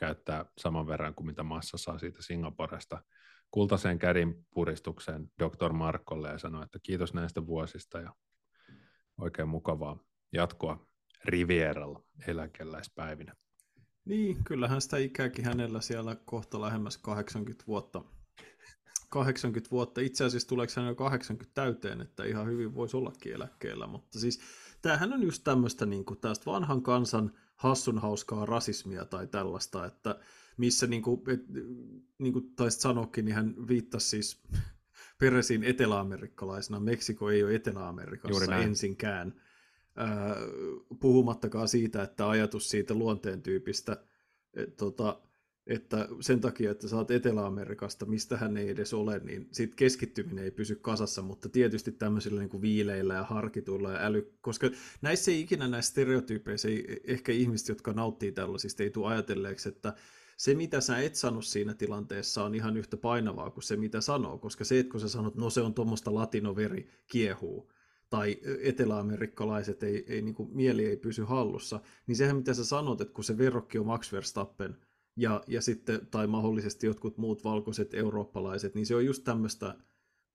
käyttää 0.00 0.44
saman 0.58 0.86
verran 0.86 1.14
kuin 1.14 1.26
mitä 1.26 1.42
massa 1.42 1.78
saa 1.78 1.98
siitä 1.98 2.22
Singaporesta 2.22 3.02
kultaisen 3.50 3.98
kädin 3.98 4.46
puristukseen 4.54 5.30
Dr. 5.38 5.72
Markolle 5.72 6.28
ja 6.28 6.38
sanoi, 6.38 6.64
että 6.64 6.78
kiitos 6.82 7.14
näistä 7.14 7.46
vuosista 7.46 8.00
ja 8.00 8.14
oikein 9.18 9.48
mukavaa 9.48 9.98
jatkoa 10.32 10.86
Rivieralla 11.24 12.02
eläkeläispäivinä. 12.26 13.34
Niin, 14.04 14.44
kyllähän 14.44 14.80
sitä 14.80 14.96
ikääkin 14.96 15.44
hänellä 15.44 15.80
siellä 15.80 16.16
kohta 16.24 16.60
lähemmäs 16.60 16.98
80 16.98 17.64
vuotta. 17.66 18.04
80 19.10 19.70
vuotta. 19.70 20.00
Itse 20.00 20.24
asiassa 20.24 20.48
tuleeko 20.48 20.72
hän 20.76 20.86
jo 20.86 20.94
80 20.94 21.54
täyteen, 21.54 22.00
että 22.00 22.24
ihan 22.24 22.46
hyvin 22.46 22.74
voisi 22.74 22.96
ollakin 22.96 23.32
eläkkeellä. 23.32 23.86
Mutta 23.86 24.20
siis 24.20 24.40
tämähän 24.82 25.12
on 25.12 25.22
just 25.22 25.44
tämmöistä 25.44 25.86
niin 25.86 26.04
kuin, 26.04 26.20
tästä 26.20 26.46
vanhan 26.46 26.82
kansan 26.82 27.32
hassun 27.60 27.98
hauskaa 27.98 28.46
rasismia 28.46 29.04
tai 29.04 29.26
tällaista, 29.26 29.86
että 29.86 30.18
missä 30.56 30.86
niin 30.86 31.02
kuin, 31.02 31.20
et, 31.28 31.44
niin 32.18 32.32
kuin 32.32 32.52
taisit 32.56 32.80
sanoakin, 32.80 33.24
niin 33.24 33.34
hän 33.34 33.54
viittasi 33.68 34.08
siis 34.08 34.42
Peresin 35.20 35.64
eteläamerikkalaisena. 35.64 36.80
Meksiko 36.80 37.30
ei 37.30 37.42
ole 37.42 37.54
Etelä-Amerikassa 37.54 38.56
ensinkään. 38.56 39.40
Puhumattakaan 41.00 41.68
siitä, 41.68 42.02
että 42.02 42.28
ajatus 42.28 42.70
siitä 42.70 42.94
luonteen 42.94 43.42
tyypistä, 43.42 44.04
et, 44.54 44.76
tota, 44.76 45.20
että 45.66 46.08
sen 46.20 46.40
takia, 46.40 46.70
että 46.70 46.96
oot 46.96 47.10
Etelä-Amerikasta, 47.10 48.06
mistä 48.06 48.36
hän 48.36 48.56
ei 48.56 48.68
edes 48.68 48.94
ole, 48.94 49.18
niin 49.24 49.48
siitä 49.52 49.76
keskittyminen 49.76 50.44
ei 50.44 50.50
pysy 50.50 50.74
kasassa, 50.74 51.22
mutta 51.22 51.48
tietysti 51.48 51.92
tämmöisillä 51.92 52.40
niin 52.40 52.50
kuin 52.50 52.62
viileillä 52.62 53.14
ja 53.14 53.22
harkituilla 53.22 53.92
ja 53.92 54.06
äly, 54.06 54.32
koska 54.40 54.70
näissä 55.02 55.30
ei 55.30 55.40
ikinä 55.40 55.68
näissä 55.68 55.90
stereotyypeissä, 55.90 56.68
ei, 56.68 57.00
ehkä 57.04 57.32
ihmiset, 57.32 57.68
jotka 57.68 57.92
nauttii 57.92 58.32
tällaisista, 58.32 58.82
ei 58.82 58.90
tule 58.90 59.06
ajatelleeksi, 59.06 59.68
että 59.68 59.94
se, 60.36 60.54
mitä 60.54 60.80
sä 60.80 60.98
et 60.98 61.14
sano 61.14 61.42
siinä 61.42 61.74
tilanteessa, 61.74 62.44
on 62.44 62.54
ihan 62.54 62.76
yhtä 62.76 62.96
painavaa 62.96 63.50
kuin 63.50 63.64
se, 63.64 63.76
mitä 63.76 64.00
sanoo, 64.00 64.38
koska 64.38 64.64
se, 64.64 64.78
että 64.78 64.90
kun 64.90 65.00
sä 65.00 65.08
sanot, 65.08 65.34
no 65.34 65.50
se 65.50 65.60
on 65.60 65.74
tuommoista 65.74 66.14
latinoveri 66.14 66.88
kiehuu, 67.06 67.72
tai 68.10 68.36
eteläamerikkalaiset 68.62 69.82
ei, 69.82 70.04
ei 70.08 70.22
niin 70.22 70.34
kuin, 70.34 70.48
mieli 70.52 70.84
ei 70.84 70.96
pysy 70.96 71.22
hallussa, 71.22 71.80
niin 72.06 72.16
sehän 72.16 72.36
mitä 72.36 72.54
sä 72.54 72.64
sanot, 72.64 73.00
että 73.00 73.14
kun 73.14 73.24
se 73.24 73.38
verrokki 73.38 73.78
on 73.78 73.86
Max 73.86 74.12
Verstappen, 74.12 74.76
ja, 75.16 75.42
ja 75.46 75.60
sitten, 75.60 76.06
tai 76.10 76.26
mahdollisesti 76.26 76.86
jotkut 76.86 77.18
muut 77.18 77.44
valkoiset 77.44 77.94
eurooppalaiset, 77.94 78.74
niin 78.74 78.86
se 78.86 78.94
on 78.94 79.06
just 79.06 79.24
tämmöistä, 79.24 79.74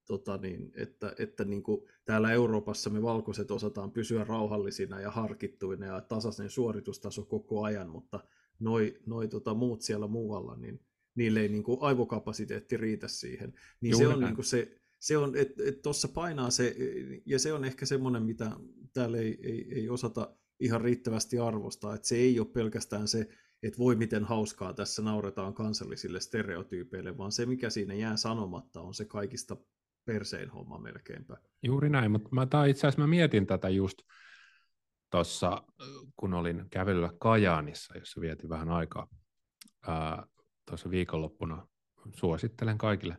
tota 0.05 0.37
niin, 0.37 0.71
että, 0.75 1.15
että 1.19 1.45
niin 1.45 1.63
kuin 1.63 1.81
täällä 2.05 2.31
Euroopassa 2.31 2.89
me 2.89 3.01
valkoiset 3.01 3.51
osataan 3.51 3.91
pysyä 3.91 4.23
rauhallisina 4.23 4.99
ja 4.99 5.11
harkittuina 5.11 5.85
ja 5.85 6.01
tasaisen 6.01 6.49
suoritustaso 6.49 7.25
koko 7.25 7.63
ajan, 7.63 7.89
mutta 7.89 8.19
noi, 8.59 8.99
noi 9.05 9.27
tota 9.27 9.53
muut 9.53 9.81
siellä 9.81 10.07
muualla, 10.07 10.55
niin 10.55 10.79
niille 11.15 11.39
ei 11.39 11.49
niin 11.49 11.63
kuin 11.63 11.77
aivokapasiteetti 11.81 12.77
riitä 12.77 13.07
siihen. 13.07 13.53
Niin 13.81 13.91
Juuri 13.91 14.07
se 14.07 14.13
on 14.13 14.19
niin 14.19 14.35
kuin 14.35 14.45
se, 14.45 14.81
se 14.99 15.17
on, 15.17 15.35
että 15.35 15.63
et 15.65 15.81
tuossa 15.81 16.07
painaa 16.07 16.49
se, 16.49 16.75
ja 17.25 17.39
se 17.39 17.53
on 17.53 17.65
ehkä 17.65 17.85
semmoinen, 17.85 18.23
mitä 18.23 18.51
täällä 18.93 19.17
ei, 19.17 19.39
ei, 19.43 19.67
ei 19.71 19.89
osata 19.89 20.35
ihan 20.59 20.81
riittävästi 20.81 21.39
arvostaa, 21.39 21.95
että 21.95 22.07
se 22.07 22.15
ei 22.15 22.39
ole 22.39 22.47
pelkästään 22.47 23.07
se, 23.07 23.27
että 23.63 23.79
voi 23.79 23.95
miten 23.95 24.23
hauskaa 24.23 24.73
tässä 24.73 25.01
nauretaan 25.01 25.53
kansallisille 25.53 26.19
stereotyypeille, 26.19 27.17
vaan 27.17 27.31
se, 27.31 27.45
mikä 27.45 27.69
siinä 27.69 27.93
jää 27.93 28.17
sanomatta, 28.17 28.81
on 28.81 28.93
se 28.93 29.05
kaikista 29.05 29.57
persein 30.05 30.49
homma 30.49 30.77
melkeinpä. 30.77 31.37
Juuri 31.63 31.89
näin, 31.89 32.11
mutta 32.11 32.29
mä, 32.31 32.65
itse 32.69 32.87
asiassa 32.87 33.01
mä 33.01 33.07
mietin 33.07 33.47
tätä 33.47 33.69
just 33.69 33.97
tuossa, 35.11 35.63
kun 36.15 36.33
olin 36.33 36.65
kävelyllä 36.69 37.09
Kajaanissa, 37.19 37.97
jossa 37.97 38.21
vietin 38.21 38.49
vähän 38.49 38.69
aikaa 38.69 39.07
tuossa 40.69 40.89
viikonloppuna, 40.89 41.67
suosittelen 42.15 42.77
kaikille, 42.77 43.17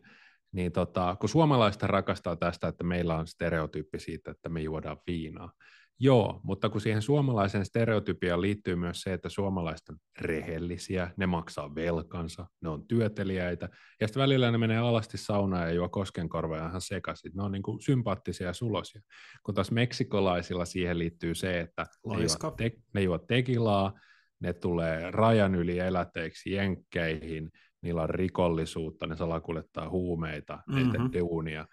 niin 0.51 0.71
tota, 0.71 1.15
kun 1.19 1.29
suomalaista 1.29 1.87
rakastaa 1.87 2.35
tästä, 2.35 2.67
että 2.67 2.83
meillä 2.83 3.15
on 3.15 3.27
stereotyyppi 3.27 3.99
siitä, 3.99 4.31
että 4.31 4.49
me 4.49 4.61
juodaan 4.61 4.97
viinaa, 5.07 5.51
Joo, 5.99 6.39
mutta 6.43 6.69
kun 6.69 6.81
siihen 6.81 7.01
suomalaisen 7.01 7.65
stereotypiaan 7.65 8.41
liittyy 8.41 8.75
myös 8.75 9.01
se, 9.01 9.13
että 9.13 9.29
suomalaiset 9.29 9.89
on 9.89 9.97
rehellisiä, 10.21 11.11
ne 11.17 11.25
maksaa 11.25 11.75
velkansa, 11.75 12.47
ne 12.61 12.69
on 12.69 12.87
työteliäitä, 12.87 13.69
ja 14.01 14.07
sitten 14.07 14.21
välillä 14.21 14.51
ne 14.51 14.57
menee 14.57 14.77
alasti 14.77 15.17
saunaan 15.17 15.67
ja 15.67 15.73
juo 15.73 15.89
koskenkorvaa 15.89 16.69
ihan 16.69 16.81
sekaisin. 16.81 17.31
Ne 17.35 17.43
on 17.43 17.51
niin 17.51 17.63
kuin 17.63 17.81
sympaattisia 17.81 18.47
ja 18.47 18.53
sulosia. 18.53 19.01
Kun 19.43 19.55
taas 19.55 19.71
meksikolaisilla 19.71 20.65
siihen 20.65 20.99
liittyy 20.99 21.35
se, 21.35 21.59
että 21.59 21.85
ne 22.09 22.15
juo, 22.15 22.51
te, 22.51 22.71
ne 22.93 23.01
juo 23.01 23.17
tekilaa, 23.17 23.93
ne 24.39 24.53
tulee 24.53 25.11
rajan 25.11 25.55
yli 25.55 25.79
eläteiksi 25.79 26.51
jenkkeihin, 26.51 27.51
niillä 27.81 28.01
on 28.01 28.09
rikollisuutta, 28.09 29.07
ne 29.07 29.17
salakuljettaa 29.17 29.89
huumeita, 29.89 30.59
mm-hmm. 30.67 30.91
ne 30.91 31.19
duunia. 31.19 31.65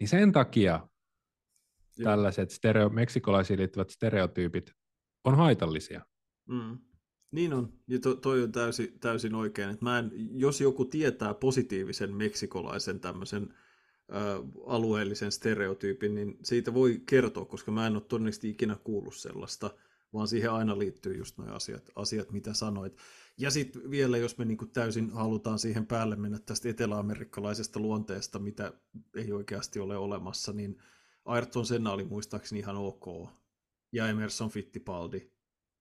Niin 0.00 0.08
sen 0.08 0.32
takia 0.32 0.80
Joo. 1.98 2.10
tällaiset 2.10 2.50
stereo, 2.50 2.88
meksikolaisiin 2.88 3.58
liittyvät 3.58 3.90
stereotyypit 3.90 4.72
on 5.24 5.36
haitallisia. 5.36 6.06
Mm. 6.48 6.78
Niin 7.30 7.52
on, 7.52 7.72
ja 7.88 7.98
to, 7.98 8.14
toi 8.14 8.42
on 8.42 8.52
täysin, 8.52 8.98
täysin 9.00 9.34
oikein. 9.34 9.78
Mä 9.80 9.98
en, 9.98 10.10
jos 10.14 10.60
joku 10.60 10.84
tietää 10.84 11.34
positiivisen 11.34 12.14
meksikolaisen 12.14 13.00
tämmöisen 13.00 13.54
ä, 14.12 14.14
alueellisen 14.66 15.32
stereotyypin, 15.32 16.14
niin 16.14 16.38
siitä 16.42 16.74
voi 16.74 17.02
kertoa, 17.06 17.44
koska 17.44 17.72
mä 17.72 17.86
en 17.86 17.94
ole 17.94 18.02
todennäköisesti 18.02 18.50
ikinä 18.50 18.76
kuullut 18.84 19.16
sellaista, 19.16 19.70
vaan 20.12 20.28
siihen 20.28 20.52
aina 20.52 20.78
liittyy 20.78 21.16
just 21.16 21.38
nuo 21.38 21.48
asiat, 21.48 21.90
asiat 21.96 22.32
mitä 22.32 22.54
sanoit. 22.54 22.96
Ja 23.38 23.50
sitten 23.50 23.90
vielä, 23.90 24.16
jos 24.16 24.38
me 24.38 24.44
niinku 24.44 24.66
täysin 24.66 25.10
halutaan 25.10 25.58
siihen 25.58 25.86
päälle 25.86 26.16
mennä 26.16 26.38
tästä 26.38 26.68
eteläamerikkalaisesta 26.68 27.80
luonteesta, 27.80 28.38
mitä 28.38 28.72
ei 29.16 29.32
oikeasti 29.32 29.80
ole 29.80 29.96
olemassa, 29.96 30.52
niin 30.52 30.78
Ayrton 31.24 31.66
Senna 31.66 31.92
oli 31.92 32.04
muistaakseni 32.04 32.58
ihan 32.58 32.76
ok. 32.76 33.28
Ja 33.92 34.08
Emerson 34.08 34.50
Fittipaldi. 34.50 35.30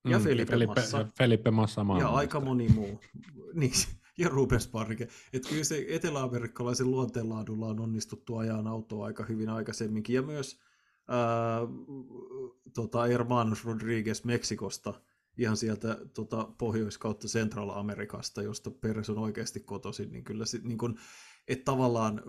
Ja 0.10 0.18
Mm, 0.20 0.24
Felipe, 0.24 0.52
Felipe 0.52 0.74
Massa. 0.82 1.08
Felipe 1.18 1.52
Massa 1.52 1.82
Ja 1.82 1.86
maailmanmestari. 1.86 2.24
aika 2.26 2.40
moni 2.40 2.70
muu. 2.70 3.00
niin, 3.54 3.72
ja 4.18 4.30
Rubens 4.30 4.68
Barrichello. 4.68 5.14
Että 5.34 5.50
kyllä 5.50 5.64
se 5.64 5.86
eteläamerikkalaisen 5.90 6.92
luonteenlaadulla 6.92 7.68
on 7.68 7.80
onnistuttu 7.80 8.38
ajaa 8.38 8.70
autoa 8.70 9.06
aika 9.06 9.26
hyvin 9.26 9.50
aikaisemminkin. 9.50 10.16
Ja 10.16 10.22
myös 10.22 10.60
ää, 11.08 11.60
tota 12.74 13.04
Hermanos 13.04 13.66
Rodriguez 13.66 14.24
Meksikosta, 14.24 14.94
ihan 15.38 15.58
sieltä 15.58 15.98
tota, 16.14 16.48
Pohjois- 16.58 16.98
kautta 16.98 17.28
Central-Amerikasta, 17.28 18.42
josta 18.42 18.72
Peres 18.72 19.10
on 19.10 19.18
oikeasti 19.18 19.60
kotoisin, 19.60 20.12
niin 20.12 20.24
kyllä 20.24 20.46
sit, 20.46 20.64
niin 20.64 20.78
kun, 20.78 20.98
että 21.48 21.66
tavallaan 21.66 22.22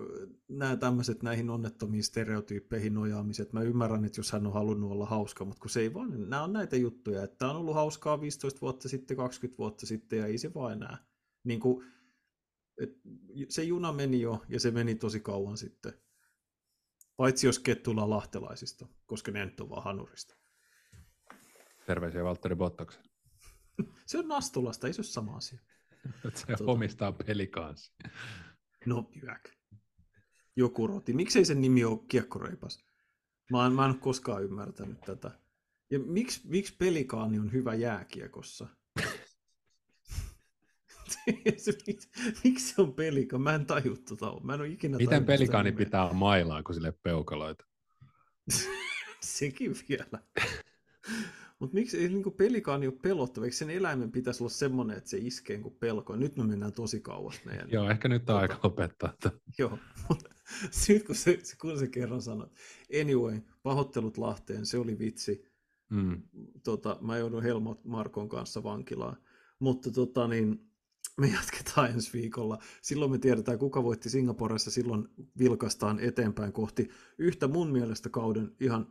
nämä 0.48 0.76
tämmöiset 0.76 1.22
näihin 1.22 1.50
onnettomiin 1.50 2.04
stereotyyppeihin 2.04 2.94
nojaamiset, 2.94 3.52
mä 3.52 3.62
ymmärrän, 3.62 4.04
että 4.04 4.18
jos 4.20 4.32
hän 4.32 4.46
on 4.46 4.52
halunnut 4.52 4.92
olla 4.92 5.06
hauska, 5.06 5.44
mutta 5.44 5.60
kun 5.60 5.70
se 5.70 5.80
ei 5.80 5.94
vaan, 5.94 6.30
nämä 6.30 6.42
on 6.42 6.52
näitä 6.52 6.76
juttuja, 6.76 7.22
että 7.22 7.36
tämä 7.36 7.50
on 7.50 7.56
ollut 7.56 7.74
hauskaa 7.74 8.20
15 8.20 8.60
vuotta 8.60 8.88
sitten, 8.88 9.16
20 9.16 9.58
vuotta 9.58 9.86
sitten, 9.86 10.18
ja 10.18 10.26
ei 10.26 10.38
se 10.38 10.54
vaan 10.54 10.72
enää. 10.72 11.06
Niin 11.44 11.60
kuin, 11.60 11.84
et 12.78 12.90
se 13.48 13.64
juna 13.64 13.92
meni 13.92 14.20
jo, 14.20 14.42
ja 14.48 14.60
se 14.60 14.70
meni 14.70 14.94
tosi 14.94 15.20
kauan 15.20 15.56
sitten. 15.56 15.92
Paitsi 17.16 17.46
jos 17.46 17.58
kettuilla 17.58 18.10
lahtelaisista, 18.10 18.86
koska 19.06 19.32
ne 19.32 19.44
nyt 19.44 19.60
on 19.60 19.70
vaan 19.70 19.84
hanurista. 19.84 20.36
Terveisiä 21.86 22.24
Valtteri 22.24 22.54
Bottaksen. 22.56 23.02
Se 24.06 24.18
on 24.18 24.28
Nastulasta, 24.28 24.86
ei 24.86 24.92
se 24.92 25.00
ole 25.00 25.06
sama 25.06 25.36
asia. 25.36 25.58
Se 26.34 26.46
Tota. 26.46 26.64
omistaa 26.72 27.12
pelikanssi. 27.12 27.92
No, 28.86 29.10
jyäk. 29.22 29.48
Joku 30.56 30.86
roti. 30.86 31.12
Miksei 31.12 31.44
sen 31.44 31.60
nimi 31.60 31.84
ole 31.84 31.98
kiekkoreipas? 32.08 32.84
Mä 33.50 33.66
en, 33.66 33.72
mä 33.72 33.84
en 33.84 33.90
ole 33.90 33.98
koskaan 34.00 34.44
ymmärtänyt 34.44 35.00
tätä. 35.00 35.30
Ja 35.90 35.98
miksi, 35.98 36.40
miksi 36.44 36.76
pelikaani 36.78 37.38
on 37.38 37.52
hyvä 37.52 37.74
jääkiekossa? 37.74 38.66
Miksi- 42.44 42.74
se 42.74 42.82
on 42.82 42.94
pelika? 42.94 43.38
Mä 43.38 43.54
en 43.54 43.66
taju 43.66 43.96
tota. 43.96 44.40
Mä 44.42 44.54
en 44.54 44.60
ole 44.60 44.68
ikinä 44.68 44.96
Miten 44.96 45.24
pelikaani 45.24 45.70
nimeä. 45.70 45.84
pitää 45.84 46.12
mailaa, 46.12 46.62
kun 46.62 46.74
sille 46.74 46.92
peukaloita? 46.92 47.64
Sekin 49.20 49.74
vielä. 49.88 50.22
Mutta 51.58 51.74
miksi 51.74 51.98
ei 51.98 52.08
niinku 52.08 52.30
pelikaani 52.30 52.86
ole 52.86 52.94
pelottava? 53.02 53.44
Eikö 53.44 53.56
sen 53.56 53.70
eläimen 53.70 54.12
pitäisi 54.12 54.42
olla 54.42 54.50
semmoinen, 54.50 54.96
että 54.96 55.10
se 55.10 55.18
iskee 55.18 55.58
kuin 55.58 55.74
pelko? 55.74 56.16
Nyt 56.16 56.36
me 56.36 56.44
mennään 56.44 56.72
tosi 56.72 57.00
kauas 57.00 57.40
meidän. 57.44 57.70
Joo, 57.70 57.90
ehkä 57.90 58.08
nyt 58.08 58.30
on 58.30 58.36
aika 58.36 58.60
lopettaa. 58.62 59.14
Tämä. 59.20 59.36
Joo, 59.58 59.78
mutta 60.08 60.30
nyt 60.88 61.06
kun 61.06 61.14
se, 61.14 61.38
kun 61.60 61.78
se 61.78 61.88
kerran 61.88 62.22
sanot. 62.22 62.52
Anyway, 63.00 63.40
pahoittelut 63.62 64.18
Lahteen, 64.18 64.66
se 64.66 64.78
oli 64.78 64.98
vitsi. 64.98 65.54
Mm. 65.90 66.22
Tota, 66.64 66.98
mä 67.00 67.18
joudun 67.18 67.42
Helmut 67.42 67.84
Markon 67.84 68.28
kanssa 68.28 68.62
vankilaan. 68.62 69.16
Mutta 69.58 69.90
tota, 69.90 70.28
niin, 70.28 70.70
me 71.16 71.26
jatketaan 71.26 71.90
ensi 71.90 72.12
viikolla. 72.12 72.58
Silloin 72.82 73.10
me 73.10 73.18
tiedetään, 73.18 73.58
kuka 73.58 73.82
voitti 73.82 74.10
Singaporessa. 74.10 74.70
Silloin 74.70 75.08
vilkaistaan 75.38 76.00
eteenpäin 76.00 76.52
kohti 76.52 76.88
yhtä 77.18 77.48
mun 77.48 77.72
mielestä 77.72 78.08
kauden 78.08 78.52
ihan 78.60 78.86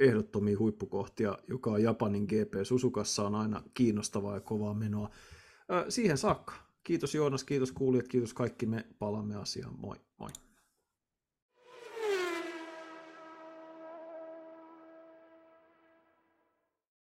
ehdottomia 0.00 0.58
huippukohtia, 0.58 1.38
joka 1.48 1.70
on 1.70 1.82
Japanin 1.82 2.24
GP. 2.24 2.54
Susukassa 2.62 3.26
on 3.26 3.34
aina 3.34 3.62
kiinnostavaa 3.74 4.34
ja 4.34 4.40
kovaa 4.40 4.74
menoa. 4.74 5.10
Siihen 5.88 6.18
saakka. 6.18 6.54
Kiitos 6.84 7.14
Joonas, 7.14 7.44
kiitos 7.44 7.72
kuulijat, 7.72 8.08
kiitos 8.08 8.34
kaikki. 8.34 8.66
Me 8.66 8.86
palaamme 8.98 9.36
asiaan. 9.36 9.78
Moi, 9.78 9.96
moi. 10.18 10.30